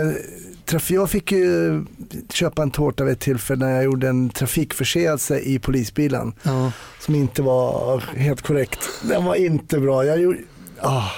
jag 0.88 1.10
fick 1.10 1.32
ju 1.32 1.84
köpa 2.32 2.62
en 2.62 2.70
tårta 2.70 3.04
vid 3.04 3.12
ett 3.12 3.20
tillfälle 3.20 3.66
när 3.66 3.74
jag 3.74 3.84
gjorde 3.84 4.08
en 4.08 4.30
trafikförseelse 4.30 5.38
i 5.38 5.58
polisbilen. 5.58 6.32
Ja. 6.42 6.72
Som 7.00 7.14
inte 7.14 7.42
var 7.42 8.00
helt 8.16 8.42
korrekt. 8.42 8.88
Den 9.02 9.24
var 9.24 9.34
inte 9.34 9.78
bra. 9.78 10.04
Jag 10.04 10.20
gjorde, 10.20 10.38
ah, 10.80 11.10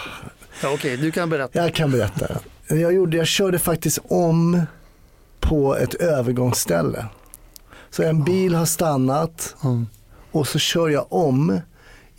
Ja, 0.62 0.68
Okej, 0.74 0.94
okay, 0.94 1.06
du 1.06 1.12
kan 1.12 1.30
berätta. 1.30 1.58
Jag 1.58 1.74
kan 1.74 1.90
berätta. 1.90 2.26
Jag, 2.68 2.92
gjorde, 2.92 3.16
jag 3.16 3.26
körde 3.26 3.58
faktiskt 3.58 3.98
om 4.08 4.62
på 5.40 5.76
ett 5.76 5.94
övergångsställe. 5.94 7.06
Så 7.90 8.02
en 8.02 8.24
bil 8.24 8.54
har 8.54 8.66
stannat 8.66 9.56
och 10.32 10.48
så 10.48 10.58
kör 10.58 10.88
jag 10.88 11.06
om 11.12 11.60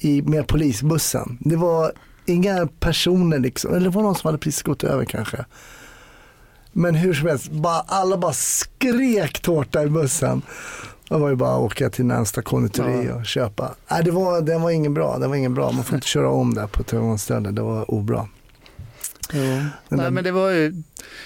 i, 0.05 0.21
med 0.21 0.47
polisbussen. 0.47 1.37
Det 1.41 1.55
var 1.55 1.91
inga 2.25 2.67
personer 2.79 3.39
liksom, 3.39 3.71
eller 3.73 3.83
det 3.83 3.89
var 3.89 4.01
någon 4.03 4.15
som 4.15 4.27
hade 4.27 4.37
precis 4.37 4.61
gått 4.63 4.83
över 4.83 5.05
kanske. 5.05 5.45
Men 6.71 6.95
hur 6.95 7.13
som 7.13 7.27
helst, 7.27 7.51
bara, 7.51 7.79
alla 7.87 8.17
bara 8.17 8.33
skrek 8.33 9.41
tårta 9.41 9.83
i 9.83 9.87
bussen. 9.87 10.41
Det 11.09 11.17
var 11.17 11.29
ju 11.29 11.35
bara 11.35 11.55
att 11.55 11.61
åka 11.61 11.89
till 11.89 12.05
närmsta 12.05 12.41
konditori 12.41 13.05
Ja. 13.07 13.15
och 13.15 13.25
köpa. 13.25 13.75
Nej, 13.91 14.03
det 14.03 14.11
var, 14.11 14.41
den 14.41 14.61
var 14.61 14.71
ingen 14.71 14.93
bra. 14.93 15.17
Den 15.17 15.29
var 15.29 15.37
ingen 15.37 15.53
bra. 15.53 15.71
Man 15.71 15.83
får 15.83 15.95
inte 15.95 16.07
köra 16.07 16.29
om 16.29 16.53
där 16.53 16.67
på 16.67 16.81
ett 16.81 16.93
övergångsställe. 16.93 17.51
Det 17.51 17.61
var 17.61 17.91
obra. 17.91 18.27
Nej, 19.33 19.65
där- 19.89 20.09
men 20.11 20.23
det 20.23 20.31
var 20.31 20.49
ju, 20.49 20.73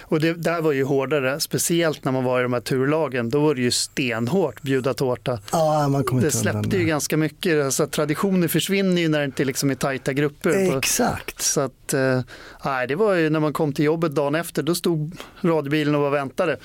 och 0.01 0.19
det 0.19 0.33
där 0.33 0.61
var 0.61 0.71
ju 0.71 0.83
hårdare, 0.83 1.39
speciellt 1.39 2.03
när 2.05 2.11
man 2.11 2.23
var 2.23 2.39
i 2.39 2.43
de 2.43 2.53
här 2.53 2.59
turlagen. 2.59 3.29
Då 3.29 3.39
var 3.39 3.55
det 3.55 3.61
ju 3.61 3.71
stenhårt 3.71 4.61
bjuda 4.61 4.93
tårta. 4.93 5.39
Ja, 5.51 5.87
man 5.87 6.03
kommer 6.03 6.21
Det 6.21 6.31
släppte 6.31 6.77
ju 6.77 6.85
ganska 6.85 7.17
mycket. 7.17 7.65
Alltså, 7.65 7.87
traditioner 7.87 8.47
försvinner 8.47 9.01
ju 9.01 9.07
när 9.07 9.19
det 9.19 9.25
inte 9.25 9.45
liksom 9.45 9.69
är 9.71 9.75
tajta 9.75 10.13
grupper. 10.13 10.77
Exakt. 10.77 11.41
så 11.41 11.61
att, 11.61 11.93
eh, 11.93 12.21
nej, 12.65 12.87
det 12.87 12.95
var 12.95 13.13
ju 13.13 13.29
när 13.29 13.39
man 13.39 13.53
kom 13.53 13.73
till 13.73 13.85
jobbet 13.85 14.15
dagen 14.15 14.35
efter, 14.35 14.63
då 14.63 14.75
stod 14.75 15.17
radiobilen 15.41 15.95
och 15.95 16.01
var 16.01 16.09
väntade. 16.09 16.57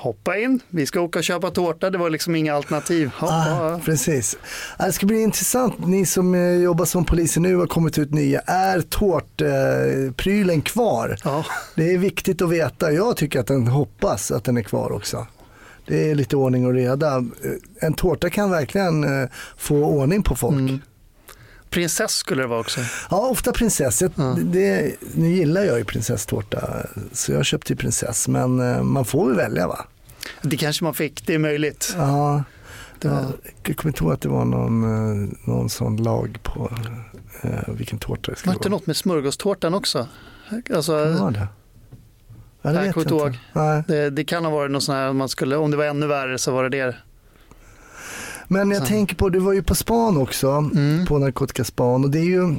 Hoppa 0.00 0.36
in, 0.38 0.60
vi 0.68 0.86
ska 0.86 1.00
åka 1.00 1.18
och 1.18 1.24
köpa 1.24 1.50
tårta. 1.50 1.90
Det 1.90 1.98
var 1.98 2.10
liksom 2.10 2.34
inga 2.34 2.54
alternativ. 2.54 3.10
Ah, 3.20 3.78
precis. 3.84 4.36
Det 4.78 4.92
ska 4.92 5.06
bli 5.06 5.20
intressant. 5.22 5.86
Ni 5.86 6.06
som 6.06 6.34
eh, 6.34 6.40
jobbar 6.40 6.84
som 6.84 7.04
poliser 7.04 7.40
nu 7.40 7.56
har 7.56 7.66
kommit 7.66 7.98
ut 7.98 8.10
nya. 8.14 8.40
Är 8.40 8.80
tårtprylen 8.80 10.62
kvar? 10.62 11.16
Ja, 11.24 11.44
Det 11.74 11.94
är 11.94 11.98
viktigt 11.98 12.42
att 12.42 12.50
veta. 12.50 12.92
Jag 12.92 13.16
tycker 13.16 13.40
att 13.40 13.46
den 13.46 13.66
hoppas 13.66 14.30
att 14.30 14.44
den 14.44 14.56
är 14.56 14.62
kvar 14.62 14.92
också. 14.92 15.26
Det 15.86 16.10
är 16.10 16.14
lite 16.14 16.36
ordning 16.36 16.66
och 16.66 16.72
reda. 16.74 17.16
Eh, 17.16 17.22
En 17.80 17.94
tårta 17.94 18.30
kan 18.30 18.50
verkligen 18.50 19.22
eh, 19.22 19.28
få 19.56 19.76
ordning 19.84 20.22
på 20.22 20.36
folk. 20.36 20.56
Mm. 20.58 20.80
Prinsess 21.70 22.12
skulle 22.12 22.42
det 22.42 22.48
vara 22.48 22.60
också. 22.60 22.80
Ja, 23.10 23.16
ofta 23.28 23.52
prinsess. 23.52 24.02
Jag, 24.02 24.10
Ja. 24.14 24.36
det, 24.44 24.94
nu 25.14 25.28
gillar 25.28 25.62
jag 25.62 25.78
ju 25.78 25.84
prinsesstårta 25.84 26.86
så 27.12 27.32
jag 27.32 27.44
köpte 27.44 27.72
ju 27.72 27.76
prinsess. 27.76 28.28
Men 28.28 28.60
eh, 28.60 28.82
man 28.82 29.04
får 29.04 29.26
väl 29.28 29.36
välja 29.36 29.68
va? 29.68 29.84
Det 30.42 30.56
kanske 30.56 30.84
man 30.84 30.94
fick, 30.94 31.26
det 31.26 31.34
är 31.34 31.38
möjligt. 31.38 31.94
Ja, 31.96 32.42
Det 32.98 33.08
var, 33.08 33.24
jag 33.66 33.76
kommer 33.76 33.90
inte 33.92 34.04
ihåg 34.04 34.12
att 34.12 34.20
det 34.20 34.28
var 34.28 34.44
någon, 34.44 34.82
eh, 34.84 35.28
någon 35.44 35.70
sån 35.70 35.96
lag 35.96 36.38
på 36.42 36.70
eh, 37.42 37.50
vilken 37.74 37.98
tårta 37.98 38.20
det 38.22 38.30
var 38.30 38.36
skulle 38.36 38.54
vara. 38.58 38.68
något 38.68 38.86
med 38.86 38.96
smörgåstårtan 38.96 39.74
också? 39.74 40.08
Alltså, 40.74 40.92
Vad 40.92 41.14
var 41.18 41.30
det? 41.30 41.46
Ja, 42.62 42.70
det 42.72 42.80
vet 42.80 42.94
kommer 42.94 43.06
jag 43.10 43.26
inte. 43.28 43.38
Nej. 43.52 43.82
det, 43.88 44.10
det 44.10 44.24
kan 44.24 44.44
ha 44.44 44.52
varit 44.52 44.70
något 44.70 44.82
sånt 44.82 44.96
här, 44.96 45.08
om 45.10 45.16
man 45.16 45.28
skulle, 45.28 45.56
om 45.56 45.70
det 45.70 45.76
var 45.76 45.84
ännu 45.84 46.06
värre 46.06 46.38
så 46.38 46.52
var 46.52 46.68
det 46.68 46.84
det. 46.86 46.96
Men 48.48 48.70
jag 48.70 48.82
Så. 48.82 48.86
tänker 48.86 49.16
på, 49.16 49.28
du 49.28 49.38
var 49.38 49.52
ju 49.52 49.62
på 49.62 49.74
span 49.74 50.16
också. 50.16 50.48
Mm. 50.50 51.06
på 51.06 51.18
narkotikaspan 51.18 52.04
och 52.04 52.10
det 52.10 52.18
är 52.18 52.24
ju 52.24 52.56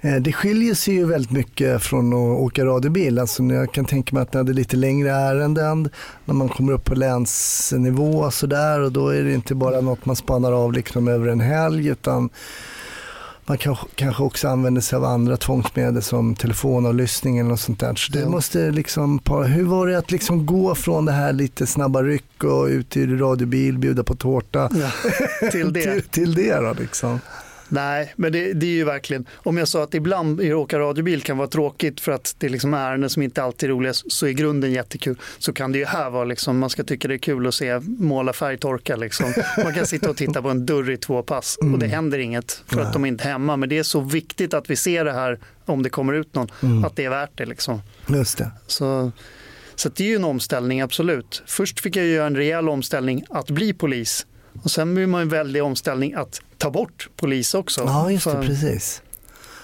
eh, 0.00 0.14
det 0.16 0.32
skiljer 0.32 0.74
sig 0.74 0.94
ju 0.94 1.04
väldigt 1.04 1.30
mycket 1.30 1.82
från 1.82 2.12
att 2.12 2.38
åka 2.40 2.64
radiobil. 2.64 3.18
Alltså 3.18 3.42
jag 3.42 3.72
kan 3.72 3.84
tänka 3.84 4.14
mig 4.14 4.22
att 4.22 4.32
ni 4.32 4.38
hade 4.38 4.52
lite 4.52 4.76
längre 4.76 5.10
ärenden 5.10 5.88
när 6.24 6.34
man 6.34 6.48
kommer 6.48 6.72
upp 6.72 6.84
på 6.84 6.94
länsnivå 6.94 8.18
och 8.18 8.34
sådär 8.34 8.80
och 8.80 8.92
då 8.92 9.08
är 9.08 9.22
det 9.22 9.34
inte 9.34 9.54
bara 9.54 9.80
något 9.80 10.06
man 10.06 10.16
spanar 10.16 10.52
av 10.52 10.72
liksom 10.72 11.08
över 11.08 11.26
en 11.28 11.40
helg 11.40 11.88
utan 11.88 12.30
man 13.46 13.58
kan, 13.58 13.76
kanske 13.94 14.22
också 14.22 14.48
använder 14.48 14.80
sig 14.80 14.96
av 14.96 15.04
andra 15.04 15.36
tvångsmedel 15.36 16.02
som 16.02 16.34
telefonavlyssning 16.34 17.38
eller 17.38 17.50
något 17.50 17.60
sånt 17.60 17.80
där. 17.80 17.94
Så 17.94 18.12
det 18.12 18.20
Ja. 18.20 18.28
måste 18.28 18.70
liksom, 18.70 19.20
hur 19.46 19.64
var 19.64 19.86
det 19.86 19.98
att 19.98 20.10
liksom 20.10 20.46
gå 20.46 20.74
från 20.74 21.04
det 21.04 21.12
här 21.12 21.32
lite 21.32 21.66
snabba 21.66 22.02
ryck 22.02 22.44
och 22.44 22.64
ut 22.66 22.96
i 22.96 23.06
radiobil, 23.06 23.78
bjuda 23.78 24.04
på 24.04 24.14
tårta 24.14 24.70
Ja, 24.72 24.90
till 25.50 25.72
det. 25.72 25.82
till, 25.82 26.02
till 26.02 26.34
det 26.34 26.54
då 26.56 26.72
liksom? 26.80 27.18
Nej, 27.74 28.12
men 28.16 28.32
det, 28.32 28.52
det 28.52 28.66
är 28.66 28.70
ju 28.70 28.84
verkligen, 28.84 29.26
om 29.34 29.56
jag 29.56 29.68
sa 29.68 29.82
att 29.82 29.94
ibland 29.94 30.40
i 30.40 30.52
åka 30.52 30.78
radiobil 30.78 31.22
kan 31.22 31.38
vara 31.38 31.48
tråkigt 31.48 32.00
för 32.00 32.12
att 32.12 32.34
det 32.38 32.46
är 32.46 32.50
liksom 32.50 32.74
ärenden 32.74 33.10
som 33.10 33.22
inte 33.22 33.42
alltid 33.42 33.68
är 33.68 33.74
roliga, 33.74 33.92
så 33.94 34.26
är 34.26 34.30
grunden 34.30 34.72
jättekul. 34.72 35.18
Så 35.38 35.52
kan 35.52 35.72
det 35.72 35.78
ju 35.78 35.84
här 35.84 36.10
vara 36.10 36.24
liksom, 36.24 36.58
man 36.58 36.70
ska 36.70 36.84
tycka 36.84 37.08
det 37.08 37.14
är 37.14 37.18
kul 37.18 37.46
att 37.46 37.54
se 37.54 37.80
måla 37.80 38.32
färgtorka 38.32 38.96
liksom. 38.96 39.34
Man 39.64 39.74
kan 39.74 39.86
sitta 39.86 40.10
och 40.10 40.16
titta 40.16 40.42
på 40.42 40.48
en 40.48 40.66
dörr 40.66 40.90
i 40.90 40.96
två 40.96 41.22
pass 41.22 41.58
och 41.60 41.78
det 41.78 41.86
händer 41.86 42.18
inget 42.18 42.62
för 42.66 42.80
att 42.80 42.92
de 42.92 43.04
är 43.04 43.08
inte 43.08 43.24
hemma. 43.24 43.56
Men 43.56 43.68
det 43.68 43.78
är 43.78 43.82
så 43.82 44.00
viktigt 44.00 44.54
att 44.54 44.70
vi 44.70 44.76
ser 44.76 45.04
det 45.04 45.12
här 45.12 45.38
om 45.64 45.82
det 45.82 45.90
kommer 45.90 46.12
ut 46.12 46.34
någon, 46.34 46.48
att 46.84 46.96
det 46.96 47.04
är 47.04 47.10
värt 47.10 47.30
det 47.34 47.46
liksom. 47.46 47.82
Just 48.06 48.38
det. 48.38 48.50
Så, 48.66 49.12
så 49.74 49.88
att 49.88 49.96
det 49.96 50.04
är 50.04 50.08
ju 50.08 50.16
en 50.16 50.24
omställning, 50.24 50.80
absolut. 50.80 51.42
Först 51.46 51.80
fick 51.80 51.96
jag 51.96 52.06
göra 52.06 52.26
en 52.26 52.36
rejäl 52.36 52.68
omställning 52.68 53.24
att 53.30 53.50
bli 53.50 53.72
polis. 53.72 54.26
Och 54.62 54.70
sen 54.70 54.94
blir 54.94 55.06
man 55.06 55.20
en 55.22 55.28
väldig 55.28 55.62
omställning 55.62 56.14
att 56.14 56.40
ta 56.58 56.70
bort 56.70 57.08
polis 57.16 57.54
också. 57.54 57.80
Ja, 57.86 58.10
just 58.10 58.24
det, 58.24 58.32
precis. 58.46 59.02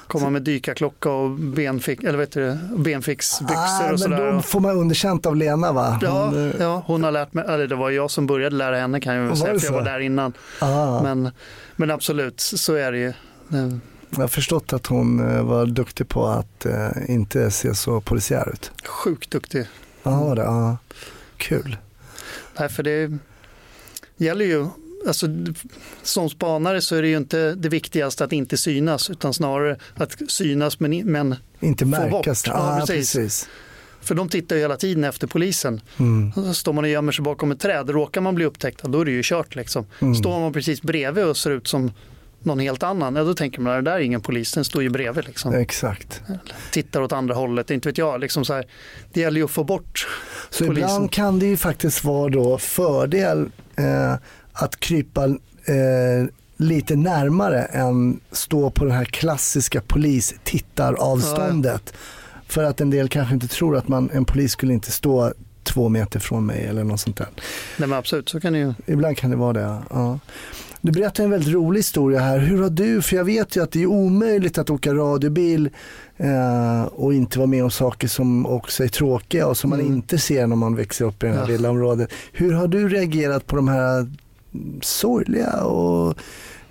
komma 0.07 0.31
med 0.31 0.42
dykarklocka 0.42 1.11
och 1.11 1.31
benfix, 1.31 2.05
eller 2.05 2.18
vet 2.18 2.33
du, 2.33 2.59
benfixbyxor 2.76 3.57
Ah, 3.88 3.92
och 3.92 4.00
sådär. 4.00 4.33
då 4.33 4.42
får 4.42 4.61
man 4.61 4.76
underkänt 4.76 5.26
av 5.26 5.37
Lena 5.37 5.72
va? 5.72 5.98
Ja, 6.03 6.24
Hon, 6.26 6.50
eh, 6.50 6.57
ja, 6.61 6.83
hon 6.87 7.05
har 7.05 7.11
lärt 7.11 7.33
mig, 7.35 7.44
eller 7.48 7.66
det 7.66 7.74
var 7.74 7.90
jag 7.90 8.11
som 8.11 8.26
började 8.26 8.57
lära 8.57 8.76
henne 8.79 9.00
kan 9.00 9.14
jag 9.14 9.26
väl 9.26 9.37
säga, 9.37 9.59
för 9.59 9.66
jag 9.66 9.72
var 9.72 9.83
där 9.85 10.00
innan. 10.00 10.33
ah, 10.61 11.03
Men, 11.03 11.31
men 11.76 11.90
absolut, 11.90 12.40
så 12.40 12.74
är 12.74 12.92
det 12.92 12.98
ju. 12.98 13.09
Eh, 13.09 13.14
Jag 14.11 14.20
har 14.20 14.29
förstått 14.29 14.72
att 14.72 14.87
hon 14.87 15.31
eh, 15.37 15.42
var 15.42 15.66
duktig 15.66 16.09
på 16.09 16.26
att 16.26 16.66
inte 17.09 17.50
se 17.50 17.74
så 17.74 18.00
polisiär 18.00 18.50
ut. 18.53 18.70
Sjukt 18.85 19.31
duktig. 19.31 19.66
Ja, 20.03 20.24
var 20.24 20.37
det? 20.37 20.42
Ja. 20.42 20.76
Kul. 21.37 21.76
Nej, 22.59 22.68
för 22.68 22.83
det 22.83 23.18
gäller 24.24 24.44
ju, 24.44 24.66
alltså, 25.06 25.26
som 26.02 26.30
spanare 26.30 26.80
så 26.80 26.96
är 26.96 27.02
det 27.02 27.09
ju 27.09 27.16
inte 27.16 27.54
det 27.54 27.68
viktigaste 27.68 28.24
att 28.24 28.33
inte 28.33 28.56
synas 28.56 29.11
utan 29.11 29.35
snarare 29.35 29.76
att 29.94 30.16
synas 30.28 30.80
men, 30.80 30.96
men 30.96 31.37
Inte 31.61 31.85
Få 31.85 31.90
märkas. 31.90 32.44
bort. 32.44 32.54
Ja, 32.54 32.54
ah, 32.54 32.87
precis. 32.87 33.14
precis. 33.14 33.48
för 34.00 34.14
de 34.14 34.28
tittar 34.28 34.56
ju 34.56 34.62
hela 34.62 34.76
tiden 34.76 35.04
efter 35.04 35.26
polisen. 35.26 35.80
Mm. 35.98 36.33
Så 36.33 36.54
står 36.54 36.72
man 36.72 36.85
och 36.85 36.90
gömmer 36.90 37.12
sig 37.12 37.22
bakom 37.22 37.50
ett 37.50 37.61
träd, 37.61 37.90
råkar 37.90 38.20
man 38.20 38.35
bli 38.35 38.44
upptäckt, 38.44 38.83
då 38.83 39.00
är 39.00 39.04
det 39.04 39.11
ju 39.11 39.22
kört 39.24 39.54
liksom. 39.54 39.87
Mm. 40.00 40.14
Står 40.14 40.40
man 40.40 40.52
precis 40.52 40.83
bredvid 40.83 41.24
och 41.24 41.37
ser 41.37 41.50
ut 41.50 41.66
som 41.68 41.92
någon 42.42 42.59
helt 42.59 42.83
annan, 42.83 43.16
ja, 43.16 43.24
då 43.24 43.35
tänker 43.35 43.61
man 43.61 43.79
att 43.79 43.85
det 43.85 43.90
där 43.90 43.96
är 43.96 44.00
ingen 44.00 44.20
polis, 44.20 44.53
den 44.53 44.64
står 44.64 44.83
ju 44.83 44.88
bredvid 44.88 45.24
liksom. 45.26 45.55
Exakt. 45.55 46.22
Tittar 46.70 47.03
åt 47.03 47.12
andra 47.12 47.35
hållet, 47.35 47.70
inte 47.70 47.88
vet 47.88 47.98
jag. 47.98 48.20
Liksom 48.20 48.44
så 48.44 48.55
här, 48.55 48.66
det 49.12 49.20
gäller 49.20 49.38
ju 49.40 49.44
att 49.44 49.50
få 49.50 49.64
bort 49.64 50.09
Så 50.50 50.66
polisen. 50.66 50.85
ibland 50.85 51.12
kan 51.12 51.38
det 51.38 51.46
ju 51.46 51.57
faktiskt 51.57 52.05
vara 52.05 52.29
då 52.29 52.59
fördel 52.59 53.50
eh, 53.76 54.14
att 54.53 54.81
krypa 54.81 55.24
eh, 55.26 55.35
lite 56.57 56.96
närmare 56.96 57.62
än 57.62 58.20
stå 58.33 58.70
på 58.70 58.85
det 58.85 58.92
här 58.92 59.05
klassiska 59.05 59.81
polistittaravståndet. 59.81 61.92
För 62.46 62.64
att 62.64 62.81
en 62.81 62.90
del 62.90 63.09
kanske 63.09 63.35
inte 63.35 63.48
tror 63.48 63.76
att 63.76 63.88
man, 63.88 64.11
en 64.12 64.24
polis 64.24 64.53
skulle 64.53 64.72
inte 64.72 64.90
stå 64.92 65.33
två 65.62 65.88
meter 65.88 66.20
från 66.20 66.46
mig 66.46 66.66
eller 66.66 66.85
något 66.85 67.00
sånt 67.00 67.16
där. 67.16 67.29
Nej, 67.76 67.88
men 67.88 67.98
absolut, 67.98 68.29
så 68.29 68.40
kan 68.40 68.53
det 68.53 68.59
ju. 68.59 68.74
Ibland 68.87 69.16
kan 69.16 69.31
det 69.31 69.37
vara 69.37 69.53
det. 69.53 69.79
Ja. 69.90 70.18
Du 70.82 70.92
berättar 70.92 71.24
en 71.24 71.30
väldigt 71.30 71.54
rolig 71.54 71.78
historia 71.78 72.20
här. 72.20 72.38
Hur 72.38 72.62
har 72.62 72.70
du, 72.70 73.02
för 73.02 73.16
jag 73.16 73.24
vet 73.24 73.56
ju 73.56 73.62
att 73.62 73.70
det 73.72 73.82
är 73.82 73.86
omöjligt 73.86 74.58
att 74.58 74.70
åka 74.70 74.94
radiobil 74.94 75.70
eh, 76.16 76.82
och 76.82 77.14
inte 77.14 77.38
vara 77.38 77.46
med 77.46 77.64
om 77.64 77.70
saker 77.70 78.08
som 78.08 78.46
också 78.46 78.84
är 78.84 78.88
tråkiga 78.88 79.46
och 79.46 79.56
som 79.56 79.70
man 79.70 79.80
Mm. 79.80 79.92
inte 79.92 80.18
ser 80.18 80.46
när 80.46 80.56
man 80.56 80.76
växer 80.76 81.04
upp 81.04 81.22
i 81.22 81.26
det 81.26 81.32
här 81.32 81.40
Ja. 81.40 81.46
villaområdet. 81.46 82.10
Hur 82.32 82.52
har 82.52 82.68
du 82.68 82.88
reagerat 82.88 83.46
på 83.46 83.56
de 83.56 83.68
här 83.68 84.10
sorgliga 84.82 85.62
och 85.62 86.14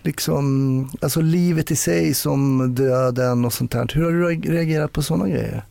liksom, 0.02 0.90
alltså 1.02 1.22
livet 1.22 1.72
i 1.72 1.76
sig 1.76 2.14
som 2.14 2.76
döden 2.76 3.46
och 3.46 3.54
sånt 3.54 3.72
där. 3.72 3.92
Hur 3.94 4.04
har 4.04 4.12
du 4.12 4.52
reagerat 4.52 4.94
på 4.94 5.02
sådana 5.02 5.28
grejer? 5.30 5.66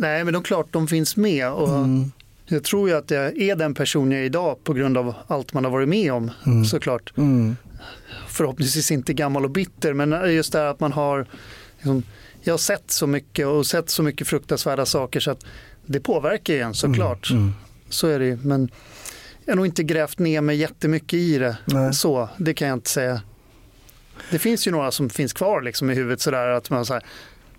Nej, 0.00 0.24
men 0.24 0.32
det 0.34 0.38
är 0.38 0.42
klart 0.42 0.66
de 0.70 0.86
finns 0.88 1.16
med. 1.16 1.50
Och 1.52 1.68
Mm. 1.68 2.12
Jag 2.52 2.64
tror 2.64 2.88
ju 2.88 2.94
att 2.96 3.10
jag 3.10 3.38
är 3.38 3.56
den 3.56 3.74
person 3.74 4.12
jag 4.12 4.20
är 4.20 4.24
idag 4.24 4.64
på 4.64 4.72
grund 4.72 4.98
av 4.98 5.14
allt 5.26 5.52
man 5.52 5.64
har 5.64 5.70
varit 5.70 5.88
med 5.88 6.12
om 6.12 6.30
Mm. 6.46 6.64
såklart. 6.64 7.12
Mm. 7.16 7.56
Förhoppningsvis 8.28 8.90
inte 8.90 9.12
gammal 9.12 9.44
och 9.44 9.50
bitter 9.50 9.92
men 9.92 10.34
just 10.34 10.52
det 10.52 10.58
här 10.58 10.66
att 10.66 10.80
man 10.80 10.92
har 10.92 11.26
liksom, 11.76 12.02
jag 12.42 12.52
har 12.52 12.58
sett 12.58 12.90
så 12.90 13.06
mycket 13.06 13.46
och 13.46 13.66
sett 13.66 13.90
så 13.90 14.02
mycket 14.02 14.26
fruktansvärda 14.26 14.86
saker 14.86 15.20
så 15.20 15.30
att 15.30 15.44
det 15.86 16.00
påverkar 16.00 16.54
ju 16.54 16.60
en 16.60 16.74
såklart. 16.74 17.30
Mm. 17.30 17.52
Så 17.88 18.06
är 18.06 18.18
det 18.18 18.24
ju. 18.26 18.38
Men 18.42 18.70
jag 19.44 19.52
har 19.52 19.56
nog 19.56 19.66
inte 19.66 19.82
grävt 19.82 20.18
ner 20.18 20.40
mig 20.40 20.56
jättemycket 20.56 21.12
i 21.14 21.38
det. 21.38 21.56
Nej. 21.64 21.94
Så, 21.94 22.28
det 22.38 22.54
kan 22.54 22.68
jag 22.68 22.76
inte 22.76 22.90
säga. 22.90 23.22
Det 24.30 24.38
finns 24.38 24.66
ju 24.66 24.70
några 24.70 24.90
som 24.90 25.10
finns 25.10 25.32
kvar 25.32 25.62
liksom 25.62 25.90
i 25.90 25.94
huvudet 25.94 26.20
sådär 26.20 26.46
att 26.48 26.70
man 26.70 26.86
så 26.86 26.92
här, 26.94 27.02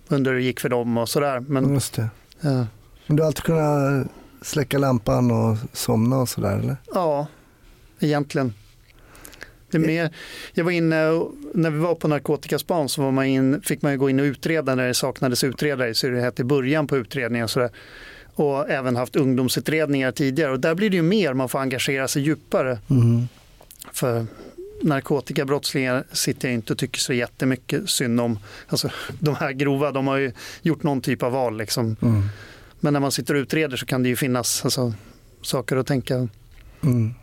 undrar 0.07 0.32
hur 0.32 0.39
det 0.39 0.45
gick 0.45 0.59
för 0.59 0.70
dem 0.70 0.97
och 0.97 1.09
sådär. 1.09 1.39
Men 1.39 1.74
Just 1.74 1.93
det. 1.93 2.09
ja, 2.41 2.65
Men 3.07 3.15
du 3.18 3.24
har 3.24 3.28
alltid 3.28 3.43
kunnat 3.43 4.07
släcka 4.41 4.77
lampan 4.77 5.31
och 5.31 5.57
somna 5.73 6.17
och 6.17 6.29
sådär 6.29 6.59
eller? 6.59 6.75
ja 6.93 7.27
egentligen. 7.99 8.53
Det 9.71 9.77
är 9.77 9.81
mer, 9.81 10.09
jag 10.53 10.63
var 10.63 10.71
inne, 10.71 11.25
när 11.53 11.69
vi 11.69 11.79
var 11.79 11.95
på 11.95 12.07
narkotikaspan 12.07 12.89
så 12.89 13.01
var 13.01 13.11
man 13.11 13.25
in, 13.25 13.61
fick 13.61 13.81
man 13.81 13.97
gå 13.97 14.09
in 14.09 14.19
och 14.19 14.23
utreda 14.23 14.75
när 14.75 14.87
det 14.87 14.93
saknades 14.93 15.43
utredare, 15.43 15.93
så 15.93 16.07
det 16.07 16.21
hette 16.21 16.41
i 16.41 16.45
början 16.45 16.87
på 16.87 16.97
utredningen. 16.97 17.43
Och, 17.43 17.49
sådär. 17.49 17.69
och 18.35 18.69
även 18.69 18.95
haft 18.95 19.15
ungdomsutredningar 19.15 20.11
tidigare. 20.11 20.51
Och 20.51 20.59
där 20.59 20.75
blir 20.75 20.89
det 20.89 20.95
ju 20.95 21.01
mer, 21.01 21.33
man 21.33 21.49
får 21.49 21.59
engagera 21.59 22.07
sig 22.07 22.21
djupare. 22.21 22.79
Mm. 22.89 23.27
För 23.91 24.25
narkotikabrottslingar 24.81 26.03
sitter 26.11 26.47
jag 26.47 26.55
inte 26.55 26.73
och 26.73 26.79
tycker 26.79 26.99
så 26.99 27.13
jättemycket 27.13 27.89
synd 27.89 28.21
om. 28.21 28.39
Alltså, 28.67 28.89
de 29.19 29.35
här 29.35 29.51
grova, 29.51 29.91
de 29.91 30.07
har 30.07 30.17
ju 30.17 30.31
gjort 30.61 30.83
någon 30.83 31.01
typ 31.01 31.23
av 31.23 31.31
val. 31.31 31.57
Liksom. 31.57 31.95
Mm. 32.01 32.23
Men 32.82 32.93
när 32.93 32.99
man 32.99 33.11
sitter 33.11 33.34
och 33.34 33.39
utreder 33.39 33.77
så 33.77 33.86
kan 33.86 34.03
det 34.03 34.09
ju 34.09 34.15
finnas 34.15 34.65
alltså, 34.65 34.93
saker 35.41 35.75
att 35.77 35.88
tänka. 35.88 36.27
Mm. 36.84 37.13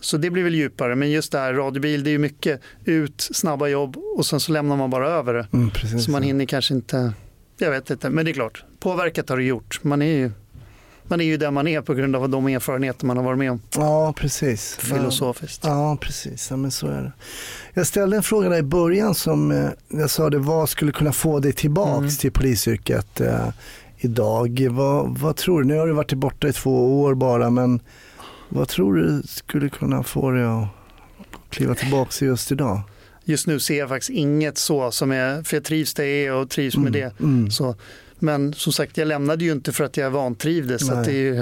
Så 0.00 0.16
det 0.16 0.30
blir 0.30 0.42
väl 0.44 0.54
djupare. 0.54 0.94
Men 0.94 1.10
just 1.10 1.32
det 1.32 1.38
här 1.38 1.54
radiobil, 1.54 2.04
det 2.04 2.10
är 2.10 2.12
ju 2.12 2.18
mycket 2.18 2.60
ut, 2.84 3.28
snabba 3.32 3.66
jobb 3.68 3.96
och 4.16 4.26
sen 4.26 4.40
så 4.40 4.52
lämnar 4.52 4.76
man 4.76 4.90
bara 4.90 5.08
över 5.08 5.34
det. 5.34 5.46
Mm. 5.52 5.70
Så 6.00 6.10
man 6.10 6.22
hinner 6.22 6.44
kanske 6.44 6.74
inte, 6.74 7.12
jag 7.58 7.70
vet 7.70 7.90
inte, 7.90 8.10
men 8.10 8.24
det 8.24 8.30
är 8.30 8.32
klart, 8.32 8.64
påverkat 8.80 9.28
har 9.28 9.36
det 9.36 9.42
gjort. 9.44 9.78
Man 9.82 10.02
är 10.02 10.06
ju, 10.06 10.30
man 11.04 11.20
är 11.20 11.24
ju 11.24 11.36
där 11.36 11.50
man 11.50 11.68
är 11.68 11.80
på 11.80 11.94
grund 11.94 12.16
av 12.16 12.28
de 12.28 12.46
erfarenheter 12.46 13.06
man 13.06 13.16
har 13.16 13.24
varit 13.24 13.38
med 13.38 13.50
om 13.50 13.60
Ja, 13.74 14.12
precis. 14.16 14.76
filosofiskt. 14.76 15.64
Ja, 15.64 15.98
precis. 16.00 16.50
Ja, 16.50 16.56
men 16.56 16.70
så 16.70 16.86
är 16.86 17.02
det. 17.02 17.12
Jag 17.74 17.86
ställde 17.86 18.16
en 18.16 18.22
fråga 18.22 18.48
där 18.48 18.58
i 18.58 18.62
början 18.62 19.14
som 19.14 19.50
eh, 19.50 19.68
jag 19.88 20.10
sa 20.10 20.30
det, 20.30 20.38
vad 20.38 20.68
skulle 20.68 20.92
kunna 20.92 21.12
få 21.12 21.38
dig 21.40 21.52
tillbaks 21.52 21.98
Mm. 21.98 22.10
till 22.10 22.32
polisyrket 22.32 23.20
eh, 23.20 23.48
idag? 24.04 24.68
Vad, 24.70 25.18
vad 25.18 25.36
tror 25.36 25.62
du? 25.62 25.68
Nu 25.68 25.78
har 25.78 25.86
du 25.86 25.92
varit 25.92 26.12
borta 26.12 26.48
i 26.48 26.52
två 26.52 27.02
år 27.02 27.14
bara, 27.14 27.50
men 27.50 27.80
vad 28.48 28.68
tror 28.68 28.94
du 28.94 29.22
skulle 29.28 29.68
kunna 29.68 30.02
få 30.02 30.30
dig 30.30 30.44
att 30.44 30.66
kliva 31.50 31.74
tillbaks 31.74 32.22
just 32.22 32.52
idag? 32.52 32.80
Just 33.24 33.46
nu 33.46 33.60
ser 33.60 33.78
jag 33.78 33.88
faktiskt 33.88 34.10
inget 34.10 34.58
så 34.58 34.90
som 34.90 35.12
är, 35.12 35.42
för 35.42 35.56
jag 35.56 35.64
trivs 35.64 35.94
där 35.94 36.04
jag 36.04 36.12
är 36.12 36.32
och 36.32 36.50
trivs 36.50 36.76
med 36.76 36.92
det. 36.92 37.20
Mm. 37.20 37.50
Så, 37.50 37.74
men 38.18 38.54
som 38.54 38.72
sagt, 38.72 38.96
jag 38.96 39.08
lämnade 39.08 39.44
ju 39.44 39.52
inte 39.52 39.72
för 39.72 39.84
att 39.84 39.96
jag 39.96 40.10
vantrivdes. 40.10 40.86
Så 40.86 40.94
att 40.94 41.04
det, 41.04 41.12
är 41.12 41.16
ju, 41.16 41.34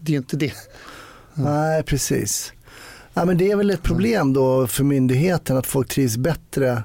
det 0.00 0.10
är 0.10 0.14
ju 0.14 0.16
inte 0.16 0.36
det. 0.36 0.52
Nej, 1.34 1.82
precis. 1.82 2.52
Ja, 3.14 3.24
men 3.24 3.38
det 3.38 3.50
är 3.50 3.56
väl 3.56 3.70
ett 3.70 3.82
problem 3.82 4.32
då 4.32 4.66
för 4.66 4.84
myndigheten 4.84 5.56
att 5.56 5.66
folk 5.66 5.88
trivs 5.88 6.16
bättre 6.16 6.82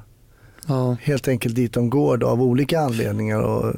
Ja. 0.67 0.97
helt 1.01 1.27
enkelt 1.27 1.55
dit 1.55 1.73
de 1.73 1.89
går 1.89 2.17
då, 2.17 2.27
av 2.27 2.41
olika 2.41 2.79
anledningar. 2.79 3.39
Och 3.39 3.75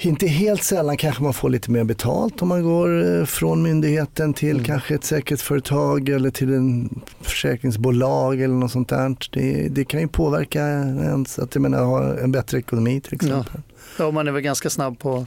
inte 0.00 0.26
helt 0.26 0.62
sällan 0.62 0.96
kanske 0.96 1.22
man 1.22 1.34
får 1.34 1.50
lite 1.50 1.70
mer 1.70 1.84
betalt 1.84 2.42
om 2.42 2.48
man 2.48 2.62
går 2.62 3.18
eh, 3.18 3.24
från 3.24 3.62
myndigheten 3.62 4.34
till 4.34 4.50
Mm. 4.50 4.64
kanske 4.64 4.94
ett 4.94 5.04
säkerhetsföretag 5.04 6.08
eller 6.08 6.30
till 6.30 6.54
en 6.54 7.00
försäkringsbolag 7.20 8.40
eller 8.42 8.54
något 8.54 8.72
sånt 8.72 8.88
där. 8.88 9.16
Det, 9.32 9.68
det 9.68 9.84
kan 9.84 10.00
ju 10.00 10.08
påverka 10.08 10.60
ens 10.60 11.38
att 11.38 11.54
jag 11.54 11.62
menar, 11.62 11.84
ha 11.84 12.18
en 12.18 12.32
bättre 12.32 12.58
ekonomi 12.58 13.00
till 13.00 13.14
exempel. 13.14 13.60
Ja, 13.98 14.04
och 14.06 14.14
man 14.14 14.28
är 14.28 14.32
väl 14.32 14.42
ganska 14.42 14.70
snabb 14.70 14.98
på 14.98 15.16
att 15.16 15.26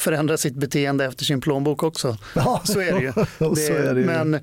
förändra 0.00 0.36
sitt 0.36 0.54
beteende 0.54 1.04
efter 1.04 1.24
sin 1.24 1.40
plånbok 1.40 1.82
också. 1.82 2.16
Ja, 2.34 2.60
Så 2.64 2.80
är 2.80 2.92
det 2.92 3.00
ju. 3.00 3.12
så 3.56 3.72
är 3.72 3.94
det 3.94 4.00
ju. 4.00 4.06
Men 4.06 4.38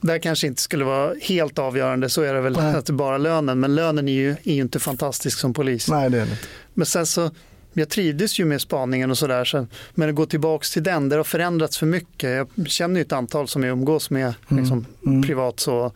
där 0.00 0.18
kanske 0.18 0.46
inte 0.46 0.62
skulle 0.62 0.84
vara 0.84 1.14
helt 1.22 1.58
avgörande, 1.58 2.08
så 2.08 2.22
är 2.22 2.34
det 2.34 2.40
väl 2.40 2.56
Nej. 2.56 2.74
att 2.74 2.86
det 2.86 2.92
bara 2.92 3.18
lönen. 3.18 3.60
Men 3.60 3.74
lönen 3.74 4.08
är 4.08 4.12
ju, 4.12 4.30
är 4.30 4.54
ju 4.54 4.60
inte 4.62 4.78
fantastisk 4.78 5.38
som 5.38 5.54
polis. 5.54 5.88
Nej, 5.88 6.10
det 6.10 6.16
är 6.20 6.24
det 6.26 6.30
inte. 6.32 6.44
Men 6.74 6.86
sen 6.86 7.06
så, 7.06 7.30
jag 7.74 7.88
trivdes 7.88 8.38
ju 8.38 8.44
med 8.44 8.60
spaningen 8.60 9.10
och 9.10 9.18
sådär. 9.18 9.44
Så, 9.44 9.66
men 9.94 10.08
att 10.08 10.14
gå 10.14 10.26
tillbaka 10.26 10.64
till 10.72 10.82
den, 10.82 11.08
det 11.08 11.16
har 11.16 11.24
förändrats 11.24 11.78
för 11.78 11.86
mycket. 11.86 12.30
Jag 12.30 12.68
känner 12.68 12.96
ju 12.96 13.02
ett 13.02 13.12
antal 13.12 13.48
som 13.48 13.62
jag 13.62 13.72
umgås 13.72 14.10
med 14.10 14.34
liksom, 14.48 14.86
mm. 15.06 15.22
privat. 15.22 15.60
så 15.60 15.92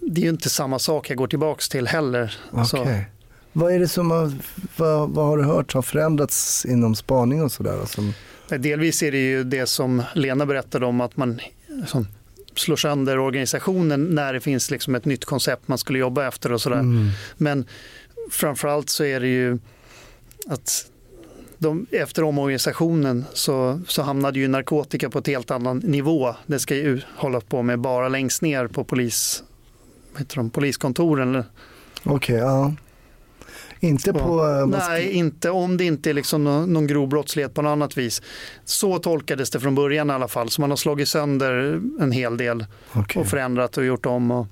Det 0.00 0.20
är 0.20 0.24
ju 0.24 0.30
inte 0.30 0.50
samma 0.50 0.78
sak 0.78 1.10
jag 1.10 1.18
går 1.18 1.26
tillbaka 1.26 1.62
till 1.70 1.86
heller. 1.86 2.38
Okej. 2.50 3.06
Vad 3.52 3.72
är 3.72 3.78
det 3.78 3.88
som 3.88 4.10
har, 4.10 4.32
vad, 4.76 5.10
vad 5.10 5.26
har 5.26 5.36
du 5.36 5.44
hört 5.44 5.74
har 5.74 5.82
förändrats 5.82 6.64
inom 6.64 6.94
spaning 6.94 7.42
och 7.42 7.52
sådär? 7.52 7.86
Som, 7.86 8.12
Delvis 8.48 9.02
är 9.02 9.12
det 9.12 9.18
ju 9.18 9.44
det 9.44 9.66
som 9.66 10.02
Lena 10.14 10.46
berättade 10.46 10.86
om 10.86 11.00
att 11.00 11.16
man 11.16 11.40
som, 11.86 12.06
slår 12.54 12.76
sönder 12.76 13.18
organisationen 13.18 14.04
när 14.04 14.32
det 14.32 14.40
finns 14.40 14.70
liksom 14.70 14.94
ett 14.94 15.04
nytt 15.04 15.24
koncept 15.24 15.68
man 15.68 15.78
skulle 15.78 15.98
jobba 15.98 16.28
efter 16.28 16.52
och 16.52 16.60
sådär. 16.60 16.78
mm. 16.78 17.08
Men 17.36 17.64
framförallt 18.30 18.90
så 18.90 19.04
är 19.04 19.20
det 19.20 19.28
ju 19.28 19.58
att 20.48 20.86
de, 21.60 21.86
efter 21.90 22.22
omorganisationen 22.22 23.24
så, 23.32 23.80
så 23.86 24.02
hamnade 24.02 24.38
ju 24.38 24.48
narkotika 24.48 25.10
på 25.10 25.18
ett 25.18 25.26
helt 25.26 25.50
annan 25.50 25.78
nivå. 25.78 26.34
Det 26.46 26.58
ska 26.58 26.74
ju 26.74 27.00
hålla 27.16 27.40
på 27.40 27.62
med 27.62 27.80
bara 27.80 28.08
längst 28.08 28.42
ner 28.42 28.66
på 28.66 28.84
polis, 28.84 29.42
heter 30.18 30.36
de, 30.36 30.50
poliskontoren. 30.50 31.44
Okej, 32.04 32.36
ja. 32.36 32.74
Inte 33.80 34.12
på... 34.12 34.46
eh, 34.46 34.66
Nej, 34.66 35.12
inte 35.12 35.50
om 35.50 35.76
det 35.76 35.84
inte 35.84 36.10
är 36.10 36.14
liksom 36.14 36.44
någon, 36.44 36.72
någon 36.72 36.86
grov 36.86 37.08
brottslighet 37.08 37.54
på 37.54 37.62
något 37.62 37.70
annat 37.70 37.96
vis. 37.96 38.22
Så 38.64 38.98
tolkades 38.98 39.50
det 39.50 39.60
från 39.60 39.74
början 39.74 40.10
i 40.10 40.12
alla 40.12 40.28
fall. 40.28 40.50
Så 40.50 40.60
man 40.60 40.70
har 40.70 40.76
slagit 40.76 41.08
sönder 41.08 41.80
en 42.00 42.12
hel 42.12 42.36
del 42.36 42.66
okej. 42.92 43.20
och 43.20 43.28
förändrat 43.28 43.76
och 43.76 43.84
gjort 43.84 44.06
om. 44.06 44.30
Och 44.30 44.46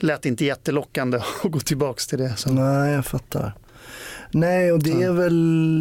lät 0.00 0.26
inte 0.26 0.44
jättelockande 0.44 1.16
att 1.44 1.50
gå 1.52 1.60
tillbaka 1.60 2.00
till 2.08 2.18
det. 2.18 2.36
Så. 2.36 2.52
Nej, 2.52 2.92
jag 2.92 3.06
fattar. 3.06 3.52
Nej, 4.30 4.72
och 4.72 4.82
det 4.82 5.02
är 5.02 5.12
väl 5.12 5.34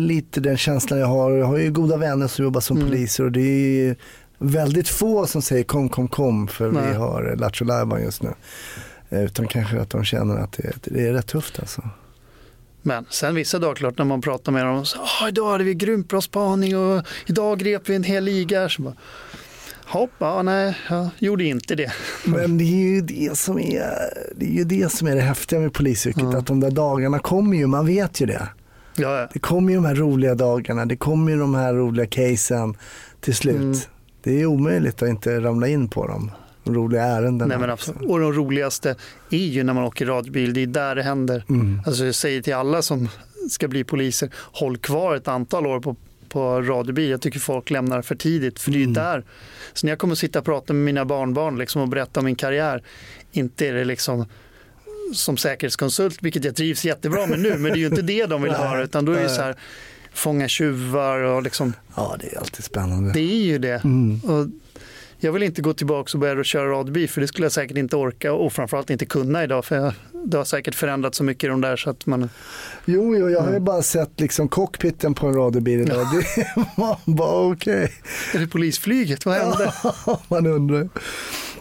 lite 0.08 0.39
den 0.39 0.58
känslan 0.58 1.00
jag 1.00 1.08
har. 1.08 1.32
Jag 1.32 1.45
har 1.45 1.58
ju 1.58 1.72
goda 1.72 1.98
vänner 1.98 2.28
som 2.28 2.45
jobbar 2.45 2.62
som 2.62 2.78
Mm. 2.78 2.89
poliser 2.89 3.24
och 3.24 3.32
det 3.32 3.41
är 3.41 3.95
väldigt 4.38 4.88
få 4.88 5.28
som 5.28 5.41
säger 5.41 5.64
kom, 5.64 5.89
kom, 5.89 6.08
kom 6.08 6.48
för 6.48 6.72
Nej. 6.72 6.88
vi 6.88 6.93
har 6.93 7.36
Lattjo 7.39 8.00
just 8.00 8.24
nu. 8.24 8.34
Eh, 9.10 9.24
Utan 9.24 9.48
kanske 9.48 9.82
att 9.82 9.89
de 9.89 10.04
känner 10.04 10.36
att 10.38 10.52
det, 10.52 10.74
det 10.84 11.08
är 11.08 11.14
rätt 11.14 11.28
tufft 11.28 11.60
alltså. 11.60 11.89
Men 12.82 13.06
sen 13.10 13.36
vissa 13.36 13.60
dagar 13.60 13.76
klart 13.76 13.98
när 13.98 14.06
man 14.06 14.22
pratar 14.22 14.52
med 14.52 14.66
dem 14.66 14.86
så 14.86 14.98
idag 15.30 15.52
hade 15.52 15.64
vi 15.64 15.74
grymt 15.74 16.10
bra 16.10 16.22
spaning 16.22 16.78
och 16.78 17.04
idag 17.26 17.60
grep 17.60 17.89
vi 17.89 17.95
en 17.95 18.04
hel 18.04 18.24
liga. 18.24 18.70
Så 18.70 18.82
bara, 18.82 18.93
Hopp, 19.88 20.10
ja, 20.18 20.42
nej, 20.42 20.78
jag 20.90 21.10
gjorde 21.18 21.44
inte 21.44 21.76
det. 21.76 21.92
Men 22.26 22.58
det 22.58 22.64
är 22.64 22.96
ju 22.96 23.02
det 23.02 23.38
som 23.38 23.60
är 23.60 23.84
det, 24.36 24.46
är 24.46 24.54
ju 24.54 24.64
det, 24.64 24.92
som 24.92 25.08
är 25.08 25.16
det 25.16 25.22
häftiga 25.22 25.60
med 25.60 25.74
polisyrket. 25.74 26.24
Ja. 26.24 26.38
Att 26.38 26.48
de 26.48 26.60
där 26.60 26.72
dagarna 26.72 27.20
kommer 27.20 27.58
ju, 27.58 27.68
man 27.68 27.86
vet 27.86 28.22
ju 28.22 28.26
det. 28.26 28.50
Ja, 28.96 29.20
ja. 29.20 29.28
Det 29.34 29.40
kommer 29.40 29.72
ju 29.72 29.76
de 29.76 29.86
här 29.86 29.96
roliga 29.96 30.36
dagarna, 30.36 30.86
det 30.86 30.98
kommer 30.98 31.32
ju 31.32 31.40
de 31.40 31.56
här 31.56 31.74
roliga 31.74 32.06
casen 32.06 32.76
till 33.22 33.36
slut. 33.36 33.56
Mm. 33.56 33.78
Det 34.24 34.42
är 34.42 34.46
omöjligt 34.46 35.02
att 35.02 35.10
inte 35.10 35.40
ramla 35.40 35.68
in 35.68 35.90
på 35.90 36.08
dem. 36.08 36.32
De 36.64 36.76
roliga 36.76 37.04
ärendena. 37.04 37.46
Nej, 37.46 37.58
men 37.58 37.70
absolut. 37.70 38.10
Och 38.10 38.20
de 38.20 38.34
roligaste 38.34 38.96
är 39.30 39.38
ju 39.38 39.64
när 39.64 39.74
man 39.74 39.84
åker 39.84 40.06
radiobil, 40.06 40.54
det 40.54 40.62
är 40.62 40.68
där 40.68 40.96
det 40.96 41.04
händer. 41.04 41.44
Mm. 41.50 41.82
Alltså 41.86 42.06
jag 42.06 42.16
säger 42.16 42.42
till 42.42 42.54
alla 42.54 42.82
som 42.82 43.10
ska 43.50 43.68
bli 43.68 43.84
poliser, 43.84 44.30
håll 44.36 44.78
kvar 44.78 45.16
ett 45.16 45.28
antal 45.28 45.68
år 45.68 45.80
på, 45.80 45.96
på 46.30 46.62
radiobil. 46.62 47.10
Jag 47.10 47.22
tycker 47.22 47.40
folk 47.40 47.70
lämnar 47.70 48.02
för 48.02 48.16
tidigt, 48.16 48.60
för 48.60 48.72
det 48.72 48.78
är 48.78 48.82
Mm. 48.82 48.94
där. 48.94 49.24
Så 49.74 49.86
när 49.88 49.92
jag 49.92 50.00
kommer 50.00 50.16
sitta 50.16 50.40
och 50.40 50.46
prata 50.46 50.74
med 50.74 50.84
mina 50.86 51.06
barnbarn 51.06 51.58
liksom, 51.58 51.82
och 51.82 51.88
berätta 51.88 52.20
om 52.20 52.26
min 52.26 52.36
karriär, 52.36 52.84
inte 53.32 53.68
är 53.68 53.74
det 53.74 53.86
liksom 53.86 54.26
som 55.14 55.38
säkerhetskonsult, 55.38 56.18
vilket 56.22 56.44
jag 56.46 56.56
trivs 56.56 56.86
jättebra 56.86 57.28
med 57.28 57.40
nu, 57.40 57.50
men 57.58 57.64
det 57.72 57.78
är 57.78 57.80
ju 57.80 57.86
inte 57.88 58.02
det 58.02 58.26
de 58.26 58.42
vill 58.42 58.52
höra, 58.66 58.84
utan 58.84 59.06
då 59.06 59.12
är 59.12 59.24
det 59.24 59.30
så 59.30 59.42
här, 59.42 59.56
fånga 60.14 60.48
tjuvar 60.48 61.20
och 61.20 61.44
liksom, 61.44 61.74
Ja, 61.96 62.16
det 62.20 62.34
är 62.34 62.40
alltid 62.40 62.64
spännande. 62.66 63.14
det 63.14 63.20
är 63.20 63.44
ju 63.46 63.58
det. 63.58 63.84
Mm. 63.84 64.20
Och 64.20 64.48
jag 65.20 65.32
vill 65.32 65.43
inte 65.43 65.61
gå 65.61 65.74
tillbaka 65.74 66.09
och 66.13 66.20
börja 66.20 66.43
köra 66.43 66.72
radiobil, 66.72 67.09
för 67.09 67.22
det 67.22 67.28
skulle 67.28 67.45
jag 67.45 67.51
säkert 67.51 67.78
inte 67.78 67.95
orka 67.95 68.34
och 68.34 68.53
framförallt 68.53 68.89
inte 68.89 69.05
kunna 69.05 69.43
idag, 69.43 69.65
för 69.65 69.76
jag, 69.76 69.93
det 70.26 70.38
har 70.38 70.45
säkert 70.45 70.76
förändrats 70.76 71.18
så 71.18 71.24
mycket 71.24 71.43
i 71.43 71.47
de 71.47 71.61
där 71.61 71.76
så 71.76 71.89
att 71.89 72.05
man, 72.05 72.30
Jo, 72.86 73.15
jo, 73.15 73.30
jag 73.30 73.39
har 73.39 73.47
ju 73.47 73.51
Mm. 73.53 73.63
bara 73.65 73.82
sett 73.82 74.20
liksom 74.20 74.47
cockpiten 74.47 75.13
på 75.13 75.28
en 75.28 75.34
radiobil 75.34 75.80
idag. 75.82 76.07
Det 76.11 76.47
var 76.78 76.97
bara 77.05 77.51
okej. 77.51 77.93
är 78.34 78.39
det 78.39 78.47
polisflyget, 78.47 79.26
vad 79.26 79.36
hände? 79.36 79.74
Man 80.28 80.45
undrar. 80.47 80.89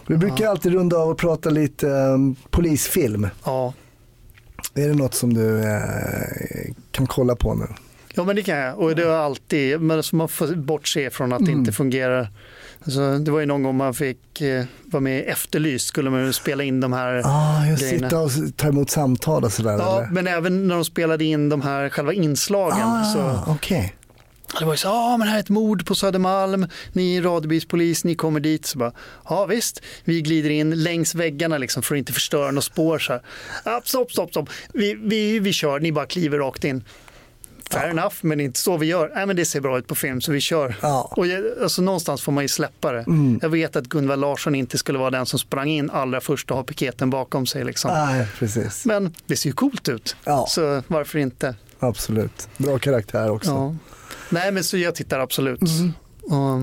Vi 0.07 0.17
brukar 0.17 0.43
Ja. 0.45 0.49
alltid 0.51 0.71
runda 0.73 0.97
av 0.97 1.09
och 1.09 1.17
prata 1.17 1.49
lite 1.49 1.87
um, 1.87 2.35
polisfilm. 2.49 3.27
Ja. 3.45 3.73
Är 4.73 4.87
det 4.87 4.93
något 4.93 5.13
som 5.13 5.33
du 5.33 5.59
eh, 5.63 6.73
kan 6.91 7.07
kolla 7.07 7.35
på 7.35 7.53
nu? 7.53 7.65
Ja 8.13 8.23
men 8.23 8.35
det 8.35 8.43
kan 8.43 8.57
jag 8.57 8.79
och 8.79 8.95
det 8.95 9.03
har 9.03 9.13
alltid, 9.17 9.81
men 9.81 9.97
alltså 9.97 10.15
man 10.15 10.29
får 10.29 10.55
bortse 10.55 11.09
från 11.09 11.33
att 11.33 11.39
det 11.39 11.51
Mm. 11.51 11.59
inte 11.59 11.71
fungerar. 11.71 12.29
Alltså, 12.85 13.17
det 13.17 13.31
var 13.31 13.39
ju 13.39 13.45
någon 13.45 13.63
gång 13.63 13.77
man 13.77 13.93
fick 13.93 14.41
eh, 14.41 14.65
vara 14.85 15.01
med 15.01 15.19
i 15.19 15.23
Efterlyst, 15.23 15.87
skulle 15.87 16.09
man 16.09 16.33
spela 16.33 16.63
in 16.63 16.79
de 16.79 16.93
här. 16.93 17.21
Ah, 17.25 17.65
just 17.65 17.81
grejerna. 17.83 18.09
sitta 18.09 18.19
och 18.19 18.31
ta 18.57 18.67
emot 18.67 18.89
samtal 18.89 19.43
och 19.43 19.51
sådär 19.53 19.71
Ja, 19.77 19.97
eller? 19.97 20.07
men 20.11 20.27
även 20.27 20.67
när 20.67 20.75
de 20.75 20.85
spelade 20.85 21.23
in 21.25 21.49
de 21.49 21.61
här 21.61 21.89
själva 21.89 22.13
inslagen. 22.13 22.87
Ah, 22.87 23.03
Så, 23.13 23.51
okej. 23.51 23.93
det 24.59 24.65
var 24.65 24.73
ju 24.73 24.77
så, 24.77 24.87
ja 24.87 25.17
men 25.17 25.27
här 25.27 25.35
är 25.35 25.39
ett 25.39 25.49
mord 25.49 25.85
på 25.85 25.95
Södermalm, 25.95 26.67
ni 26.93 27.15
är 27.17 27.21
radiobilspolis, 27.21 28.03
ni 28.03 28.15
kommer 28.15 28.39
dit. 28.39 28.65
Så 28.65 28.77
bara, 28.77 28.91
ja 29.29 29.45
visst, 29.45 29.81
vi 30.03 30.21
glider 30.21 30.49
in 30.49 30.83
längs 30.83 31.15
väggarna 31.15 31.57
liksom 31.57 31.83
för 31.83 31.95
att 31.95 31.99
inte 31.99 32.13
förstöra 32.13 32.51
några 32.51 32.61
spår. 32.61 32.99
Så 32.99 33.13
här. 33.13 33.21
Stopp, 33.83 34.11
stopp, 34.11 34.29
stopp, 34.29 34.49
vi, 34.73 34.93
vi, 35.03 35.39
vi 35.39 35.53
kör, 35.53 35.79
ni 35.79 35.91
bara 35.91 36.05
kliver 36.05 36.37
rakt 36.37 36.63
in. 36.63 36.83
Fair 37.69 37.89
enough, 37.89 38.15
men 38.21 38.39
inte 38.39 38.59
så 38.59 38.77
vi 38.77 38.85
gör. 38.85 39.11
Nej, 39.15 39.25
men 39.25 39.35
det 39.35 39.45
ser 39.45 39.61
bra 39.61 39.77
ut 39.77 39.87
på 39.87 39.95
film 39.95 40.21
så 40.21 40.31
vi 40.31 40.39
kör. 40.41 40.75
Ja. 40.81 41.11
Och 41.15 41.27
jag, 41.27 41.43
alltså, 41.63 41.81
någonstans 41.81 42.21
får 42.21 42.31
man 42.31 42.43
ju 42.43 42.47
släppa 42.47 42.91
det. 42.91 42.99
Mm. 42.99 43.39
Jag 43.41 43.49
vet 43.49 43.75
att 43.75 43.85
Gunvar 43.87 44.17
Larsson 44.17 44.55
inte 44.55 44.77
skulle 44.77 44.99
vara 44.99 45.09
den 45.09 45.25
som 45.25 45.39
sprang 45.39 45.69
in 45.69 45.89
allra 45.89 46.21
först 46.21 46.51
och 46.51 46.57
har 46.57 46.63
piketen 46.63 47.09
bakom 47.09 47.45
sig. 47.45 47.63
Liksom. 47.63 47.91
Nej, 47.93 48.27
precis. 48.39 48.85
Men 48.85 49.13
det 49.27 49.35
ser 49.35 49.49
ju 49.49 49.53
coolt 49.53 49.89
ut, 49.89 50.15
Ja, 50.23 50.45
så 50.49 50.83
varför 50.87 51.19
inte? 51.19 51.55
absolut. 51.79 52.47
Bra 52.57 52.79
karaktär 52.79 53.29
också. 53.31 53.51
Ja. 53.51 53.75
Nej, 54.29 54.51
men 54.51 54.63
så 54.63 54.77
jag 54.77 54.95
tittar 54.95 55.19
absolut. 55.19 55.61
Mm. 55.61 55.93
Och, 56.21 56.59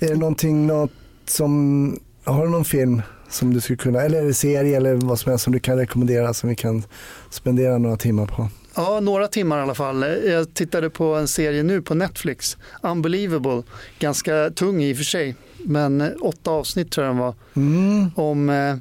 Är 0.00 0.08
det 0.08 0.16
någonting 0.16 0.66
något 0.66 0.90
som, 1.26 1.98
har 2.24 2.44
du 2.44 2.50
någon 2.50 2.64
film 2.64 3.02
som 3.28 3.54
du 3.54 3.60
skulle 3.60 3.76
kunna, 3.76 4.00
eller 4.02 4.18
är 4.22 4.24
det 4.24 4.34
serie 4.34 4.76
eller 4.76 4.94
vad 4.94 5.18
som 5.20 5.30
helst 5.30 5.44
som 5.44 5.52
du 5.52 5.58
kan 5.60 5.76
rekommendera 5.76 6.34
som 6.34 6.48
vi 6.48 6.54
kan 6.56 6.84
spendera 7.30 7.78
några 7.78 7.96
timmar 7.96 8.26
på? 8.26 8.48
Ja, 8.74 9.00
några 9.00 9.28
timmar 9.28 9.58
i 9.58 9.62
alla 9.62 9.74
fall. 9.74 10.02
Jag 10.26 10.54
tittade 10.54 10.90
på 10.90 11.14
en 11.14 11.28
serie 11.28 11.62
nu 11.62 11.82
på 11.82 11.94
Netflix, 11.94 12.56
Unbelievable. 12.82 13.62
Ganska 13.98 14.50
tung 14.50 14.82
i 14.82 14.92
och 14.92 14.96
för 14.96 15.04
sig, 15.04 15.34
men 15.64 16.16
åtta 16.20 16.50
avsnitt 16.50 16.90
tror 16.90 17.06
jag 17.06 17.14
den 17.14 17.22
var. 17.22 17.34
Mm. 17.56 18.10
Om 18.16 18.50
eh, 18.50 18.76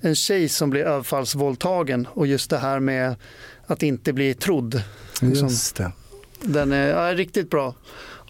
en 0.00 0.14
tjej 0.14 0.48
som 0.48 0.70
blir 0.70 0.82
överfallsvåldtagen 0.82 2.08
och 2.12 2.26
just 2.26 2.50
det 2.50 2.58
här 2.58 2.80
med 2.80 3.16
att 3.66 3.82
inte 3.82 4.12
bli 4.12 4.34
trodd. 4.34 4.82
Liksom. 5.20 5.48
Just 5.48 5.76
det. 5.76 5.92
Den 6.40 6.72
är 6.72 6.88
ja, 6.88 7.14
riktigt 7.14 7.50
bra. 7.50 7.74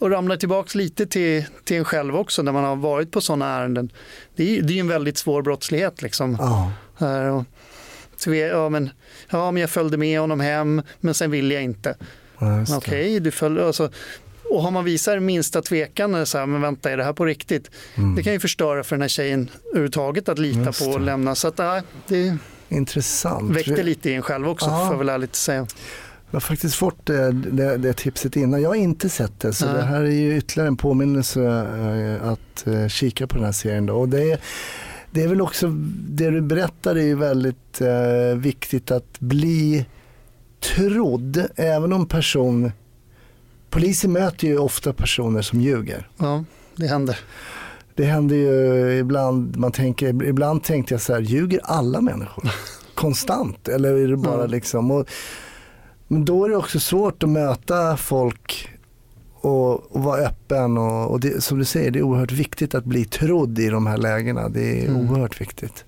Och 0.00 0.10
ramlar 0.10 0.36
tillbaka 0.36 0.78
lite 0.78 1.06
till, 1.06 1.44
till 1.64 1.76
en 1.76 1.84
själv 1.84 2.16
också 2.16 2.42
när 2.42 2.52
man 2.52 2.64
har 2.64 2.76
varit 2.76 3.10
på 3.10 3.20
sådana 3.20 3.46
ärenden. 3.46 3.92
Det 4.36 4.58
är, 4.58 4.72
är 4.72 4.80
en 4.80 4.88
väldigt 4.88 5.18
svår 5.18 5.42
brottslighet 5.42 6.02
liksom. 6.02 6.36
Ja. 6.40 6.72
Tve, 8.24 8.38
ja, 8.38 8.68
men, 8.68 8.90
ja, 9.30 9.50
men 9.50 9.60
jag 9.60 9.70
följde 9.70 9.96
med 9.96 10.20
honom 10.20 10.40
hem, 10.40 10.82
men 11.00 11.14
sen 11.14 11.30
ville 11.30 11.54
jag 11.54 11.62
inte. 11.62 11.96
Ja. 12.38 12.76
Okej, 12.76 13.20
du 13.20 13.30
följde, 13.30 13.66
alltså, 13.66 13.90
och 14.50 14.62
har 14.62 14.70
man 14.70 14.84
visat 14.84 15.22
minsta 15.22 15.62
tvekan, 15.62 16.26
så 16.26 16.38
här, 16.38 16.46
men 16.46 16.60
vänta, 16.60 16.90
är 16.90 16.96
det 16.96 17.04
här 17.04 17.12
på 17.12 17.24
riktigt? 17.24 17.70
Mm. 17.94 18.14
Det 18.14 18.22
kan 18.22 18.32
ju 18.32 18.40
förstöra 18.40 18.84
för 18.84 18.96
den 18.96 19.00
här 19.02 19.08
tjejen 19.08 19.50
överhuvudtaget 19.70 20.28
att 20.28 20.38
lita 20.38 20.72
på 20.72 20.84
och 20.84 21.00
lämna. 21.00 21.34
Så 21.34 21.48
att, 21.48 21.58
ja, 21.58 21.82
det 22.08 22.36
Intressant. 22.68 23.56
väckte 23.56 23.82
lite 23.82 24.10
i 24.10 24.14
en 24.14 24.22
själv 24.22 24.48
också, 24.48 24.66
Ja. 24.66 24.84
får 24.86 24.94
jag 24.94 24.98
väl 24.98 25.08
ärligt 25.08 25.34
säga. 25.34 25.66
Jag 26.30 26.36
har 26.36 26.40
faktiskt 26.40 26.74
fått 26.74 27.06
det, 27.06 27.32
det, 27.32 27.76
det 27.76 27.92
tipset 27.92 28.36
innan. 28.36 28.62
Jag 28.62 28.68
har 28.70 28.74
inte 28.74 29.08
sett 29.08 29.40
det 29.40 29.52
så 29.52 29.66
Nej. 29.66 29.74
det 29.74 29.82
här 29.82 30.00
är 30.00 30.10
ju 30.10 30.36
ytterligare 30.36 30.68
en 30.68 30.76
påminnelse 30.76 31.40
eh, 31.42 32.28
att 32.28 32.66
eh, 32.66 32.88
kika 32.88 33.26
på 33.26 33.34
den 33.36 33.44
här 33.44 33.52
serien. 33.52 33.86
Då. 33.86 33.94
Och 33.94 34.08
det, 34.08 34.32
är, 34.32 34.38
det 35.14 35.22
är 35.22 35.28
väl 35.28 35.40
också, 35.40 35.68
det 36.08 36.30
du 36.30 36.40
berättar 36.40 36.96
är 36.96 37.02
ju 37.02 37.14
väldigt 37.14 37.80
eh, 37.80 38.36
viktigt 38.38 38.90
att 38.90 39.20
bli 39.20 39.86
trodd 40.60 41.46
även 41.56 41.92
om 41.92 42.06
person 42.06 42.72
Polisen 43.70 44.12
möter 44.12 44.46
ju 44.46 44.58
ofta 44.58 44.92
personer 44.92 45.42
som 45.42 45.60
ljuger. 45.60 46.08
Ja, 46.16 46.44
det 46.76 46.86
händer. 46.86 47.18
Det 47.94 48.04
händer 48.04 48.36
ju 48.36 48.98
ibland, 48.98 49.56
man 49.56 49.72
tänker, 49.72 50.24
ibland 50.24 50.64
tänkte 50.64 50.94
jag 50.94 51.00
så 51.00 51.12
här, 51.12 51.20
ljuger 51.20 51.60
alla 51.64 52.00
människor? 52.00 52.50
Konstant? 52.94 53.68
Eller 53.68 53.92
är 53.94 54.08
det 54.08 54.16
bara 54.16 54.40
Ja. 54.40 54.46
liksom, 54.46 54.90
och, 54.90 55.10
men 56.08 56.24
då 56.24 56.44
är 56.44 56.48
det 56.48 56.56
också 56.56 56.80
svårt 56.80 57.22
att 57.22 57.28
möta 57.28 57.96
folk 57.96 58.68
och, 59.45 59.97
och 59.97 60.03
vara 60.03 60.20
öppen 60.20 60.78
och, 60.78 61.11
och 61.11 61.20
det, 61.20 61.45
som 61.45 61.59
du 61.59 61.64
säger, 61.64 61.90
det 61.90 61.99
är 61.99 62.03
oerhört 62.03 62.32
viktigt 62.32 62.74
att 62.74 62.84
bli 62.84 63.05
trodd 63.05 63.59
i 63.59 63.68
de 63.68 63.86
här 63.86 63.97
lägena. 63.97 64.49
Det 64.49 64.82
är 64.84 64.88
Mm. 64.88 65.11
oerhört 65.11 65.40
viktigt. 65.40 65.84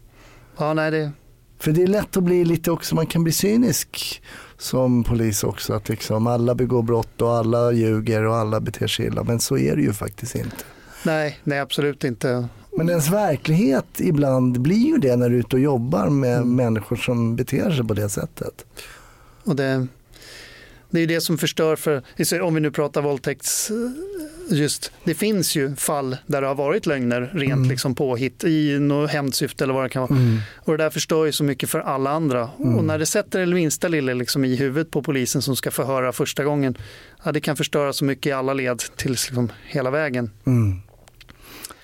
Ja, 0.58 0.74
nej, 0.74 0.90
det, 0.90 1.10
För 1.58 1.72
det 1.72 1.82
är 1.82 1.86
lätt 1.86 2.16
att 2.16 2.22
bli 2.22 2.44
lite 2.44 2.70
också, 2.70 2.94
man 2.94 3.06
kan 3.06 3.22
bli 3.24 3.32
cynisk 3.32 4.22
som 4.58 5.04
polis 5.04 5.44
också. 5.44 5.72
Att 5.72 5.88
liksom 5.88 6.26
alla 6.26 6.54
begår 6.54 6.82
brott 6.82 7.22
och 7.22 7.34
alla 7.34 7.72
ljuger 7.72 8.22
och 8.24 8.36
alla 8.36 8.60
beter 8.60 8.86
sig 8.86 9.06
illa. 9.06 9.22
Men 9.24 9.40
så 9.40 9.58
är 9.58 9.76
det 9.76 9.82
ju 9.82 9.92
faktiskt 9.92 10.34
inte. 10.34 10.56
nej, 11.04 11.38
nej, 11.44 11.58
absolut 11.60 12.04
inte. 12.04 12.48
Men 12.78 12.88
ens 12.88 13.10
verklighet 13.10 13.86
ibland 13.98 14.60
blir 14.60 14.86
ju 14.86 14.98
det 14.98 15.16
när 15.16 15.28
du 15.28 15.34
är 15.36 15.40
ute 15.40 15.56
och 15.56 15.62
jobbar 15.62 16.08
med 16.10 16.36
Mm. 16.36 16.56
människor 16.56 16.96
som 16.96 17.36
beter 17.36 17.70
sig 17.70 17.86
på 17.86 17.94
det 17.94 18.08
sättet. 18.08 18.66
Och 19.44 19.56
det, 19.56 19.86
det 20.90 21.00
är 21.00 21.06
det 21.06 21.20
som 21.20 21.38
förstör 21.38 21.76
för, 21.76 22.02
om 22.42 22.54
vi 22.54 22.60
nu 22.60 22.70
pratar 22.70 23.02
våldtäkts, 23.02 23.70
just, 24.50 24.92
det 25.04 25.14
finns 25.14 25.56
ju 25.56 25.76
fall 25.76 26.16
där 26.26 26.40
det 26.40 26.46
har 26.46 26.54
varit 26.54 26.86
lögner, 26.86 27.30
rent 27.34 27.56
Mm. 27.56 27.68
liksom 27.68 27.94
påhitt 27.94 28.44
i 28.44 28.78
något 28.78 29.10
hämndsyfte 29.10 29.64
eller 29.64 29.74
vad 29.74 29.84
det 29.84 29.88
kan 29.88 30.02
vara. 30.02 30.20
Och 30.56 30.76
det 30.76 30.84
där 30.84 30.90
förstör 30.90 31.24
ju 31.24 31.32
så 31.32 31.44
mycket 31.44 31.70
för 31.70 31.80
alla 31.80 32.10
andra. 32.10 32.50
Mm. 32.58 32.76
Och 32.76 32.84
när 32.84 32.98
det 32.98 33.06
sätter 33.06 33.40
det 33.40 33.46
minsta 33.46 33.88
lilla 33.88 34.14
liksom 34.14 34.44
i 34.44 34.56
huvudet 34.56 34.90
på 34.90 35.02
polisen 35.02 35.42
som 35.42 35.56
ska 35.56 35.70
förhöra 35.70 36.12
första 36.12 36.44
gången, 36.44 36.78
ja, 37.24 37.32
det 37.32 37.40
kan 37.40 37.56
förstöra 37.56 37.92
så 37.92 38.04
mycket 38.04 38.26
i 38.26 38.32
alla 38.32 38.52
led 38.54 38.78
till 38.96 39.10
liksom 39.10 39.52
hela 39.64 39.90
vägen. 39.90 40.30
Mm. 40.46 40.80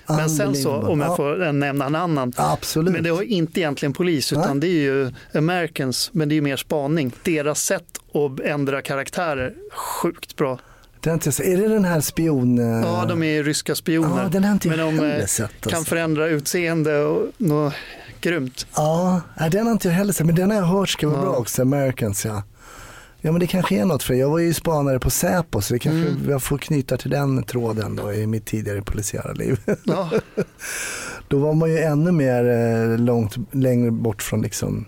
Men 0.07 0.29
sen 0.29 0.55
så, 0.55 0.71
om 0.75 0.99
jag 1.01 1.09
Ja, 1.11 1.15
får 1.15 1.51
nämna 1.53 1.85
en 1.85 1.95
annan, 1.95 2.33
Absolut. 2.35 2.93
men 2.93 3.03
det 3.03 3.11
var 3.11 3.21
inte 3.21 3.59
egentligen 3.59 3.93
polis 3.93 4.33
utan 4.33 4.59
Nej. 4.59 4.59
det 4.59 4.67
är 4.67 4.81
ju 4.81 5.11
Americans, 5.33 6.09
men 6.13 6.29
det 6.29 6.33
är 6.33 6.35
ju 6.35 6.41
mer 6.41 6.57
spaning. 6.57 7.11
Deras 7.23 7.61
sätt 7.63 7.83
att 8.13 8.39
ändra 8.45 8.81
karaktärer, 8.81 9.53
sjukt 9.71 10.35
bra. 10.35 10.59
Jag 11.05 11.23
sett. 11.23 11.45
är 11.45 11.57
det 11.57 11.67
den 11.67 11.85
här 11.85 12.01
spion... 12.01 12.59
eh, 12.59 12.65
Ja, 12.89 13.05
de 13.09 13.23
är 13.23 13.43
ryska 13.43 13.75
spioner. 13.75 14.23
Ja, 14.23 14.29
den 14.29 14.43
har 14.43 14.51
inte 14.51 14.67
men 14.67 14.77
de 14.77 14.99
eh, 15.11 15.25
sett. 15.25 15.51
kan 15.61 15.73
Alltså. 15.73 15.89
förändra 15.89 16.27
utseende 16.27 16.99
och 16.99 17.27
något 17.37 17.73
grymt. 18.21 18.67
Ja, 18.75 19.21
den 19.51 19.65
har 19.65 19.71
inte 19.71 19.87
jag 19.87 19.95
heller 19.95 20.13
sett. 20.13 20.25
Men 20.25 20.35
den 20.35 20.49
har 20.51 20.57
jag 20.57 20.63
hört 20.65 20.89
ska 20.89 21.07
vara 21.07 21.17
Ja. 21.17 21.21
bra 21.21 21.35
också. 21.35 21.61
Americans 21.61 22.25
ja. 22.25 22.43
Ja 23.25 23.31
men 23.31 23.39
det 23.39 23.47
kanske 23.47 23.75
är 23.75 23.85
något 23.85 24.03
för 24.03 24.13
jag 24.13 24.29
var 24.29 24.39
ju 24.39 24.53
spanare 24.53 24.99
på 24.99 25.09
Säpo 25.09 25.61
så 25.61 25.73
det 25.73 25.79
kanske 25.79 26.07
Mm. 26.09 26.29
jag 26.29 26.43
får 26.43 26.57
knyta 26.57 26.97
till 26.97 27.09
den 27.09 27.43
tråden 27.43 27.95
då 27.95 28.13
i 28.13 28.27
mitt 28.27 28.45
tidigare 28.45 28.81
polisiära 28.81 29.33
liv. 29.33 29.59
Ja, 29.83 30.09
Då 31.27 31.39
var 31.39 31.53
man 31.53 31.69
ju 31.71 31.79
ännu 31.79 32.11
mer 32.11 32.45
eh, 32.49 32.97
långt, 32.99 33.35
längre 33.51 33.91
bort 33.91 34.21
från 34.21 34.41
liksom 34.41 34.85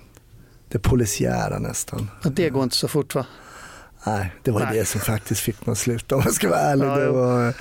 det 0.70 0.80
polisiära 0.80 1.60
nästan. 1.60 2.10
det 2.24 2.50
går 2.50 2.64
inte 2.64 2.76
så 2.76 2.88
fort 2.88 3.16
va? 3.16 3.26
Nej, 4.08 4.34
det 4.44 4.52
var 4.52 4.60
Nej. 4.60 4.78
det 4.80 4.86
som 4.86 5.02
faktiskt 5.02 5.42
fick 5.42 5.66
mig 5.66 5.72
att 5.72 5.78
sluta 5.78 6.16
om 6.16 6.22
jag 6.26 6.34
ska 6.34 6.50
vara 6.50 6.60
ärlig. 6.60 6.86
Ja, 6.86 6.96
det 6.96 7.10
var, 7.10 7.54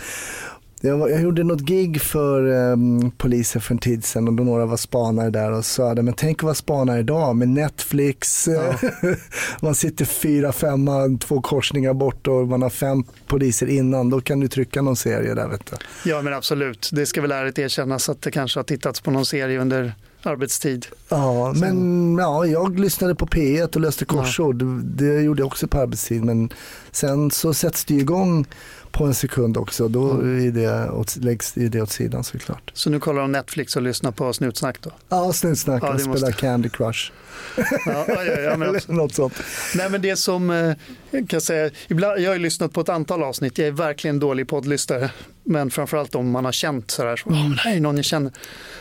jag, 0.87 0.99
var, 0.99 1.09
jag 1.09 1.23
gjorde 1.23 1.45
något 1.45 1.61
gig 1.61 2.01
för 2.01 2.47
um, 2.73 3.11
polisen 3.11 3.61
för 3.61 3.75
en 3.75 3.79
tid 3.79 4.05
sedan 4.05 4.29
och 4.29 4.35
då 4.35 4.45
några 4.45 4.67
var 4.67 4.77
spanare 4.77 5.31
där 5.31 5.53
och 5.53 5.65
sa 5.65 5.95
men 5.95 6.15
tänk 6.15 6.39
att 6.39 6.43
vara 6.43 6.55
spanare 6.55 6.99
idag 6.99 7.37
med 7.37 7.49
Netflix, 7.49 8.49
Ja. 8.49 8.75
man 9.61 9.75
sitter 9.75 10.05
fyra, 10.05 10.53
femma, 10.53 11.19
två 11.21 11.41
korsningar 11.41 11.95
bort 11.95 12.27
och 12.27 12.49
man 12.49 12.63
har 12.63 12.71
fem 12.71 13.05
poliser 13.27 13.67
innan, 13.67 14.11
då 14.11 14.21
kan 14.21 14.41
du 14.41 14.49
trycka 14.49 14.83
någon 14.83 14.97
serie 14.97 15.35
där 15.35 15.49
vet 15.49 15.67
du. 15.67 15.77
Ja 16.11 16.23
men 16.23 16.35
absolut, 16.35 16.91
det 16.93 17.07
ska 17.07 17.21
väl 17.21 17.33
ärligt 17.33 17.59
erkännas 17.59 18.09
att 18.09 18.23
det 18.23 18.31
kanske 18.31 18.59
har 18.59 18.65
tittats 18.65 19.01
på 19.01 19.11
någon 19.11 19.27
serie 19.27 19.61
under 19.61 19.93
arbetstid. 20.27 20.87
Ja, 21.09 21.53
men 21.57 22.17
ja, 22.19 22.47
jag 22.47 22.79
lyssnade 22.79 23.15
på 23.15 23.27
P1 23.27 23.75
och 23.75 23.81
löste 23.81 24.05
korsord. 24.05 24.65
Det 24.85 25.23
gjorde 25.23 25.41
jag 25.41 25.47
också 25.47 25.67
på 25.69 25.79
arbetstid. 25.79 26.25
Men 26.25 26.51
sen 26.91 27.31
så 27.31 27.55
sätts 27.55 27.85
det 27.85 27.95
igång 27.95 28.47
på 28.91 29.05
en 29.05 29.15
sekund 29.15 29.57
också. 29.57 29.89
Då 29.89 30.11
är 30.21 30.51
det 30.51 30.91
åt, 30.91 31.17
läggs 31.17 31.53
det 31.53 31.83
åt 31.83 31.91
sidan 31.91 32.25
såklart. 32.25 32.71
Så 32.75 32.91
nu 32.91 33.01
kollar 33.01 33.23
de 33.23 33.33
Netflix 33.33 33.77
och 33.77 33.83
lyssnar 33.83 34.13
på 34.13 34.33
snutsnack 34.33 34.77
då? 34.81 34.91
Ja, 35.09 35.33
snutsnack 35.33 35.83
Ja, 35.83 35.95
och 35.95 36.07
måste- 36.07 36.33
Candy 36.33 36.69
Crush. 36.69 37.13
Ja, 37.57 37.65
ja, 37.87 38.05
ja, 38.25 38.41
ja, 38.41 38.57
men 38.57 38.69
Eller 38.69 38.93
något 38.93 39.15
sånt. 39.15 39.35
Nej 39.75 39.91
men 39.91 40.03
det 40.03 40.17
som, 40.17 40.51
eh, 40.51 40.75
kan 41.11 41.27
jag 41.31 41.43
säga, 41.43 41.71
ibland, 41.89 42.21
jag 42.21 42.31
har 42.31 42.35
ju 42.37 42.43
lyssnat 42.43 42.73
på 42.73 42.81
ett 42.81 42.89
antal 42.89 43.23
avsnitt, 43.23 43.59
jag 43.59 43.69
är 43.69 43.73
verkligen 43.73 44.19
dålig 44.19 44.49
poddlyssnare, 44.49 45.11
men 45.45 45.71
framförallt 45.71 46.15
om 46.15 46.31
man 46.31 46.45
har 46.45 46.53
känt 46.53 46.91
sådär, 46.91 47.17
så, 47.17 47.29
oh, 47.31 47.55
här 47.57 47.77
är 47.77 47.81
någon 47.81 47.97
jag 47.97 48.05
känner. 48.05 48.33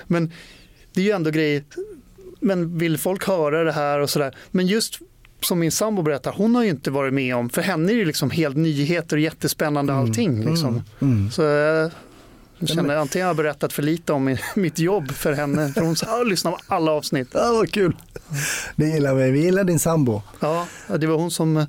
Men 0.07 0.31
det 0.93 1.01
är 1.01 1.05
ju 1.05 1.11
ändå 1.11 1.29
grejer, 1.29 1.63
men 2.39 2.77
vill 2.77 2.97
folk 2.97 3.27
höra 3.27 3.63
det 3.63 3.71
här 3.71 3.99
och 3.99 4.09
sådär, 4.09 4.35
men 4.51 4.67
just 4.67 4.99
som 5.41 5.59
min 5.59 5.71
sambo 5.71 6.01
berättar, 6.01 6.31
hon 6.37 6.55
har 6.55 6.63
ju 6.63 6.69
inte 6.69 6.91
varit 6.91 7.13
med 7.13 7.35
om, 7.35 7.49
för 7.49 7.61
henne 7.61 7.91
är 7.93 7.97
det 7.97 8.05
liksom 8.05 8.31
helt 8.31 8.57
nyheter 8.57 9.15
och 9.15 9.21
jättespännande 9.21 9.93
allting. 9.93 10.45
Liksom. 10.49 10.69
Mm, 10.69 10.83
mm. 11.17 11.31
Så 11.31 11.41
jag 11.41 12.69
känner 12.69 12.95
antingen 12.95 13.25
har 13.25 13.29
jag 13.29 13.37
berättat 13.37 13.73
för 13.73 13.81
lite 13.83 14.13
om 14.13 14.23
min- 14.23 14.37
mitt 14.55 14.79
jobb 14.79 15.11
för 15.11 15.33
henne, 15.33 15.73
för 15.73 15.81
hon 15.81 15.95
sa, 15.95 16.05
"Ja, 16.17 16.23
lyssna 16.23 16.51
på 16.51 16.57
alla 16.67 16.91
avsnitt. 16.91 17.27
Ja, 17.33 17.51
vad 17.53 17.71
kul. 17.71 17.95
Det 18.75 18.85
gillar 18.85 19.15
vi. 19.15 19.31
Vi 19.31 19.39
gillar 19.43 19.63
din 19.63 19.79
sambo. 19.79 20.21
Ja, 20.39 20.67
det 20.97 21.07
var 21.07 21.15
hon 21.17 21.31
som 21.31 21.57
eh, 21.57 21.65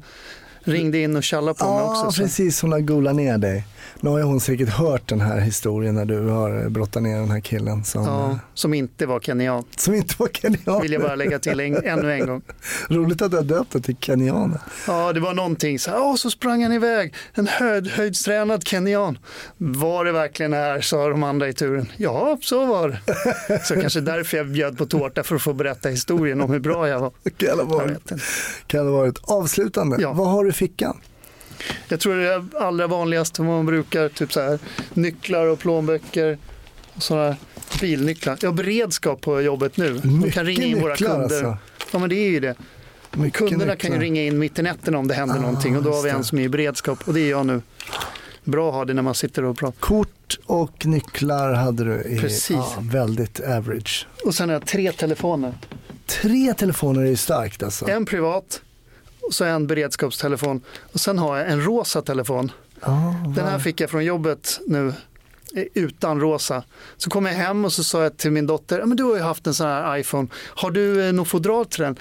ringde 0.64 0.98
in 0.98 1.16
och 1.16 1.24
tjallade 1.24 1.58
på 1.58 1.64
mig 1.64 1.74
Ja, 1.84 2.00
också. 2.06 2.12
så- 2.12 2.22
precis. 2.22 2.62
Hon 2.62 2.72
har 2.72 2.80
golat 2.80 3.14
ner 3.14 3.38
dig. 3.38 3.66
Nu 4.04 4.10
har 4.10 4.22
hon 4.22 4.40
säkert 4.40 4.68
hört 4.68 5.08
den 5.08 5.20
här 5.20 5.40
historien 5.40 5.94
när 5.94 6.04
du 6.04 6.20
har 6.28 6.68
brottat 6.68 7.02
ner 7.02 7.18
den 7.18 7.30
här 7.30 7.40
killen 7.40 7.84
som, 7.84 8.04
Ja, 8.04 8.38
som 8.54 8.74
inte 8.74 9.06
var 9.06 9.20
kenyan, 9.20 9.64
som 9.76 9.94
inte 9.94 10.14
var 10.18 10.28
kenyan. 10.28 10.82
vill 10.82 10.92
jag 10.92 11.02
bara 11.02 11.14
lägga 11.14 11.38
till 11.38 11.60
en, 11.60 11.76
ännu 11.84 12.12
en 12.12 12.26
gång. 12.26 12.42
Roligt 12.88 13.22
att 13.22 13.30
du 13.30 13.36
har 13.36 13.44
döpt 13.44 13.72
det 13.72 13.80
till 13.80 13.96
kenyaner. 14.00 14.58
Ja, 14.86 15.12
det 15.12 15.20
var 15.20 15.34
någonting 15.34 15.78
så 15.78 15.90
här, 15.90 16.16
så 16.16 16.30
sprang 16.30 16.62
han 16.62 16.72
iväg, 16.72 17.14
en 17.34 17.46
höjd, 17.46 17.88
höjdstränad 17.88 18.66
kenyan. 18.68 19.18
Var 19.56 20.04
det 20.04 20.12
verkligen 20.12 20.52
här, 20.52 20.80
sa 20.80 21.08
de 21.08 21.22
andra 21.22 21.48
i 21.48 21.52
turen. 21.52 21.86
Ja, 21.96 22.38
så 22.40 22.66
var 22.66 22.88
det. 22.88 23.64
Så 23.64 23.74
kanske 23.80 24.00
därför 24.00 24.36
jag 24.36 24.48
bjöd 24.48 24.78
på 24.78 24.86
tårta 24.86 25.22
för 25.22 25.36
att 25.36 25.42
få 25.42 25.52
berätta 25.52 25.88
historien 25.88 26.40
om 26.40 26.50
hur 26.50 26.60
bra 26.60 26.88
jag 26.88 27.00
var. 27.00 27.10
Kan 27.36 27.56
det 27.58 27.64
ha 27.64 27.78
varit. 27.78 28.12
Kan 28.66 28.84
det 28.86 28.90
ha 28.92 28.98
varit. 28.98 29.18
Avslutande, 29.22 29.96
Ja. 30.00 30.12
vad 30.12 30.28
har 30.30 30.44
du 30.44 30.50
i 30.50 30.52
fickan? 30.52 30.96
Jag 31.88 32.00
tror 32.00 32.16
det 32.16 32.32
är 32.34 32.44
allra 32.60 32.86
vanligaste 32.86 33.42
man 33.42 33.66
brukar, 33.66 34.08
typ 34.08 34.32
så 34.32 34.40
här, 34.40 34.58
nycklar 34.94 35.46
och 35.46 35.58
plånböcker. 35.58 36.38
Och 36.94 37.02
sådana 37.02 37.36
bilnycklar. 37.80 38.38
Jag 38.40 38.48
har 38.50 38.54
beredskap 38.54 39.20
på 39.20 39.40
jobbet 39.40 39.76
nu. 39.76 39.94
De 39.98 40.30
kan 40.30 40.46
ringa 40.46 40.64
in 40.64 40.80
våra 40.80 40.92
nycklar, 40.92 41.08
kunder. 41.08 41.22
alltså. 41.44 41.56
Ja 41.92 41.98
men 41.98 42.08
det 42.08 42.14
är 42.16 42.30
ju 42.30 42.40
det. 42.40 42.54
Mycket 43.16 43.38
Kunderna 43.38 43.76
kan 43.76 43.90
ju 43.90 43.98
nycklar. 43.98 43.98
ringa 44.04 44.22
in 44.22 44.38
mitt 44.38 44.58
i 44.58 44.62
natten 44.62 44.94
om 44.94 45.08
det 45.08 45.14
händer 45.14 45.36
Ah, 45.36 45.40
någonting 45.40 45.76
och 45.76 45.82
då 45.82 45.92
har 45.92 46.02
vi 46.02 46.10
en 46.10 46.24
som 46.24 46.38
är 46.38 46.42
i 46.42 46.48
beredskap 46.48 46.98
och 47.08 47.14
det 47.14 47.20
är 47.20 47.30
jag 47.30 47.46
nu. 47.46 47.62
Bra 48.44 48.68
att 48.68 48.74
ha 48.74 48.84
det 48.84 48.94
när 48.94 49.02
man 49.02 49.14
sitter 49.14 49.44
och 49.44 49.56
pratar. 49.58 49.78
Kort 49.80 50.38
och 50.46 50.86
nycklar 50.86 51.52
hade 51.52 51.84
du 51.84 52.02
i 52.02 52.18
Precis. 52.18 52.50
Ja, 52.50 52.74
väldigt 52.80 53.40
average. 53.40 54.06
Och 54.24 54.34
sen 54.34 54.48
har 54.48 54.54
jag 54.54 54.66
tre 54.66 54.92
telefoner. 54.92 55.54
Tre 56.06 56.54
telefoner 56.54 57.00
är 57.02 57.06
ju 57.06 57.16
starkt 57.16 57.62
alltså. 57.62 57.88
En 57.88 58.06
privat 58.06 58.60
och 59.26 59.34
så 59.34 59.44
en 59.44 59.66
beredskapstelefon 59.66 60.60
och 60.92 61.00
sen 61.00 61.18
har 61.18 61.38
jag 61.38 61.50
en 61.50 61.64
rosa 61.64 62.02
telefon. 62.02 62.52
Oh, 62.82 63.32
Den 63.34 63.46
här 63.46 63.58
fick 63.58 63.80
jag 63.80 63.90
från 63.90 64.04
jobbet 64.04 64.60
nu 64.66 64.88
eh, 65.56 65.64
utan 65.74 66.20
rosa. 66.20 66.64
Så 66.96 67.10
kom 67.10 67.26
jag 67.26 67.32
hem 67.34 67.64
och 67.64 67.72
så 67.72 67.84
sa 67.84 68.02
jag 68.02 68.16
till 68.16 68.30
min 68.30 68.46
dotter, 68.46 68.84
men 68.84 68.96
du 68.96 69.02
har 69.02 69.16
ju 69.16 69.22
haft 69.22 69.46
en 69.46 69.54
sån 69.54 69.66
här 69.66 69.98
iPhone, 69.98 70.28
har 70.54 70.70
du 70.70 71.06
eh, 71.06 71.12
något 71.12 71.28
fodral 71.28 71.66
till 71.66 71.82
den? 71.82 71.96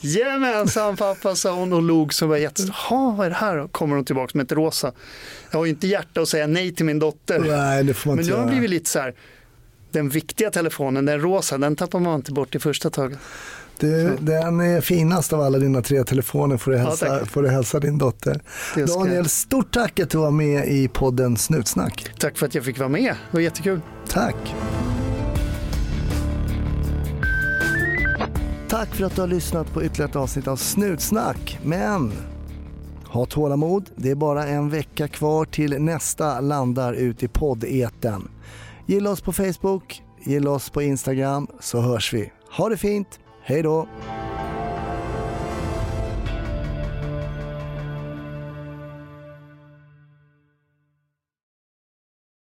Jajamensan 0.00 0.96
pappa, 0.96 1.34
sa 1.34 1.54
hon 1.54 1.72
och 1.72 1.82
log 1.82 2.14
så 2.14 2.26
var 2.26 2.36
jag 2.36 2.52
Jaha, 2.56 3.14
vad 3.16 3.26
är 3.26 3.30
det 3.30 3.36
här 3.36 3.56
då? 3.56 3.68
Kommer 3.68 3.96
hon 3.96 4.04
tillbaka 4.04 4.30
med 4.34 4.44
ett 4.44 4.52
rosa. 4.52 4.92
Jag 5.50 5.58
har 5.58 5.64
ju 5.64 5.70
inte 5.70 5.86
hjärta 5.86 6.20
att 6.20 6.28
säga 6.28 6.46
nej 6.46 6.74
till 6.74 6.84
min 6.84 6.98
dotter. 6.98 7.38
Nej, 7.38 7.84
det 7.84 7.94
får 7.94 8.10
man 8.10 8.16
men 8.16 8.26
nu 8.26 8.32
har 8.32 8.44
det 8.44 8.50
blivit 8.50 8.70
lite 8.70 8.90
så 8.90 8.98
här, 8.98 9.14
den 9.90 10.08
viktiga 10.08 10.50
telefonen, 10.50 11.04
den 11.04 11.20
rosa, 11.20 11.58
den 11.58 11.76
tappar 11.76 12.00
man 12.00 12.14
inte 12.14 12.32
bort 12.32 12.54
i 12.54 12.58
första 12.58 12.90
taget. 12.90 13.18
Du, 13.78 14.16
den 14.20 14.60
är 14.60 14.80
finast 14.80 15.32
av 15.32 15.40
alla 15.40 15.58
dina 15.58 15.82
tre 15.82 16.04
telefoner 16.04 16.56
får 16.56 16.70
du 16.70 16.78
hälsa, 16.78 17.06
tack. 17.06 17.28
får 17.28 17.42
du 17.42 17.48
hälsa 17.48 17.80
din 17.80 17.98
dotter. 17.98 18.40
Daniel, 18.86 19.28
stort 19.28 19.72
tack 19.74 20.00
att 20.00 20.10
du 20.10 20.18
var 20.18 20.30
med 20.30 20.68
i 20.68 20.88
podden 20.88 21.36
Snutsnack. 21.36 22.06
Tack 22.18 22.38
för 22.38 22.46
att 22.46 22.54
jag 22.54 22.64
fick 22.64 22.78
vara 22.78 22.88
med, 22.88 23.14
det 23.30 23.36
var 23.36 23.40
jättekul. 23.40 23.80
Tack. 24.08 24.54
Tack 28.68 28.94
för 28.94 29.04
att 29.04 29.14
du 29.14 29.20
har 29.20 29.28
lyssnat 29.28 29.72
på 29.72 29.84
ytterligare 29.84 30.10
ett 30.10 30.16
avsnitt 30.16 30.48
av 30.48 30.56
Snutsnack. 30.56 31.58
Men 31.62 32.12
ha 33.06 33.26
tålamod, 33.26 33.90
det 33.96 34.10
är 34.10 34.14
bara 34.14 34.46
en 34.46 34.70
vecka 34.70 35.08
kvar 35.08 35.44
till 35.44 35.82
nästa 35.82 36.40
landar 36.40 36.92
ut 36.92 37.22
i 37.22 37.28
poddeten. 37.28 38.28
Gilla 38.86 39.10
oss 39.10 39.20
på 39.20 39.32
Facebook, 39.32 40.02
gilla 40.24 40.50
oss 40.50 40.70
på 40.70 40.82
Instagram 40.82 41.46
så 41.60 41.80
hörs 41.80 42.12
vi. 42.12 42.32
Ha 42.56 42.68
det 42.68 42.76
fint, 42.76 43.18
Hej 43.46 43.62
då! 43.62 43.86